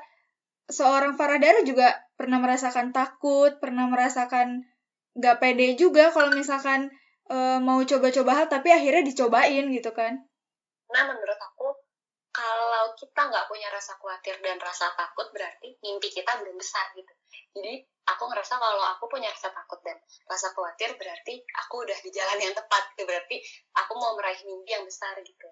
seorang 0.70 1.16
Farah 1.16 1.40
Dara 1.40 1.64
juga 1.64 1.96
pernah 2.20 2.38
merasakan 2.44 2.92
takut 2.92 3.58
pernah 3.58 3.88
merasakan 3.88 4.68
nggak 5.18 5.38
pede 5.42 5.74
juga 5.74 6.14
kalau 6.14 6.30
misalkan 6.30 6.94
e, 7.26 7.36
mau 7.60 7.82
coba-coba 7.82 8.32
hal 8.38 8.48
tapi 8.48 8.70
akhirnya 8.70 9.02
dicobain 9.02 9.66
gitu 9.74 9.92
kan. 9.92 10.14
Nah 10.94 11.04
menurut 11.10 11.40
aku 11.42 11.74
kalau 12.30 12.94
kita 12.94 13.18
nggak 13.18 13.50
punya 13.50 13.74
rasa 13.74 13.98
khawatir 13.98 14.38
dan 14.46 14.62
rasa 14.62 14.94
takut 14.94 15.26
berarti 15.34 15.74
mimpi 15.82 16.14
kita 16.14 16.38
belum 16.38 16.54
besar 16.54 16.94
gitu. 16.94 17.10
Jadi 17.58 17.82
aku 18.06 18.30
ngerasa 18.30 18.62
kalau 18.62 18.86
aku 18.94 19.10
punya 19.10 19.34
rasa 19.34 19.50
takut 19.50 19.82
dan 19.82 19.98
rasa 20.30 20.54
khawatir 20.54 20.94
berarti 21.02 21.42
aku 21.66 21.82
udah 21.82 21.98
di 21.98 22.14
jalan 22.14 22.38
yang 22.38 22.54
tepat 22.54 22.94
gitu. 22.94 23.10
Berarti 23.10 23.42
aku 23.74 23.98
mau 23.98 24.14
meraih 24.14 24.38
mimpi 24.46 24.78
yang 24.78 24.86
besar 24.86 25.18
gitu. 25.26 25.50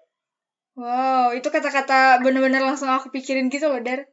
Wow 0.78 1.34
itu 1.34 1.48
kata-kata 1.50 2.22
bener-bener 2.22 2.62
langsung 2.62 2.86
aku 2.86 3.10
pikirin 3.10 3.50
gitu 3.50 3.66
loh 3.66 3.82
dar. 3.82 4.06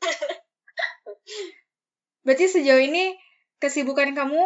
Berarti 2.24 2.48
sejauh 2.48 2.80
ini 2.80 3.20
kesibukan 3.62 4.10
kamu 4.10 4.42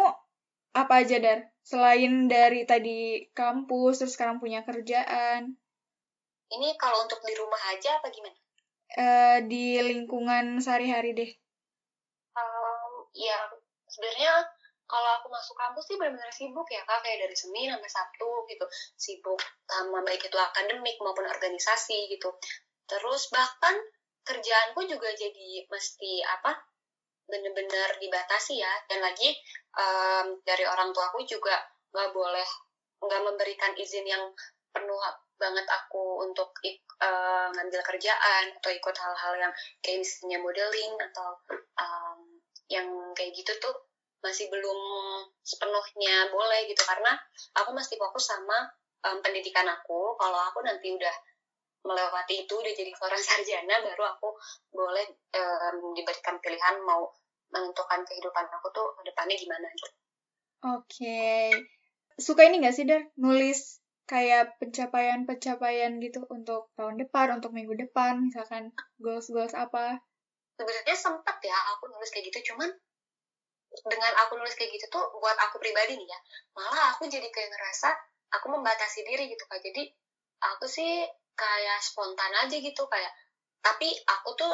apa 0.77 0.93
aja, 1.01 1.17
Dar? 1.17 1.49
Selain 1.65 2.29
dari 2.29 2.69
tadi 2.69 3.25
kampus, 3.33 4.05
terus 4.05 4.13
sekarang 4.13 4.37
punya 4.37 4.61
kerjaan. 4.61 5.57
Ini 6.53 6.77
kalau 6.77 7.09
untuk 7.09 7.19
di 7.25 7.33
rumah 7.33 7.59
aja 7.73 7.97
apa 7.97 8.13
gimana? 8.13 8.37
Uh, 8.93 9.37
di 9.49 9.81
lingkungan 9.81 10.61
sehari-hari 10.61 11.17
deh. 11.17 11.31
Um, 12.37 13.09
ya, 13.17 13.35
sebenarnya 13.89 14.47
kalau 14.87 15.19
aku 15.19 15.27
masuk 15.27 15.59
kampus 15.59 15.83
sih 15.91 15.99
benar-benar 15.99 16.31
sibuk 16.31 16.63
ya 16.71 16.79
kak 16.87 17.03
kayak 17.03 17.27
dari 17.27 17.35
Senin 17.35 17.75
sampai 17.75 17.91
Sabtu 17.91 18.31
gitu 18.47 18.65
sibuk 18.95 19.39
sama 19.67 19.99
baik 20.07 20.23
itu 20.23 20.39
akademik 20.39 20.95
maupun 21.03 21.27
organisasi 21.27 22.07
gitu 22.07 22.31
terus 22.87 23.27
bahkan 23.27 23.75
kerjaanku 24.23 24.87
juga 24.87 25.11
jadi 25.11 25.67
mesti 25.67 26.23
apa 26.23 26.55
benar-benar 27.27 27.99
dibatasi 27.99 28.63
ya. 28.63 28.73
Dan 28.87 29.03
lagi 29.03 29.29
um, 29.75 30.39
dari 30.41 30.63
orang 30.65 30.95
tua 30.95 31.11
aku 31.11 31.21
juga 31.27 31.53
nggak 31.91 32.11
boleh 32.15 32.47
nggak 32.97 33.21
memberikan 33.21 33.71
izin 33.77 34.07
yang 34.07 34.23
penuh 34.73 34.99
banget 35.37 35.65
aku 35.69 36.25
untuk 36.25 36.49
ik, 36.65 36.81
uh, 36.97 37.53
ngambil 37.53 37.81
kerjaan 37.85 38.57
atau 38.57 38.73
ikut 38.73 38.95
hal-hal 38.97 39.33
yang 39.37 39.53
kayak 39.85 40.01
misalnya 40.01 40.41
modeling 40.41 40.93
atau 40.97 41.37
um, 41.77 42.19
yang 42.67 42.89
kayak 43.13 43.37
gitu 43.37 43.53
tuh 43.61 43.75
masih 44.25 44.49
belum 44.49 44.79
sepenuhnya 45.45 46.33
boleh 46.33 46.65
gitu. 46.65 46.81
Karena 46.81 47.13
aku 47.53 47.69
masih 47.77 48.01
fokus 48.01 48.33
sama 48.33 48.65
um, 49.05 49.21
pendidikan 49.21 49.69
aku. 49.69 50.17
Kalau 50.17 50.39
aku 50.49 50.65
nanti 50.65 50.89
udah 50.89 51.13
melewati 51.85 52.45
itu 52.45 52.53
udah 52.53 52.73
jadi 52.73 52.91
seorang 52.93 53.21
sarjana 53.21 53.75
baru 53.85 54.03
aku 54.17 54.29
boleh 54.73 55.05
um, 55.33 55.93
diberikan 55.93 56.37
pilihan 56.41 56.81
mau 56.83 57.09
menentukan 57.53 58.03
kehidupan 58.03 58.45
aku 58.51 58.67
tuh 58.75 58.87
depannya 59.07 59.37
gimana 59.39 59.67
gitu. 59.71 59.91
Oke. 60.67 60.83
Okay. 60.83 61.45
Suka 62.17 62.49
ini 62.49 62.65
gak 62.65 62.75
sih, 62.75 62.83
Dar? 62.89 63.07
Nulis 63.15 63.79
kayak 64.09 64.57
pencapaian-pencapaian 64.57 66.01
gitu 66.01 66.25
untuk 66.33 66.73
tahun 66.73 66.97
depan, 66.97 67.37
untuk 67.39 67.53
minggu 67.53 67.77
depan, 67.77 68.25
misalkan 68.25 68.73
goals-goals 68.97 69.53
apa? 69.53 70.01
Sebenarnya 70.57 70.97
sempat 70.97 71.37
ya 71.45 71.55
aku 71.77 71.93
nulis 71.93 72.09
kayak 72.09 72.33
gitu, 72.33 72.51
cuman 72.51 72.73
dengan 73.85 74.13
aku 74.25 74.39
nulis 74.39 74.55
kayak 74.57 74.73
gitu 74.73 74.87
tuh 74.89 75.05
buat 75.19 75.37
aku 75.37 75.61
pribadi 75.61 75.99
nih 75.99 76.07
ya 76.07 76.19
malah 76.57 76.95
aku 76.95 77.05
jadi 77.05 77.27
kayak 77.29 77.51
ngerasa 77.51 77.93
aku 78.33 78.49
membatasi 78.49 79.05
diri 79.05 79.29
gitu 79.29 79.43
kak 79.45 79.61
jadi 79.61 79.91
aku 80.41 80.65
sih 80.65 81.05
kayak 81.37 81.79
spontan 81.85 82.33
aja 82.33 82.57
gitu 82.57 82.83
kayak 82.89 83.13
tapi 83.61 83.93
aku 84.09 84.33
tuh 84.33 84.53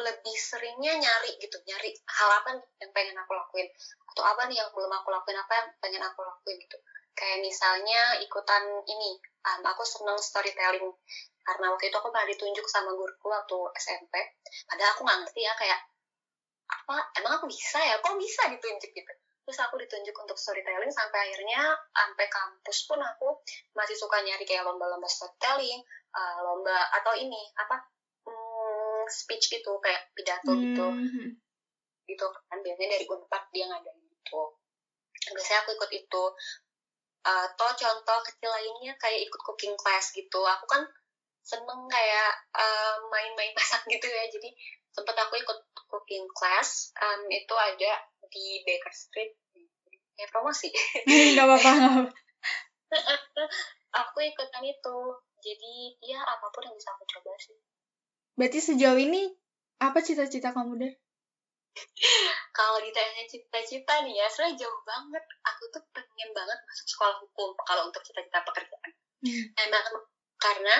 lebih 0.00 0.32
seringnya 0.32 0.96
nyari 0.96 1.36
gitu 1.36 1.60
nyari 1.68 1.92
hal 2.08 2.30
apa 2.40 2.56
nih 2.56 2.66
yang 2.80 2.90
pengen 2.96 3.16
aku 3.20 3.36
lakuin 3.36 3.68
atau 4.08 4.24
apa 4.24 4.48
nih 4.48 4.56
yang 4.56 4.72
belum 4.72 4.88
aku 4.88 5.08
lakuin 5.12 5.36
apa 5.36 5.52
yang 5.52 5.68
pengen 5.84 6.02
aku 6.04 6.24
lakuin 6.24 6.56
gitu. 6.56 6.78
Kayak 7.12 7.44
misalnya 7.44 8.16
ikutan 8.24 8.64
ini 8.88 9.20
um, 9.44 9.60
aku 9.68 9.84
seneng 9.84 10.16
storytelling 10.16 10.96
karena 11.44 11.66
waktu 11.68 11.92
itu 11.92 11.96
aku 12.00 12.08
pernah 12.08 12.28
ditunjuk 12.32 12.66
sama 12.70 12.96
guruku 12.96 13.26
waktu 13.28 13.58
SMP 13.76 14.14
padahal 14.64 14.96
aku 14.96 15.00
nggak 15.04 15.18
ngerti 15.28 15.40
ya 15.44 15.52
kayak 15.60 15.80
apa? 16.72 16.96
Emang 17.20 17.32
aku 17.36 17.46
bisa 17.52 17.76
ya? 17.84 18.00
Kok 18.00 18.16
bisa? 18.16 18.48
Ditunjuk 18.48 18.90
gitu 18.96 19.12
terus 19.52 19.68
aku 19.68 19.76
ditunjuk 19.84 20.16
untuk 20.16 20.40
storytelling 20.40 20.88
sampai 20.88 21.28
akhirnya 21.28 21.60
sampai 21.92 22.24
kampus 22.32 22.88
pun 22.88 22.96
aku 22.96 23.36
masih 23.76 23.92
suka 23.92 24.24
nyari 24.24 24.48
kayak 24.48 24.64
lomba-lomba 24.64 25.04
storytelling 25.04 25.84
uh, 26.16 26.40
lomba 26.40 26.88
atau 26.96 27.12
ini 27.20 27.52
apa 27.60 27.84
hmm, 28.24 29.04
speech 29.12 29.52
gitu 29.52 29.76
kayak 29.84 30.08
pidato 30.16 30.56
gitu. 30.56 30.88
Hmm. 30.88 31.36
gitu 32.08 32.26
kan 32.48 32.64
biasanya 32.64 32.96
dari 32.96 33.04
unpad 33.04 33.44
dia 33.52 33.68
ngadain 33.68 34.00
gitu 34.00 34.56
biasanya 35.36 35.68
aku 35.68 35.70
ikut 35.76 35.90
itu. 35.92 36.24
Uh, 37.22 37.46
atau 37.46 37.70
contoh 37.78 38.18
kecil 38.26 38.50
lainnya 38.50 38.98
kayak 38.98 39.22
ikut 39.28 39.40
cooking 39.46 39.78
class 39.78 40.10
gitu. 40.10 40.42
Aku 40.42 40.66
kan 40.66 40.82
seneng 41.44 41.86
kayak 41.86 42.32
uh, 42.50 42.98
main-main 43.06 43.54
masak 43.58 43.84
gitu 43.86 44.10
ya. 44.10 44.26
Jadi 44.26 44.50
sempat 44.90 45.14
aku 45.14 45.38
ikut 45.38 45.58
cooking 45.86 46.26
class 46.34 46.90
um, 46.98 47.22
itu 47.30 47.54
ada 47.54 47.92
di 48.32 48.64
Baker 48.66 48.90
Street 48.90 49.38
ya 50.16 50.26
promosi. 50.28 50.68
Nggak 51.34 51.46
apa-apa 51.46 51.72
aku 54.02 54.18
ikutan 54.24 54.64
itu. 54.64 54.98
Jadi 55.42 55.74
ya 56.06 56.22
apa 56.22 56.46
pun 56.54 56.62
yang 56.62 56.76
bisa 56.76 56.94
aku 56.94 57.04
coba 57.08 57.34
sih. 57.40 57.56
Berarti 58.38 58.58
sejauh 58.62 58.98
ini 59.00 59.26
apa 59.82 59.98
cita-cita 59.98 60.54
kamu 60.54 60.78
deh 60.78 60.94
kalau 62.56 62.78
ditanya 62.78 63.26
cita-cita 63.26 64.06
nih 64.06 64.22
ya 64.22 64.26
sebenarnya 64.28 64.60
jauh 64.62 64.80
banget. 64.84 65.24
Aku 65.48 65.62
tuh 65.72 65.82
pengen 65.90 66.30
banget 66.36 66.58
masuk 66.68 66.86
sekolah 66.86 67.16
hukum 67.24 67.50
kalau 67.64 67.88
untuk 67.88 68.04
cita-cita 68.04 68.44
pekerjaan. 68.44 68.92
Hmm. 69.22 69.46
emang 69.54 69.86
karena 70.34 70.76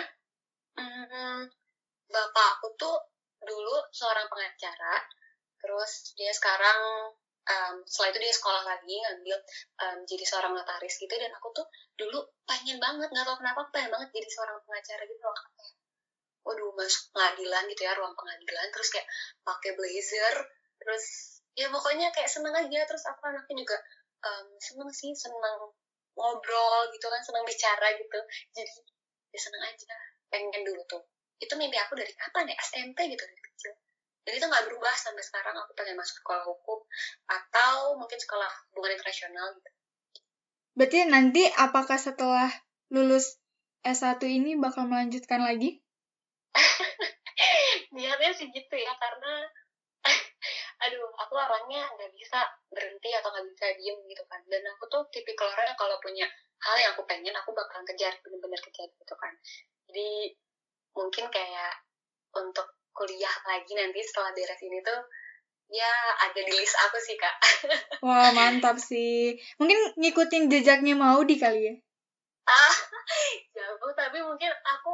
hmm, 0.74 1.46
bapak 2.10 2.46
aku 2.58 2.74
tuh 2.74 2.98
dulu 3.38 3.86
seorang 3.94 4.26
pengacara 4.26 4.98
terus 5.62 6.10
dia 6.18 6.34
sekarang 6.34 7.14
um, 7.48 7.76
setelah 7.86 8.08
itu 8.14 8.18
dia 8.22 8.34
sekolah 8.34 8.62
lagi 8.66 8.94
ngambil 9.02 9.36
um, 9.82 9.98
jadi 10.06 10.24
seorang 10.26 10.52
notaris 10.54 10.94
gitu 10.98 11.14
dan 11.14 11.30
aku 11.34 11.48
tuh 11.54 11.66
dulu 11.98 12.22
pengen 12.46 12.78
banget 12.78 13.08
nggak 13.10 13.26
tahu 13.26 13.36
kenapa 13.38 13.60
pengen 13.74 13.90
banget 13.90 14.08
jadi 14.14 14.28
seorang 14.30 14.56
pengacara 14.62 15.02
gitu 15.06 15.22
loh 15.22 15.34
kayak 15.34 15.74
waduh 16.42 16.70
masuk 16.74 17.04
pengadilan 17.14 17.62
gitu 17.70 17.82
ya 17.86 17.92
ruang 17.94 18.14
pengadilan 18.18 18.66
terus 18.74 18.88
kayak 18.90 19.06
pakai 19.46 19.70
blazer 19.78 20.34
terus 20.82 21.04
ya 21.54 21.70
pokoknya 21.70 22.10
kayak 22.10 22.26
seneng 22.26 22.54
aja 22.54 22.80
terus 22.86 23.04
aku 23.06 23.22
anaknya 23.30 23.54
juga 23.62 23.78
um, 24.26 24.46
seneng 24.58 24.90
sih 24.90 25.14
seneng 25.14 25.70
ngobrol 26.18 26.90
gitu 26.90 27.06
kan 27.06 27.22
seneng 27.22 27.46
bicara 27.46 27.94
gitu 27.94 28.18
jadi 28.52 28.72
ya 29.32 29.38
seneng 29.38 29.62
aja 29.64 29.96
pengen 30.32 30.64
dulu 30.64 30.80
tuh. 30.88 31.04
Itu 31.36 31.52
mimpi 31.60 31.76
aku 31.76 31.92
dari 31.92 32.12
kapan 32.16 32.48
ya? 32.48 32.56
SMP 32.56 33.12
gitu 33.12 33.20
kecil 33.20 33.41
dan 34.22 34.32
itu 34.38 34.46
nggak 34.46 34.64
berubah 34.70 34.94
sampai 34.94 35.22
sekarang 35.22 35.54
aku 35.58 35.74
pengen 35.74 35.98
masuk 35.98 36.22
sekolah 36.22 36.46
hukum 36.46 36.78
atau 37.26 37.98
mungkin 37.98 38.18
sekolah 38.18 38.50
hubungan 38.70 38.94
internasional 38.94 39.50
gitu. 39.58 39.70
Berarti 40.72 40.98
nanti 41.10 41.42
apakah 41.58 41.98
setelah 41.98 42.48
lulus 42.88 43.42
S1 43.82 44.22
ini 44.24 44.54
bakal 44.56 44.86
melanjutkan 44.86 45.42
lagi? 45.42 45.82
Niatnya 47.94 48.30
sih 48.32 48.48
gitu 48.54 48.74
ya 48.78 48.94
karena 48.96 49.32
aduh 50.86 51.10
aku 51.18 51.34
orangnya 51.38 51.86
nggak 51.98 52.10
bisa 52.14 52.42
berhenti 52.70 53.10
atau 53.14 53.28
nggak 53.34 53.46
bisa 53.52 53.66
diem 53.74 53.98
gitu 54.06 54.22
kan. 54.30 54.40
Dan 54.46 54.62
aku 54.70 54.86
tuh 54.86 55.02
tipikal 55.10 55.50
orang 55.50 55.74
kalau 55.74 55.98
punya 55.98 56.24
hal 56.62 56.76
yang 56.78 56.94
aku 56.94 57.02
pengen 57.10 57.34
aku 57.34 57.50
bakalan 57.50 57.82
kejar 57.90 58.14
bener-bener 58.22 58.60
kejar 58.62 58.86
gitu 58.86 59.14
kan. 59.18 59.34
Jadi 59.90 60.38
mungkin 60.94 61.26
kayak 61.28 61.74
untuk 62.32 62.81
kuliah 62.92 63.36
lagi 63.48 63.72
nanti 63.72 64.00
setelah 64.04 64.30
beres 64.36 64.60
ini 64.60 64.78
tuh 64.84 65.00
ya 65.72 65.92
ada 66.28 66.40
di 66.44 66.52
list 66.52 66.76
aku 66.76 67.00
sih 67.00 67.16
kak. 67.16 67.34
Wah 68.06 68.30
mantap 68.36 68.76
sih. 68.76 69.40
Mungkin 69.56 69.96
ngikutin 69.96 70.52
jejaknya 70.52 70.94
mau 70.94 71.24
di 71.24 71.40
kali 71.40 71.72
ya? 71.72 71.74
Ah 72.44 72.76
jauh 73.56 73.92
tapi 73.96 74.20
mungkin 74.20 74.52
aku 74.52 74.92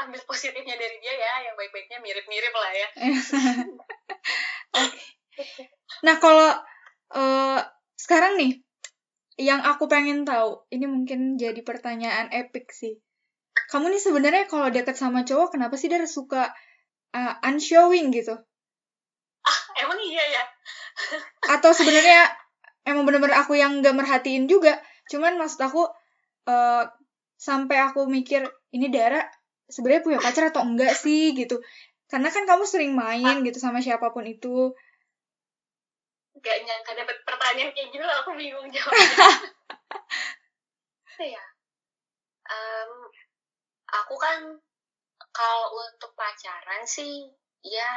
ambil 0.00 0.20
positifnya 0.24 0.76
dari 0.76 0.96
dia 1.00 1.12
ya 1.12 1.50
yang 1.50 1.54
baik-baiknya 1.56 1.98
mirip-mirip 2.00 2.54
lah 2.54 2.72
ya. 2.72 2.88
Nah 6.04 6.20
kalau 6.20 6.52
uh, 7.16 7.60
sekarang 7.96 8.36
nih 8.36 8.60
yang 9.40 9.64
aku 9.64 9.88
pengen 9.88 10.28
tahu 10.28 10.68
ini 10.68 10.84
mungkin 10.84 11.40
jadi 11.40 11.64
pertanyaan 11.64 12.28
epic 12.28 12.68
sih. 12.76 13.00
Kamu 13.72 13.88
nih 13.88 14.02
sebenarnya 14.02 14.44
kalau 14.52 14.68
deket 14.68 15.00
sama 15.00 15.24
cowok 15.24 15.56
kenapa 15.56 15.80
sih 15.80 15.88
dia 15.88 16.04
suka 16.04 16.52
uh, 17.14 17.34
unshowing 17.46 18.10
gitu? 18.14 18.34
Ah, 19.40 19.60
emang 19.80 19.98
iya 20.04 20.24
ya? 20.24 20.44
Atau 21.56 21.72
sebenarnya 21.72 22.28
emang 22.84 23.08
bener-bener 23.08 23.36
aku 23.40 23.56
yang 23.56 23.80
gak 23.80 23.96
merhatiin 23.96 24.46
juga. 24.46 24.78
Cuman 25.08 25.40
maksud 25.40 25.60
aku 25.62 25.88
uh, 26.50 26.84
sampai 27.40 27.76
aku 27.80 28.04
mikir 28.06 28.44
ini 28.70 28.92
Dara 28.92 29.24
sebenarnya 29.70 30.04
punya 30.04 30.18
pacar 30.20 30.50
atau 30.50 30.62
enggak 30.66 30.92
sih 30.94 31.32
gitu. 31.32 31.62
Karena 32.10 32.28
kan 32.28 32.42
kamu 32.44 32.66
sering 32.66 32.92
main 32.92 33.46
gitu 33.46 33.58
sama 33.62 33.80
siapa 33.80 34.10
pun 34.10 34.26
itu. 34.26 34.74
Gak 36.40 36.56
nyangka 36.66 36.92
dapet 36.98 37.16
pertanyaan 37.22 37.70
kayak 37.72 37.88
gitu 37.94 38.04
aku 38.04 38.30
bingung 38.34 38.68
jawabnya. 38.68 39.26
ya? 41.36 41.44
Um, 42.50 42.92
aku 43.86 44.14
kan 44.16 44.58
kalau 45.30 45.70
untuk 45.78 46.12
pacaran 46.18 46.82
sih 46.84 47.30
ya 47.62 47.92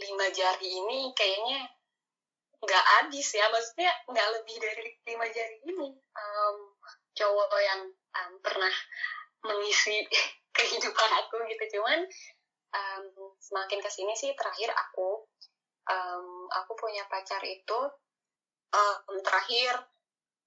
lima 0.00 0.26
jari 0.32 0.68
ini 0.68 1.12
kayaknya 1.14 1.68
nggak 2.62 2.84
habis 2.98 3.28
ya 3.34 3.50
maksudnya 3.50 3.90
nggak 4.06 4.28
lebih 4.38 4.56
dari 4.62 4.86
lima 5.06 5.26
jari 5.26 5.56
ini 5.66 5.88
um, 5.96 6.56
cowok 7.12 7.50
yang 7.58 7.82
um, 7.90 8.32
pernah 8.38 8.72
mengisi 9.42 10.06
kehidupan 10.56 11.10
aku 11.24 11.42
gitu 11.50 11.78
cuman 11.78 12.06
um, 12.72 13.04
semakin 13.42 13.80
ke 13.82 13.90
sini 13.90 14.14
sih 14.14 14.30
terakhir 14.38 14.70
aku 14.70 15.26
um, 15.90 16.46
aku 16.48 16.72
punya 16.78 17.02
pacar 17.10 17.42
itu 17.42 17.80
um, 18.72 19.16
terakhir 19.24 19.82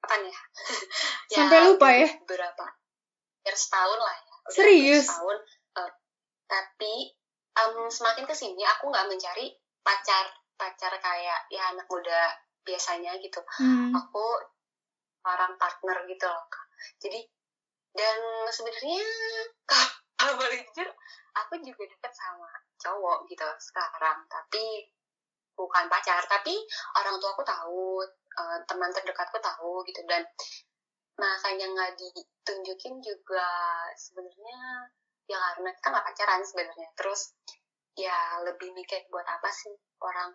apa 0.05 0.15
nih 0.21 0.35
ya? 1.33 1.37
Sampai 1.41 1.59
lupa 1.65 1.89
ya? 1.89 2.07
Berapa? 2.29 2.65
Ya 3.45 3.53
setahun 3.57 3.99
lah 3.99 4.15
ya. 4.15 4.35
Serius? 4.53 5.05
Setahun. 5.09 5.37
Tapi 6.45 6.93
um, 7.58 7.89
semakin 7.89 8.25
ke 8.29 8.36
sini 8.36 8.62
aku 8.63 8.89
nggak 8.89 9.08
mencari 9.10 9.53
pacar 9.81 10.25
pacar 10.55 10.93
kayak 10.97 11.39
ya 11.51 11.73
anak 11.73 11.86
muda 11.89 12.31
biasanya 12.65 13.17
gitu. 13.21 13.41
Hmm. 13.60 13.93
Aku 13.93 14.25
orang 15.25 15.58
partner 15.58 16.05
gitu 16.10 16.25
loh. 16.25 16.45
Kak. 16.47 16.65
Jadi 17.01 17.19
dan 17.95 18.19
sebenarnya 18.51 19.03
kalau 20.19 20.36
boleh 20.39 20.60
jujur 20.67 20.89
aku 21.36 21.53
juga 21.63 21.84
dekat 21.88 22.12
sama 22.12 22.51
cowok 22.79 23.23
gitu 23.31 23.47
sekarang 23.60 24.19
tapi 24.27 24.91
bukan 25.55 25.88
pacar 25.88 26.19
tapi 26.27 26.60
orang 26.99 27.15
tua 27.23 27.31
aku 27.31 27.43
tahu 27.47 28.03
uh, 28.36 28.60
teman 28.67 28.91
terdekatku 28.91 29.39
tahu 29.39 29.79
gitu 29.88 30.03
dan 30.03 30.27
makanya 31.15 31.71
nggak 31.71 31.95
ditunjukin 31.95 32.99
juga 32.99 33.47
sebenarnya 33.95 34.91
ya 35.25 35.38
karena 35.38 35.69
kita 35.73 35.88
nggak 35.89 36.05
pacaran 36.05 36.41
sebenarnya. 36.45 36.89
Terus 36.97 37.21
ya 37.95 38.43
lebih 38.43 38.75
mikir 38.75 39.07
buat 39.07 39.25
apa 39.25 39.49
sih 39.49 39.73
orang 40.03 40.31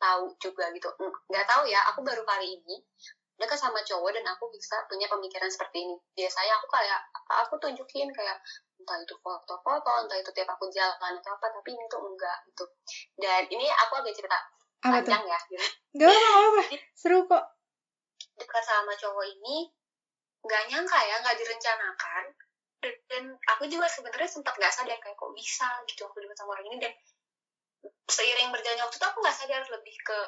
tahu 0.00 0.32
juga 0.40 0.72
gitu. 0.72 0.88
Nggak 1.28 1.46
tahu 1.46 1.68
ya 1.68 1.84
aku 1.92 2.00
baru 2.00 2.24
kali 2.24 2.60
ini 2.60 2.76
dekat 3.40 3.56
sama 3.56 3.80
cowok 3.80 4.12
dan 4.12 4.24
aku 4.28 4.52
bisa 4.52 4.84
punya 4.84 5.08
pemikiran 5.08 5.48
seperti 5.48 5.80
ini. 5.84 5.96
Biasanya 6.12 6.60
aku 6.60 6.66
kayak 6.68 7.00
aku 7.44 7.54
tunjukin 7.56 8.08
kayak 8.12 8.36
entah 8.80 8.96
itu 9.00 9.16
foto-foto 9.20 9.92
entah 10.04 10.16
itu 10.20 10.30
tiap 10.32 10.48
aku 10.56 10.68
jalan 10.72 11.12
atau 11.20 11.32
apa 11.36 11.46
tapi 11.52 11.72
ini 11.72 11.84
tuh 11.88 12.00
enggak 12.04 12.38
gitu. 12.52 12.64
Dan 13.16 13.44
ini 13.48 13.68
aku 13.68 14.00
agak 14.00 14.16
cerita 14.16 14.36
Apa 14.80 15.00
panjang 15.00 15.24
ya 15.28 15.38
gitu. 15.52 15.66
Gak 16.00 16.08
apa-apa, 16.08 16.62
seru 16.96 17.28
kok. 17.28 17.44
dekat 18.40 18.64
sama 18.64 18.96
cowok 18.96 19.26
ini 19.36 19.68
nggak 20.40 20.62
nyangka 20.72 20.98
ya 21.04 21.20
nggak 21.20 21.36
direncanakan 21.36 22.24
dan, 22.80 23.24
aku 23.56 23.68
juga 23.68 23.84
sebenarnya 23.84 24.30
sempat 24.30 24.56
nggak 24.56 24.72
sadar 24.72 24.96
kayak 24.96 25.16
kok 25.16 25.32
bisa 25.36 25.68
gitu 25.84 26.08
aku 26.08 26.16
dekat 26.24 26.36
sama 26.40 26.56
orang 26.56 26.66
ini. 26.72 26.78
Dan 26.80 26.92
seiring 28.08 28.48
berjalannya 28.50 28.84
waktu 28.88 28.96
itu 28.96 29.06
aku 29.06 29.18
nggak 29.20 29.36
sadar 29.36 29.62
lebih 29.68 29.96
ke 30.00 30.18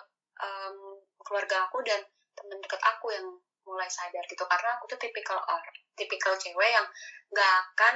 um, 0.45 0.77
keluarga 1.25 1.69
aku 1.69 1.81
dan 1.85 2.01
teman 2.37 2.61
dekat 2.61 2.81
aku 2.85 3.13
yang 3.13 3.27
mulai 3.65 3.89
sadar 3.89 4.25
gitu. 4.29 4.45
Karena 4.45 4.77
aku 4.77 4.85
tuh 4.93 5.01
tipikal 5.01 5.41
orang 5.41 5.77
tipikal 5.97 6.37
cewek 6.37 6.71
yang 6.73 6.87
nggak 7.33 7.53
akan 7.73 7.95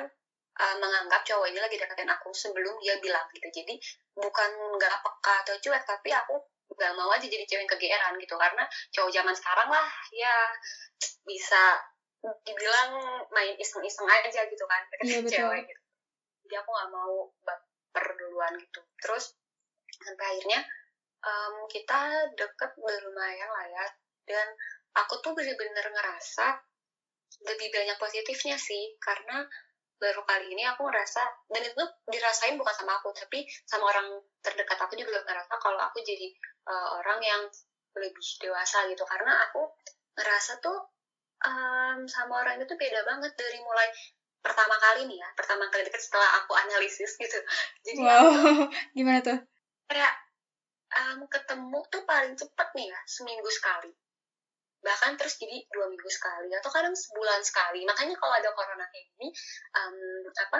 uh, 0.60 0.76
menganggap 0.80 1.20
cowok 1.24 1.48
ini 1.52 1.60
lagi 1.60 1.76
deketin 1.76 2.08
aku 2.08 2.32
sebelum 2.32 2.80
dia 2.80 2.96
bilang 3.04 3.28
gitu. 3.36 3.48
Jadi 3.52 3.76
bukan 4.16 4.50
nggak 4.80 4.96
peka 5.04 5.34
atau 5.44 5.54
cuek 5.60 5.84
tapi 5.84 6.12
aku 6.16 6.36
nggak 6.76 6.92
mau 6.96 7.12
aja 7.12 7.24
jadi 7.28 7.44
cewek 7.44 7.68
yang 7.68 7.70
kegeeran 7.76 8.12
gitu. 8.20 8.34
Karena 8.40 8.64
cowok 8.92 9.10
zaman 9.12 9.34
sekarang 9.36 9.68
lah 9.68 9.88
ya 10.16 10.34
bisa 11.28 11.76
dibilang 12.20 12.90
main 13.30 13.54
iseng-iseng 13.54 14.08
aja 14.08 14.40
gitu 14.48 14.64
kan 14.66 14.82
Iya, 15.02 15.18
betul. 15.22 15.30
cewek 15.30 15.62
gitu. 15.70 15.82
Jadi 16.46 16.54
aku 16.58 16.70
nggak 16.70 16.90
mau 16.90 17.12
baper 17.42 18.06
duluan 18.18 18.52
gitu. 18.58 18.80
Terus 19.02 19.34
sampai 20.02 20.26
akhirnya 20.34 20.60
em, 21.22 21.54
kita 21.70 22.30
deket 22.34 22.70
udah 22.78 22.98
lumayan 23.06 23.50
lah 23.50 23.66
ya. 23.66 23.86
Dan 24.26 24.46
aku 24.94 25.22
tuh 25.22 25.34
bener-bener 25.38 25.86
ngerasa 25.86 26.58
lebih 27.46 27.68
banyak 27.70 27.98
positifnya 28.00 28.56
sih 28.56 28.96
karena 28.98 29.44
baru 29.96 30.24
kali 30.28 30.52
ini 30.52 30.60
aku 30.68 30.84
ngerasa 30.88 31.24
dan 31.48 31.62
itu 31.64 31.82
dirasain 32.12 32.60
bukan 32.60 32.74
sama 32.76 33.00
aku 33.00 33.16
tapi 33.16 33.48
sama 33.64 33.88
orang 33.88 34.12
terdekat 34.44 34.76
aku 34.76 34.92
juga 34.92 35.24
ngerasa 35.24 35.56
kalau 35.56 35.80
aku 35.80 36.04
jadi 36.04 36.28
eh, 36.68 36.88
orang 37.00 37.20
yang 37.22 37.42
lebih 37.96 38.26
dewasa 38.40 38.84
gitu. 38.92 39.04
Karena 39.08 39.32
aku 39.48 39.64
ngerasa 40.16 40.60
tuh 40.60 40.95
em, 41.46 41.98
sama 42.06 42.42
orang 42.42 42.58
itu 42.58 42.74
beda 42.74 43.00
banget 43.06 43.32
dari 43.38 43.58
mulai 43.62 43.88
pertama 44.42 44.78
kali 44.78 45.10
nih 45.10 45.18
ya 45.18 45.28
pertama 45.34 45.66
kali 45.70 45.82
deket 45.82 45.98
setelah 46.02 46.42
aku 46.42 46.52
analisis 46.54 47.14
gitu. 47.18 47.38
Jadi 47.82 48.02
aku 48.02 48.26
Wow, 48.26 48.70
gimana 48.96 49.20
tuh? 49.22 49.38
kayak 49.86 50.14
em, 50.92 51.18
ketemu 51.26 51.78
tuh 51.90 52.02
paling 52.06 52.34
cepet 52.34 52.68
nih 52.74 52.86
ya 52.90 53.00
seminggu 53.06 53.50
sekali. 53.50 53.90
Bahkan 54.82 55.18
terus 55.18 55.34
jadi 55.42 55.66
dua 55.74 55.90
minggu 55.90 56.06
sekali 56.06 56.50
atau 56.54 56.70
kadang 56.70 56.94
sebulan 56.94 57.42
sekali. 57.42 57.82
Makanya 57.82 58.14
kalau 58.18 58.34
ada 58.38 58.50
corona 58.54 58.86
kayak 58.86 59.06
gini 59.14 59.28
em, 59.74 59.94
apa 60.30 60.58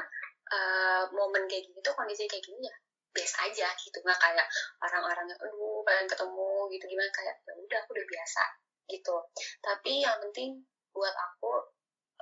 eh, 0.51 1.03
momen 1.15 1.47
kayak 1.47 1.63
gini 1.71 1.79
tuh 1.83 1.95
kondisi 1.95 2.27
kayak 2.27 2.43
gini 2.43 2.67
ya 2.67 2.75
biasa 3.15 3.37
aja 3.47 3.69
gitu. 3.79 3.99
Nggak 4.03 4.19
kayak 4.19 4.47
orang-orang 4.83 5.27
yang 5.31 5.39
aduh 5.39 5.79
pengen 5.87 6.07
ketemu 6.11 6.51
gitu. 6.75 6.85
Gimana? 6.91 7.11
Kayak 7.15 7.35
ya 7.47 7.53
udah 7.55 7.79
aku 7.87 7.91
udah 7.95 8.07
biasa 8.11 8.43
gitu. 8.91 9.17
Tapi 9.63 9.93
yang 10.03 10.19
penting 10.27 10.51
buat 10.97 11.13
aku 11.13 11.53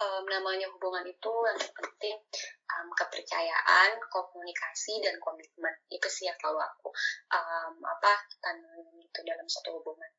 em, 0.02 0.24
namanya 0.26 0.66
hubungan 0.74 1.06
itu 1.06 1.32
yang 1.46 1.54
terpenting 1.54 2.18
em, 2.66 2.88
kepercayaan 2.98 3.90
komunikasi 4.10 4.98
dan 4.98 5.14
komitmen. 5.22 5.74
Itu 5.86 6.10
sih 6.10 6.26
yang 6.26 6.34
selalu 6.42 6.58
aku 6.66 6.90
em, 7.30 7.74
apa 7.78 8.12
tanamin 8.42 8.98
gitu 9.06 9.22
dalam 9.22 9.46
satu 9.46 9.78
hubungan. 9.78 10.10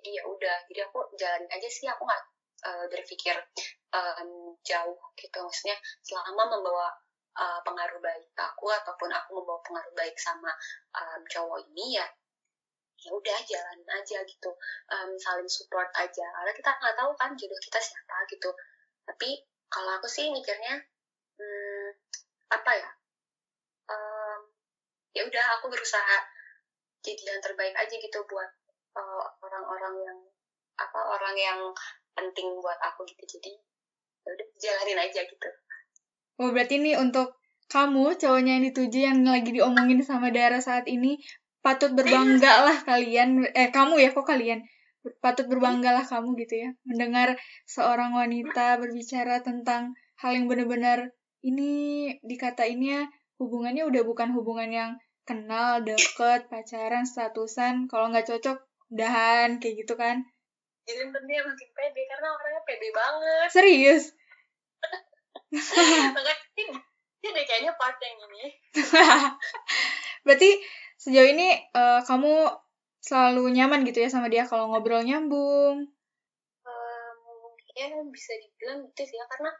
Jadi 0.00 0.16
ya 0.16 0.22
udah 0.24 0.56
jadi 0.72 0.80
aku 0.88 1.12
jalanin 1.20 1.50
aja 1.52 1.68
sih 1.68 1.84
aku 1.84 2.08
nggak 2.08 2.24
eh, 2.64 2.84
berpikir 2.88 3.36
em, 3.92 4.30
jauh 4.64 5.00
gitu. 5.20 5.38
Maksudnya 5.44 5.76
selama 6.00 6.48
membawa 6.48 6.88
eh, 7.36 7.60
pengaruh 7.60 8.00
baik 8.00 8.32
aku 8.40 8.72
ataupun 8.72 9.12
aku 9.12 9.30
membawa 9.36 9.60
pengaruh 9.60 9.92
baik 9.92 10.16
sama 10.16 10.48
em, 10.96 11.20
cowok 11.28 11.60
ini 11.68 12.00
ya 12.00 12.08
ya 12.98 13.10
udah 13.14 13.38
jalanin 13.46 13.88
aja 13.88 14.18
gitu 14.26 14.50
Em, 14.90 15.10
saling 15.14 15.46
support 15.46 15.88
aja. 15.94 16.26
Karena 16.26 16.52
kita 16.52 16.70
nggak 16.74 16.96
tahu 16.98 17.10
kan 17.14 17.30
jodoh 17.38 17.60
kita 17.62 17.78
siapa 17.78 18.26
gitu. 18.26 18.50
Tapi 19.06 19.30
kalau 19.70 19.96
aku 20.00 20.08
sih 20.10 20.32
mikirnya 20.32 20.80
hmm, 21.38 21.88
apa 22.50 22.72
ya 22.72 22.90
em, 23.92 24.40
ya 25.12 25.22
udah 25.28 25.44
aku 25.60 25.68
berusaha 25.68 26.18
jadi 27.04 27.22
yang 27.36 27.40
terbaik 27.44 27.76
aja 27.76 27.94
gitu 27.94 28.18
buat 28.26 28.50
eh, 28.98 29.24
orang-orang 29.44 29.94
yang 30.02 30.18
apa 30.78 31.00
orang 31.14 31.36
yang 31.36 31.60
penting 32.16 32.58
buat 32.58 32.78
aku 32.82 33.06
gitu. 33.06 33.38
Jadi 33.38 33.52
ya 34.26 34.30
udah 34.34 34.48
jalanin 34.58 34.98
aja 34.98 35.20
gitu. 35.24 35.48
Oh, 36.38 36.50
berarti 36.54 36.78
ini 36.78 36.94
untuk 36.94 37.38
kamu, 37.68 38.16
cowoknya 38.16 38.56
yang 38.56 38.64
dituju 38.72 38.98
yang 38.98 39.18
lagi 39.26 39.50
diomongin 39.52 40.00
sama 40.00 40.32
Dara 40.32 40.56
saat 40.62 40.88
ini, 40.88 41.20
patut 41.64 41.92
berbangga 41.94 42.64
lah 42.66 42.78
kalian. 42.84 43.46
Eh, 43.52 43.70
kamu 43.74 43.98
ya, 44.00 44.10
kok 44.14 44.26
kalian? 44.26 44.64
Patut 45.22 45.46
berbangga 45.46 45.94
lah 45.94 46.04
kamu 46.04 46.34
gitu 46.42 46.54
ya. 46.68 46.70
Mendengar 46.84 47.38
seorang 47.64 48.14
wanita 48.14 48.78
berbicara 48.82 49.40
tentang 49.42 49.94
hal 50.18 50.34
yang 50.34 50.50
benar-benar 50.50 51.14
ini 51.46 52.12
dikatainnya 52.26 53.08
hubungannya 53.38 53.86
udah 53.86 54.02
bukan 54.02 54.34
hubungan 54.34 54.70
yang 54.70 54.90
kenal, 55.22 55.84
deket, 55.84 56.50
pacaran, 56.50 57.06
statusan. 57.06 57.86
Kalau 57.86 58.10
nggak 58.10 58.26
cocok, 58.26 58.58
udahan, 58.90 59.60
kayak 59.62 59.84
gitu 59.84 59.94
kan. 59.94 60.24
jadi 60.88 61.04
tentunya 61.12 61.44
makin 61.44 61.68
pede 61.76 62.00
karena 62.08 62.28
orangnya 62.32 62.62
pede 62.64 62.88
banget 62.96 63.48
Serius? 63.52 64.04
makanya 66.16 66.48
deh 67.38 67.44
kayaknya 67.44 67.72
part 67.76 67.98
yang 68.00 68.16
ini 68.24 68.44
Berarti 70.24 70.50
sejauh 70.98 71.30
ini 71.30 71.54
eh, 71.54 72.00
kamu 72.02 72.50
selalu 72.98 73.54
nyaman 73.54 73.86
gitu 73.86 74.02
ya 74.02 74.10
sama 74.10 74.26
dia 74.26 74.44
kalau 74.44 74.68
ngobrol 74.74 75.00
nyambung. 75.06 75.86
Em, 76.66 77.20
ya 77.78 77.86
bisa 78.10 78.32
dibilang 78.42 78.82
gitu 78.90 79.06
sih 79.06 79.16
ya 79.16 79.26
karena 79.30 79.50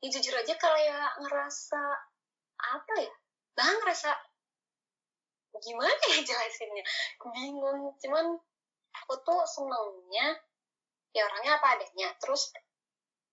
ya 0.00 0.08
jujur 0.08 0.34
aja 0.34 0.54
kayak 0.56 1.10
ngerasa 1.20 1.82
apa 2.58 2.94
ya 3.02 3.12
bah 3.54 3.70
ngerasa 3.82 4.10
gimana 5.58 6.02
ya 6.14 6.22
jelasinnya 6.22 6.86
bingung 7.34 7.90
cuman 7.98 8.38
aku 8.94 9.14
tuh 9.26 9.42
senengnya 9.42 10.38
ya 11.10 11.26
orangnya 11.26 11.58
apa 11.58 11.66
adanya 11.78 12.08
terus 12.22 12.54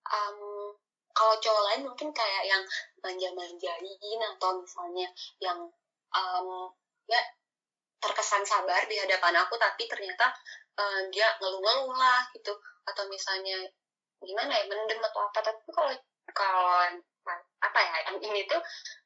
em, 0.10 0.38
kalau 1.16 1.36
cowok 1.40 1.64
lain 1.72 1.82
mungkin 1.88 2.10
kayak 2.12 2.44
yang 2.50 2.64
manja-manjain 3.00 4.22
atau 4.36 4.52
misalnya 4.60 5.08
yang 5.38 5.70
em, 6.12 6.48
ya 7.06 7.22
terkesan 8.02 8.44
sabar 8.46 8.84
di 8.86 8.96
hadapan 9.00 9.36
aku 9.42 9.56
tapi 9.58 9.88
ternyata 9.90 10.32
eh, 10.78 11.02
dia 11.10 11.28
ngeluh-ngeluh 11.40 11.96
lah 11.96 12.22
gitu. 12.36 12.54
Atau 12.86 13.10
misalnya 13.10 13.58
gimana 14.22 14.52
ya 14.56 14.66
mendem 14.66 15.00
atau 15.02 15.22
apa 15.28 15.40
tapi 15.44 15.60
kalau 15.70 15.92
kalau 16.34 16.86
apa 17.62 17.80
ya 17.82 17.98
yang 18.12 18.18
ini 18.22 18.46
tuh 18.50 18.62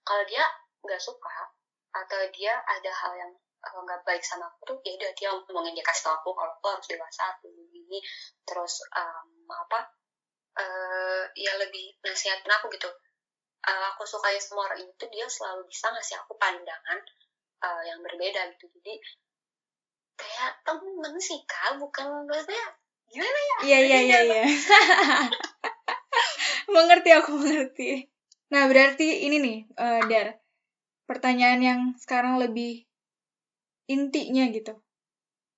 kalau 0.06 0.24
dia 0.28 0.44
nggak 0.86 1.02
suka 1.02 1.50
atau 1.90 2.20
dia 2.32 2.54
ada 2.56 2.92
hal 2.94 3.12
yang 3.18 3.32
eh, 3.36 3.80
nggak 3.84 4.02
baik 4.06 4.24
sama 4.24 4.48
aku 4.48 4.76
tuh 4.76 4.78
ya 4.86 4.96
udah 4.96 5.12
dia 5.18 5.30
ngomongin 5.34 5.76
dia 5.76 5.86
kasih 5.86 6.08
tau 6.08 6.16
aku 6.20 6.32
kalau 6.36 6.54
aku 6.56 6.68
harus 6.72 6.88
dewasa 6.88 7.24
aku 7.36 7.52
gini 7.74 8.00
terus 8.46 8.86
em, 8.96 9.48
apa 9.50 9.80
eh 10.60 11.24
ya 11.40 11.56
lebih 11.62 11.96
nasihatin 12.04 12.52
aku 12.52 12.68
gitu. 12.74 12.90
Eh, 13.60 13.84
aku 13.92 14.08
sukanya 14.08 14.40
semua 14.40 14.72
orang 14.72 14.82
itu 14.82 15.06
dia 15.12 15.28
selalu 15.28 15.68
bisa 15.68 15.92
ngasih 15.92 16.16
aku 16.24 16.34
pandangan 16.40 17.00
eh, 17.64 17.82
yang 17.88 17.99
berbeda 18.03 18.51
gitu 18.55 18.68
jadi 18.80 18.93
kayak 20.20 20.51
temen 20.68 21.14
sih 21.20 21.39
kak 21.47 21.80
bukan 21.80 22.28
maksudnya 22.28 22.76
gimana 23.10 23.39
ya 23.39 23.57
Iya 23.60 23.80
iya 23.84 23.99
iya 24.05 24.20
iya. 24.24 24.43
mengerti 26.74 27.10
aku 27.12 27.36
mengerti. 27.36 28.07
Nah 28.53 28.70
berarti 28.70 29.26
ini 29.26 29.41
nih 29.41 29.57
eh, 29.76 30.01
Dar, 30.05 30.38
pertanyaan 31.10 31.60
yang 31.60 31.82
sekarang 31.97 32.38
lebih 32.38 32.86
intinya 33.89 34.45
gitu. 34.53 34.78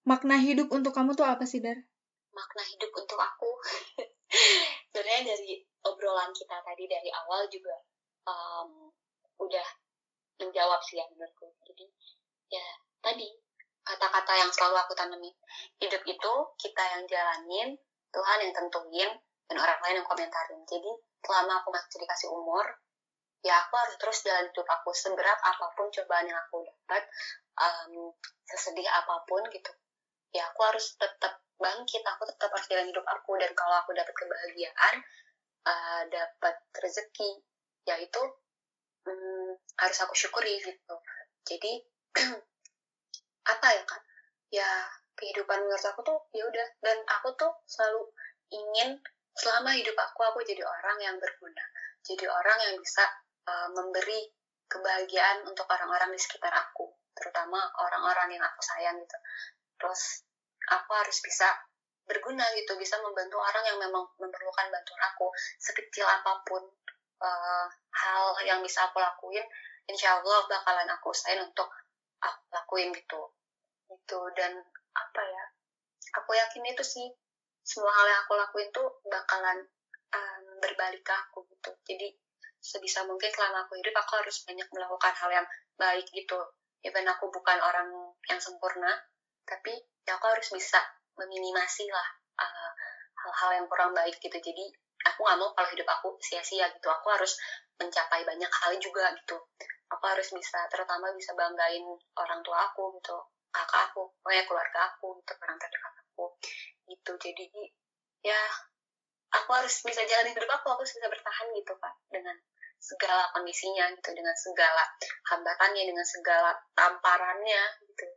Makna 0.07 0.39
hidup 0.39 0.71
untuk 0.71 0.95
kamu 0.95 1.13
tuh 1.13 1.27
apa 1.27 1.43
sih 1.43 1.59
Dar? 1.59 1.83
makna 2.31 2.63
hidup 2.63 2.91
untuk 2.95 3.19
aku 3.19 3.51
sebenarnya 4.91 5.35
dari 5.35 5.59
obrolan 5.83 6.31
kita 6.31 6.63
tadi 6.63 6.87
dari 6.87 7.09
awal 7.11 7.47
juga 7.51 7.75
um, 8.27 8.87
udah 9.39 9.67
menjawab 10.41 10.81
sih 10.81 10.97
ya 10.97 11.05
menurutku. 11.13 11.53
Jadi 11.69 11.85
ya 12.49 12.65
tadi 12.99 13.29
kata-kata 13.81 14.33
yang 14.37 14.49
selalu 14.49 14.77
aku 14.81 14.93
tanami 14.97 15.29
hidup 15.77 16.01
itu 16.05 16.33
kita 16.57 16.83
yang 16.97 17.03
jalanin 17.05 17.69
Tuhan 18.11 18.37
yang 18.43 18.53
tentuin 18.53 19.11
dan 19.49 19.57
orang 19.57 19.79
lain 19.85 19.95
yang 20.01 20.07
komentarin. 20.07 20.61
Jadi 20.65 20.91
selama 21.21 21.61
aku 21.61 21.69
masih 21.69 22.01
dikasih 22.01 22.29
umur 22.33 22.65
ya 23.41 23.57
aku 23.57 23.73
harus 23.73 23.95
terus 23.97 24.21
jalan 24.21 24.45
hidup 24.53 24.67
aku 24.69 24.93
seberat 24.93 25.39
apa 25.41 25.65
pun 25.73 25.89
cobaan 25.89 26.29
yang 26.29 26.37
aku 26.37 26.61
dapat 26.61 27.03
um, 27.57 28.13
sesedih 28.45 28.85
apa 28.85 29.25
pun 29.25 29.41
gitu. 29.49 29.71
Ya 30.31 30.47
aku 30.47 30.61
harus 30.63 30.95
tetap 30.95 31.41
bangkit 31.57 32.01
aku 32.05 32.23
tetap 32.29 32.49
harus 32.53 32.67
jalan 32.69 32.87
hidup 32.89 33.05
aku. 33.05 33.37
Dan 33.41 33.51
kalau 33.57 33.81
aku 33.81 33.97
dapat 33.97 34.13
kebahagiaan 34.13 34.95
uh, 35.65 36.03
dapat 36.09 36.55
rezeki 36.77 37.41
ya 37.89 37.97
itu 37.97 38.21
hmm, 39.05 39.51
harus 39.79 39.97
aku 40.03 40.13
syukuri 40.13 40.61
gitu. 40.61 40.95
Jadi 41.45 41.81
apa 43.53 43.67
ya 43.73 43.83
kan 43.83 44.01
ya 44.51 44.69
kehidupan 45.17 45.65
menurut 45.65 45.85
aku 45.85 46.01
tuh 46.05 46.19
ya 46.35 46.43
udah. 46.45 46.67
Dan 46.81 46.97
aku 47.07 47.33
tuh 47.37 47.51
selalu 47.65 48.09
ingin 48.51 48.99
selama 49.31 49.71
hidup 49.73 49.95
aku 49.95 50.21
aku 50.27 50.39
jadi 50.43 50.61
orang 50.65 50.97
yang 50.99 51.15
berguna. 51.17 51.63
Jadi 52.01 52.25
orang 52.27 52.57
yang 52.69 52.75
bisa 52.81 53.05
uh, 53.47 53.69
memberi 53.71 54.27
kebahagiaan 54.67 55.45
untuk 55.47 55.67
orang-orang 55.69 56.11
di 56.13 56.19
sekitar 56.19 56.51
aku. 56.51 56.89
Terutama 57.15 57.59
orang-orang 57.79 58.39
yang 58.39 58.43
aku 58.43 58.61
sayang 58.63 58.97
gitu. 58.99 59.17
Terus 59.77 60.25
aku 60.71 60.91
harus 60.95 61.17
bisa 61.21 61.47
berguna 62.07 62.43
gitu. 62.57 62.75
Bisa 62.79 62.97
membantu 62.99 63.39
orang 63.39 63.63
yang 63.67 63.77
memang 63.79 64.03
memerlukan 64.17 64.67
bantuan 64.71 65.01
aku 65.13 65.29
sekecil 65.59 66.07
apa 66.07 66.41
pun 66.47 66.63
uh, 67.21 67.65
hal 67.93 68.23
yang 68.43 68.59
bisa 68.65 68.89
aku 68.89 68.97
lakuin 68.97 69.45
insya 69.85 70.17
Allah 70.17 70.45
bakalan 70.49 70.89
aku 70.89 71.13
usahain 71.13 71.41
untuk 71.41 71.69
aku 72.21 72.41
lakuin 72.51 72.89
gitu. 72.91 73.21
Itu 73.91 74.19
dan 74.33 74.57
apa 74.91 75.21
ya 75.23 75.43
aku 76.17 76.35
yakin 76.35 76.63
itu 76.67 76.83
sih 76.83 77.07
semua 77.61 77.93
hal 77.93 78.05
yang 78.09 78.19
aku 78.25 78.33
lakuin 78.35 78.67
tuh 78.73 78.87
bakalan 79.07 79.63
um, 80.11 80.43
berbalik 80.59 81.01
ke 81.05 81.13
aku 81.13 81.45
gitu. 81.47 81.71
Jadi 81.85 82.11
sebisa 82.61 83.05
mungkin 83.09 83.29
selama 83.33 83.65
aku 83.65 83.77
hidup 83.79 83.95
aku 83.97 84.21
harus 84.21 84.45
banyak 84.45 84.67
melakukan 84.73 85.13
hal 85.17 85.29
yang 85.31 85.47
baik 85.77 86.05
gitu. 86.09 86.39
Even 86.81 87.05
aku 87.05 87.29
bukan 87.29 87.57
orang 87.61 87.89
yang 88.29 88.41
sempurna 88.41 88.89
tapi 89.45 89.73
ya 90.05 90.17
aku 90.17 90.25
harus 90.29 90.49
bisa 90.53 90.79
meminimasi 91.17 91.89
lah 91.89 92.07
uh, 92.41 92.71
hal-hal 93.25 93.61
yang 93.61 93.65
kurang 93.69 93.93
baik 93.93 94.17
gitu. 94.17 94.33
Jadi 94.33 94.65
aku 95.11 95.21
nggak 95.27 95.37
mau 95.39 95.49
kalau 95.53 95.69
hidup 95.71 95.87
aku 95.87 96.15
sia-sia 96.23 96.65
gitu. 96.71 96.87
Aku 96.87 97.07
harus 97.11 97.35
mencapai 97.77 98.23
banyak 98.23 98.51
hal 98.51 98.71
juga 98.79 99.11
gitu. 99.15 99.37
Aku 99.91 100.03
harus 100.07 100.27
bisa 100.31 100.59
terutama 100.71 101.11
bisa 101.13 101.35
banggain 101.35 101.83
orang 102.15 102.39
tua 102.41 102.71
aku 102.71 102.95
gitu 102.99 103.17
kakak 103.51 103.91
aku 103.91 104.07
pokoknya 104.23 104.43
keluarga 104.47 104.79
aku 104.87 105.19
gitu 105.19 105.33
orang 105.43 105.59
terdekat 105.59 105.93
aku 106.07 106.25
gitu. 106.87 107.11
Jadi 107.19 107.45
ya 108.23 108.41
aku 109.31 109.49
harus 109.51 109.75
bisa 109.83 110.01
jalan 110.07 110.31
hidup 110.31 110.47
aku 110.47 110.71
aku 110.71 110.81
harus 110.83 110.95
bisa 110.95 111.07
bertahan 111.11 111.47
gitu 111.51 111.73
pak 111.77 111.93
dengan 112.07 112.35
segala 112.81 113.29
kondisinya 113.35 113.93
gitu 113.93 114.09
dengan 114.17 114.33
segala 114.33 114.83
hambatannya 115.29 115.83
dengan 115.85 116.05
segala 116.07 116.51
tamparannya 116.73 117.63
gitu. 117.85 118.07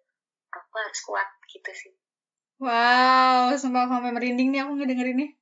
Aku 0.54 0.74
harus 0.78 1.00
kuat 1.02 1.28
gitu 1.50 1.70
sih. 1.74 1.92
Wow, 2.62 3.50
sumpah 3.58 3.90
sampai 3.90 4.14
merinding 4.14 4.54
nih 4.54 4.62
aku 4.62 4.78
ngedengerinnya. 4.78 5.34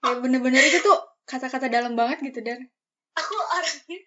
Ya 0.00 0.16
bener-bener 0.16 0.62
itu 0.64 0.80
tuh 0.80 0.98
kata-kata 1.28 1.68
dalam 1.68 1.94
banget 1.94 2.24
gitu, 2.24 2.40
Dar. 2.42 2.60
aku 3.10 3.34
orangnya 3.36 3.98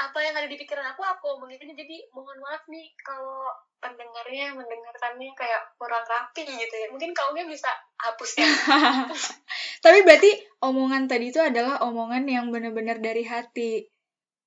apa 0.00 0.18
yang 0.24 0.34
ada 0.34 0.48
di 0.48 0.56
pikiran 0.56 0.82
aku 0.96 1.04
aku 1.04 1.36
omongin 1.36 1.62
aja 1.62 1.78
jadi 1.78 1.96
mohon 2.16 2.34
maaf 2.42 2.64
nih 2.66 2.90
kalau 3.04 3.44
pendengarnya 3.78 4.56
mendengarkannya 4.56 5.30
kayak 5.36 5.62
kurang 5.76 6.02
rapi 6.08 6.42
gitu 6.48 6.74
ya 6.74 6.88
mungkin 6.90 7.12
kaumnya 7.12 7.44
bisa 7.46 7.68
hapus 8.00 8.40
ya 8.40 8.48
Tapi 9.82 9.98
berarti 10.06 10.30
omongan 10.62 11.10
tadi 11.10 11.34
itu 11.34 11.42
adalah 11.42 11.82
omongan 11.82 12.22
yang 12.30 12.54
bener-bener 12.54 13.02
dari 13.02 13.26
hati. 13.26 13.82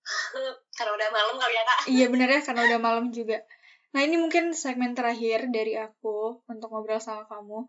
karena 0.78 0.92
udah 0.96 1.10
malam 1.12 1.36
kali 1.36 1.56
ya 1.58 1.64
kak 1.68 1.80
Iya 1.92 2.06
bener 2.08 2.30
ya, 2.32 2.40
karena 2.40 2.62
udah 2.72 2.80
malam 2.80 3.06
juga. 3.12 3.44
Nah 3.92 4.02
ini 4.08 4.16
mungkin 4.16 4.56
segmen 4.56 4.96
terakhir 4.96 5.52
dari 5.52 5.76
aku 5.76 6.40
untuk 6.48 6.72
ngobrol 6.72 7.04
sama 7.04 7.28
kamu. 7.28 7.68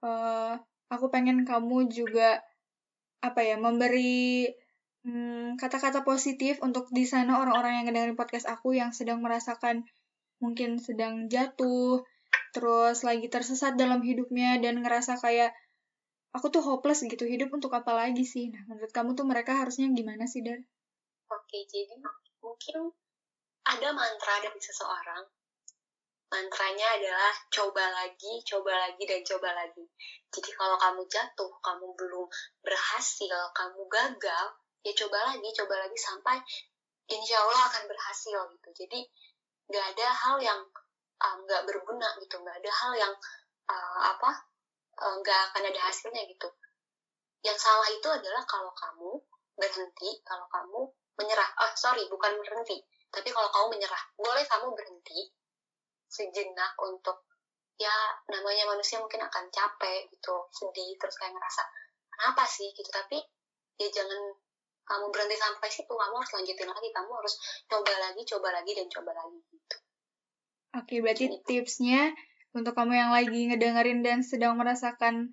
Eh, 0.00 0.54
aku 0.94 1.10
pengen 1.10 1.42
kamu 1.42 1.90
juga 1.90 2.40
apa 3.20 3.40
ya 3.42 3.56
memberi 3.56 4.48
hmm, 5.04 5.60
kata-kata 5.60 6.06
positif 6.06 6.60
untuk 6.60 6.88
di 6.92 7.04
sana 7.08 7.40
orang-orang 7.40 7.82
yang 7.82 7.84
ngedengerin 7.88 8.18
podcast 8.18 8.46
aku 8.48 8.76
yang 8.76 8.94
sedang 8.94 9.20
merasakan 9.24 9.84
mungkin 10.42 10.76
sedang 10.76 11.30
jatuh, 11.30 12.04
terus 12.52 13.00
lagi 13.06 13.30
tersesat 13.32 13.80
dalam 13.80 14.04
hidupnya 14.04 14.60
dan 14.60 14.82
ngerasa 14.84 15.16
kayak 15.22 15.56
aku 16.36 16.50
tuh 16.50 16.60
hopeless 16.60 17.06
gitu 17.06 17.24
hidup 17.24 17.48
untuk 17.54 17.72
apa 17.72 17.94
lagi 17.96 18.26
sih? 18.26 18.50
Nah 18.52 18.60
menurut 18.68 18.92
kamu 18.92 19.16
tuh 19.16 19.24
mereka 19.24 19.56
harusnya 19.56 19.88
gimana 19.94 20.26
sih 20.28 20.44
Dar? 20.44 20.60
oke 21.34 21.58
jadi 21.66 21.94
mungkin 22.44 22.92
ada 23.64 23.88
mantra 23.96 24.34
dari 24.44 24.60
seseorang 24.60 25.24
mantranya 26.34 26.98
adalah 26.98 27.30
coba 27.46 27.84
lagi, 27.94 28.42
coba 28.42 28.74
lagi, 28.74 29.06
dan 29.06 29.22
coba 29.22 29.54
lagi. 29.54 29.86
Jadi 30.34 30.50
kalau 30.58 30.74
kamu 30.74 31.06
jatuh, 31.06 31.52
kamu 31.62 31.94
belum 31.94 32.26
berhasil, 32.66 33.38
kamu 33.54 33.86
gagal, 33.86 34.46
ya 34.82 34.92
coba 34.98 35.18
lagi, 35.30 35.48
coba 35.54 35.74
lagi 35.78 35.94
sampai 35.94 36.42
insya 37.06 37.38
Allah 37.38 37.70
akan 37.70 37.84
berhasil 37.86 38.38
gitu. 38.58 38.68
Jadi 38.82 39.00
nggak 39.70 39.86
ada 39.94 40.06
hal 40.10 40.36
yang 40.42 40.60
uh, 41.22 41.36
nggak 41.46 41.62
berguna 41.70 42.08
gitu, 42.18 42.34
nggak 42.42 42.58
ada 42.58 42.72
hal 42.82 42.92
yang 42.98 43.14
uh, 43.70 44.00
apa 44.10 44.30
uh, 45.06 45.14
nggak 45.22 45.40
akan 45.54 45.62
ada 45.70 45.80
hasilnya 45.86 46.26
gitu. 46.26 46.50
Yang 47.46 47.58
salah 47.62 47.88
itu 47.94 48.08
adalah 48.10 48.42
kalau 48.50 48.74
kamu 48.74 49.22
berhenti, 49.54 50.10
kalau 50.26 50.50
kamu 50.50 50.90
menyerah. 51.14 51.46
Oh 51.62 51.70
sorry, 51.78 52.10
bukan 52.10 52.34
berhenti, 52.42 52.82
tapi 53.14 53.30
kalau 53.30 53.46
kamu 53.54 53.78
menyerah, 53.78 54.02
boleh 54.18 54.42
kamu 54.50 54.74
berhenti, 54.74 55.30
sejenak 56.08 56.72
untuk 56.80 57.26
ya 57.74 57.92
namanya 58.30 58.70
manusia 58.70 59.02
mungkin 59.02 59.18
akan 59.18 59.50
capek 59.50 60.06
gitu 60.14 60.34
sedih 60.54 60.94
terus 60.94 61.18
kayak 61.18 61.34
ngerasa 61.34 61.62
kenapa 62.14 62.42
sih? 62.46 62.70
gitu. 62.70 62.86
Tapi 62.90 63.18
ya 63.82 63.88
jangan 63.90 64.20
kamu 64.84 65.04
berhenti 65.10 65.36
sampai 65.36 65.68
situ. 65.72 65.90
Kamu 65.90 66.14
harus 66.14 66.32
lanjutin 66.38 66.70
lagi. 66.70 66.88
Kamu 66.94 67.10
harus 67.10 67.34
coba 67.66 67.94
lagi 67.98 68.22
coba 68.28 68.48
lagi 68.54 68.72
dan 68.76 68.86
coba 68.86 69.10
lagi 69.16 69.38
gitu. 69.50 69.76
Oke, 70.74 70.94
berarti 70.98 71.26
tipsnya 71.46 72.14
untuk 72.54 72.74
kamu 72.74 72.94
yang 72.98 73.10
lagi 73.14 73.50
ngedengerin 73.50 74.02
dan 74.02 74.22
sedang 74.26 74.58
merasakan 74.58 75.30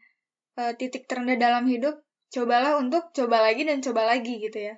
uh, 0.58 0.74
titik 0.78 1.10
terendah 1.10 1.38
dalam 1.38 1.66
hidup, 1.66 1.98
cobalah 2.30 2.78
untuk 2.78 3.10
coba 3.14 3.42
lagi 3.50 3.66
dan 3.66 3.82
coba 3.82 4.06
lagi 4.06 4.38
gitu 4.38 4.70
ya. 4.70 4.76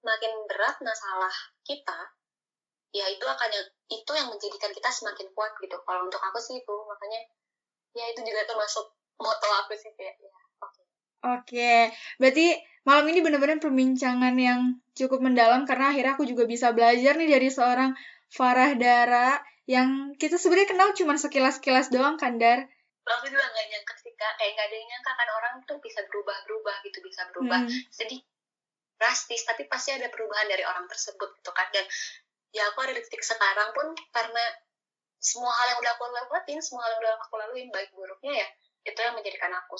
makin 0.00 0.32
berat 0.48 0.80
masalah 0.80 1.34
kita 1.60 1.98
ya 2.90 3.06
itu 3.06 3.22
akan 3.22 3.50
yang 3.50 3.66
itu 3.90 4.12
yang 4.14 4.28
menjadikan 4.30 4.70
kita 4.74 4.90
semakin 4.90 5.26
kuat 5.34 5.52
gitu 5.62 5.76
kalau 5.86 6.06
untuk 6.06 6.18
aku 6.18 6.38
sih 6.42 6.58
itu 6.58 6.74
makanya 6.86 7.20
ya 7.94 8.04
itu 8.10 8.20
juga 8.22 8.46
termasuk 8.46 8.86
moto 9.18 9.48
aku 9.62 9.74
sih 9.78 9.90
kayak 9.94 10.18
ya 10.18 10.30
oke 10.62 10.80
Oke, 11.20 11.92
berarti 12.16 12.56
malam 12.88 13.04
ini 13.12 13.20
benar-benar 13.20 13.60
perbincangan 13.60 14.32
yang 14.40 14.80
cukup 14.96 15.20
mendalam 15.20 15.68
karena 15.68 15.92
akhirnya 15.92 16.16
aku 16.16 16.24
juga 16.24 16.48
bisa 16.48 16.72
belajar 16.72 17.20
nih 17.20 17.28
dari 17.28 17.52
seorang 17.52 17.92
Farah 18.32 18.72
Dara 18.72 19.36
yang 19.68 20.16
kita 20.16 20.40
sebenarnya 20.40 20.72
kenal 20.72 20.88
cuma 20.96 21.20
sekilas-sekilas 21.20 21.92
doang 21.92 22.16
kan, 22.16 22.40
Dar? 22.40 22.64
aku 23.10 23.26
juga 23.26 23.42
nggak 23.42 23.66
nyangka 23.74 23.94
sih 23.98 24.12
kak 24.14 24.32
kayak 24.38 24.52
nggak 24.54 24.66
ada 24.70 24.76
yang 24.76 24.88
nyangka 24.94 25.12
kan 25.18 25.28
orang 25.34 25.54
tuh 25.66 25.78
bisa 25.82 26.00
berubah-berubah 26.06 26.76
gitu 26.86 26.98
bisa 27.02 27.22
berubah 27.34 27.60
Hmm. 27.66 27.80
jadi 27.90 28.16
drastis 29.00 29.42
tapi 29.48 29.64
pasti 29.66 29.96
ada 29.96 30.12
perubahan 30.12 30.46
dari 30.46 30.62
orang 30.62 30.86
tersebut 30.86 31.30
gitu 31.40 31.50
kan 31.50 31.66
dan 31.72 31.86
ya 32.50 32.66
aku 32.70 32.78
ada 32.82 32.92
di 32.94 33.02
titik 33.06 33.22
sekarang 33.22 33.70
pun 33.70 33.94
karena 34.10 34.44
semua 35.20 35.52
hal 35.52 35.76
yang 35.76 35.78
udah 35.84 35.92
aku 35.94 36.04
lewatin 36.10 36.58
semua 36.58 36.88
hal 36.88 36.96
yang 36.96 37.02
udah 37.04 37.12
aku 37.20 37.34
laluin 37.38 37.68
baik 37.70 37.90
buruknya 37.94 38.42
ya 38.42 38.48
itu 38.88 38.98
yang 38.98 39.14
menjadikan 39.14 39.52
aku 39.54 39.76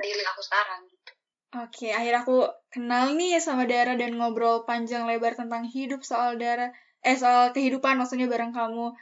diri 0.00 0.24
aku 0.26 0.42
sekarang 0.42 0.84
gitu 0.90 1.12
Oke, 1.50 1.90
akhirnya 1.90 2.22
aku 2.22 2.46
kenal 2.70 3.10
nih 3.18 3.42
sama 3.42 3.66
Dara 3.66 3.98
dan 3.98 4.14
ngobrol 4.14 4.62
panjang 4.62 5.02
lebar 5.10 5.34
tentang 5.34 5.66
hidup 5.66 6.06
soal 6.06 6.38
Dara, 6.38 6.70
eh 7.02 7.18
soal 7.18 7.50
kehidupan 7.50 7.98
maksudnya 7.98 8.30
bareng 8.30 8.54
kamu. 8.54 8.94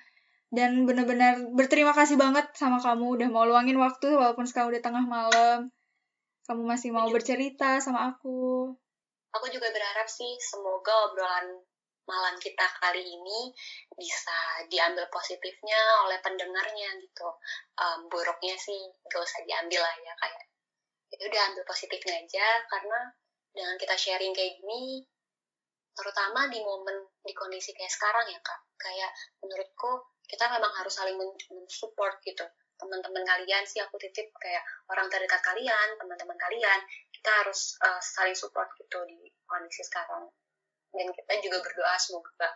Dan 0.49 0.89
benar-benar 0.89 1.45
berterima 1.53 1.93
kasih 1.93 2.17
banget 2.17 2.49
sama 2.57 2.81
kamu 2.81 3.21
udah 3.21 3.29
mau 3.29 3.45
luangin 3.45 3.77
waktu 3.77 4.17
walaupun 4.17 4.49
sekarang 4.49 4.73
udah 4.73 4.81
tengah 4.81 5.05
malam. 5.05 5.69
Kamu 6.49 6.65
masih 6.65 6.89
mau 6.89 7.05
bercerita 7.13 7.85
sama 7.85 8.17
aku. 8.17 8.73
Aku 9.37 9.47
juga 9.53 9.69
berharap 9.69 10.09
sih 10.09 10.41
semoga 10.41 11.13
obrolan 11.13 11.68
malam 12.09 12.35
kita 12.41 12.65
kali 12.81 13.05
ini 13.05 13.53
bisa 13.93 14.65
diambil 14.73 15.05
positifnya 15.13 15.77
oleh 16.09 16.17
pendengarnya 16.25 16.97
gitu. 17.05 17.29
Um, 17.77 18.09
buruknya 18.09 18.57
sih 18.57 18.89
gak 19.07 19.21
usah 19.21 19.45
diambil 19.45 19.85
lah 19.85 19.95
ya 20.01 20.15
kayak 20.17 20.43
itu 21.09 21.25
ya 21.25 21.29
udah 21.29 21.43
ambil 21.53 21.65
positifnya 21.69 22.17
aja 22.21 22.47
karena 22.69 23.01
dengan 23.53 23.77
kita 23.81 23.97
sharing 23.97 24.33
kayak 24.33 24.61
gini 24.61 25.05
terutama 25.97 26.47
di 26.49 26.61
momen 26.63 27.11
di 27.25 27.33
kondisi 27.37 27.77
kayak 27.77 27.93
sekarang 27.93 28.25
ya 28.33 28.41
kak. 28.41 28.61
Kayak 28.81 29.13
menurutku 29.45 30.09
kita 30.25 30.49
memang 30.49 30.73
harus 30.81 30.95
saling 30.97 31.17
mensupport 31.53 32.17
gitu. 32.25 32.47
Teman-teman 32.79 33.27
kalian 33.27 33.67
sih 33.67 33.83
aku 33.83 33.99
titip 33.99 34.31
kayak 34.39 34.63
orang 34.89 35.11
terdekat 35.11 35.43
kalian 35.43 35.89
teman-teman 35.99 36.39
kalian 36.39 36.81
kita 37.11 37.31
harus 37.43 37.75
uh, 37.83 37.99
saling 37.99 38.39
support 38.39 38.71
gitu 38.79 39.03
di 39.11 39.19
kondisi 39.43 39.83
sekarang 39.83 40.31
dan 40.93 41.07
kita 41.13 41.33
juga 41.45 41.59
berdoa 41.65 41.95
semoga 42.01 42.49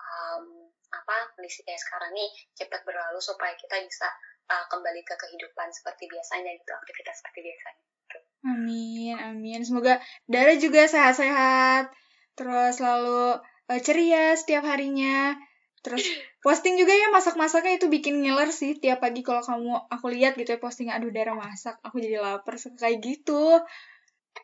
um, 0.00 0.68
apa 0.90 1.14
kondisi 1.38 1.62
kayak 1.62 1.78
sekarang 1.78 2.10
nih 2.12 2.30
cepat 2.58 2.82
berlalu 2.82 3.22
supaya 3.22 3.54
kita 3.54 3.78
bisa 3.86 4.10
uh, 4.50 4.66
kembali 4.66 5.06
ke 5.06 5.14
kehidupan 5.14 5.70
seperti 5.70 6.10
biasanya 6.10 6.50
gitu 6.58 6.72
aktivitas 6.74 7.14
seperti 7.22 7.40
biasanya. 7.46 7.82
Gitu. 7.86 8.18
amin 8.42 9.16
amin. 9.22 9.60
Semoga 9.62 10.02
Dara 10.26 10.54
juga 10.58 10.90
sehat-sehat 10.90 11.94
terus 12.34 12.80
selalu 12.80 13.38
uh, 13.70 13.80
ceria 13.80 14.34
setiap 14.34 14.66
harinya. 14.66 15.38
Terus 15.80 16.02
posting 16.44 16.74
juga 16.80 16.92
ya 16.96 17.12
masak-masaknya 17.14 17.78
itu 17.78 17.86
bikin 17.86 18.24
ngiler 18.24 18.50
sih 18.50 18.74
tiap 18.80 19.04
pagi 19.04 19.22
kalau 19.22 19.44
kamu 19.44 19.76
aku 19.92 20.06
lihat 20.10 20.34
gitu 20.40 20.56
ya 20.56 20.60
posting 20.60 20.88
aduh 20.88 21.12
darah 21.12 21.36
masak 21.36 21.76
aku 21.84 22.00
jadi 22.00 22.18
lapar 22.18 22.56
kayak 22.56 22.98
gitu 23.04 23.60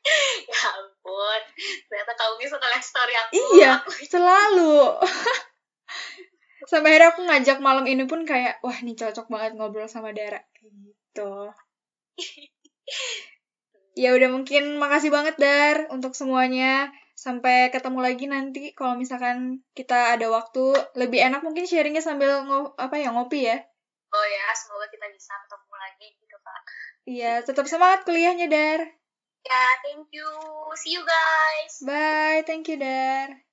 ya 0.50 0.60
ampun 0.78 1.40
ternyata 1.90 2.12
kamu 2.14 2.34
bisa 2.38 2.56
ngeliat 2.58 2.84
story 2.84 3.14
aku. 3.14 3.32
Iya 3.58 3.72
selalu. 4.06 4.78
Sampai 6.70 6.98
akhirnya 6.98 7.14
aku 7.14 7.20
ngajak 7.26 7.58
malam 7.62 7.86
ini 7.86 8.04
pun 8.10 8.26
kayak 8.26 8.58
wah 8.62 8.74
ini 8.82 8.98
cocok 8.98 9.26
banget 9.30 9.54
ngobrol 9.54 9.86
sama 9.86 10.10
Dara. 10.10 10.40
Kayak 10.54 10.72
gitu. 10.74 11.32
Ya 13.96 14.12
udah 14.12 14.28
mungkin 14.28 14.76
makasih 14.76 15.08
banget 15.08 15.40
Dar 15.40 15.88
untuk 15.88 16.12
semuanya. 16.12 16.92
Sampai 17.16 17.72
ketemu 17.72 18.04
lagi 18.04 18.28
nanti 18.28 18.76
kalau 18.76 18.92
misalkan 18.92 19.64
kita 19.72 20.12
ada 20.12 20.28
waktu. 20.28 20.76
Lebih 20.92 21.24
enak 21.32 21.40
mungkin 21.40 21.64
sharingnya 21.64 22.04
sambil 22.04 22.44
ngo 22.44 22.76
apa 22.76 23.00
ya 23.00 23.08
ngopi 23.16 23.48
ya. 23.48 23.56
Oh 24.16 24.26
ya 24.28 24.46
semoga 24.54 24.86
kita 24.88 25.06
bisa 25.12 25.34
ketemu 25.44 25.74
lagi 25.76 26.08
gitu 26.16 26.36
pak 26.40 26.60
iya 27.06 27.32
tetap 27.44 27.68
semangat 27.68 28.08
kuliahnya 28.08 28.46
dar 28.48 28.80
ya 29.46 29.64
thank 29.86 30.10
you 30.10 30.30
see 30.74 30.98
you 30.98 31.02
guys 31.06 31.72
bye 31.86 32.42
thank 32.42 32.66
you 32.66 32.74
dar 32.74 33.46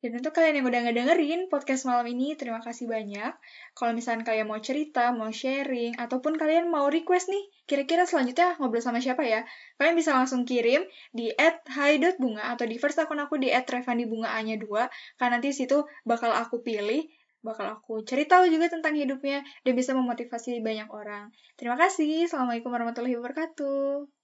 dan 0.00 0.16
untuk 0.16 0.32
kalian 0.32 0.64
yang 0.64 0.66
udah 0.72 0.80
ngedengerin 0.88 1.40
podcast 1.52 1.84
malam 1.84 2.08
ini, 2.08 2.32
terima 2.32 2.64
kasih 2.64 2.88
banyak. 2.88 3.36
Kalau 3.76 3.92
misalnya 3.92 4.24
kalian 4.24 4.48
mau 4.48 4.56
cerita, 4.56 5.12
mau 5.12 5.28
sharing, 5.28 5.92
ataupun 6.00 6.40
kalian 6.40 6.72
mau 6.72 6.88
request 6.88 7.28
nih, 7.28 7.44
kira-kira 7.68 8.08
selanjutnya 8.08 8.56
ngobrol 8.56 8.80
sama 8.80 9.04
siapa 9.04 9.20
ya? 9.28 9.44
Kalian 9.76 10.00
bisa 10.00 10.16
langsung 10.16 10.48
kirim 10.48 10.88
di 11.12 11.28
at 11.36 11.60
hi.bunga 11.68 12.48
atau 12.56 12.64
di 12.64 12.80
first 12.80 12.96
akun 12.96 13.20
aku 13.20 13.36
di 13.36 13.52
at 13.52 13.68
nya 13.68 14.56
2, 14.56 15.20
karena 15.20 15.36
nanti 15.36 15.52
situ 15.52 15.84
bakal 16.08 16.32
aku 16.32 16.64
pilih, 16.64 17.04
bakal 17.44 17.68
aku 17.68 18.00
cerita 18.08 18.40
juga 18.48 18.72
tentang 18.72 18.96
hidupnya, 18.96 19.44
dan 19.68 19.72
bisa 19.76 19.92
memotivasi 19.92 20.64
banyak 20.64 20.88
orang. 20.88 21.28
Terima 21.60 21.76
kasih. 21.76 22.24
Assalamualaikum 22.24 22.72
warahmatullahi 22.72 23.20
wabarakatuh. 23.20 24.19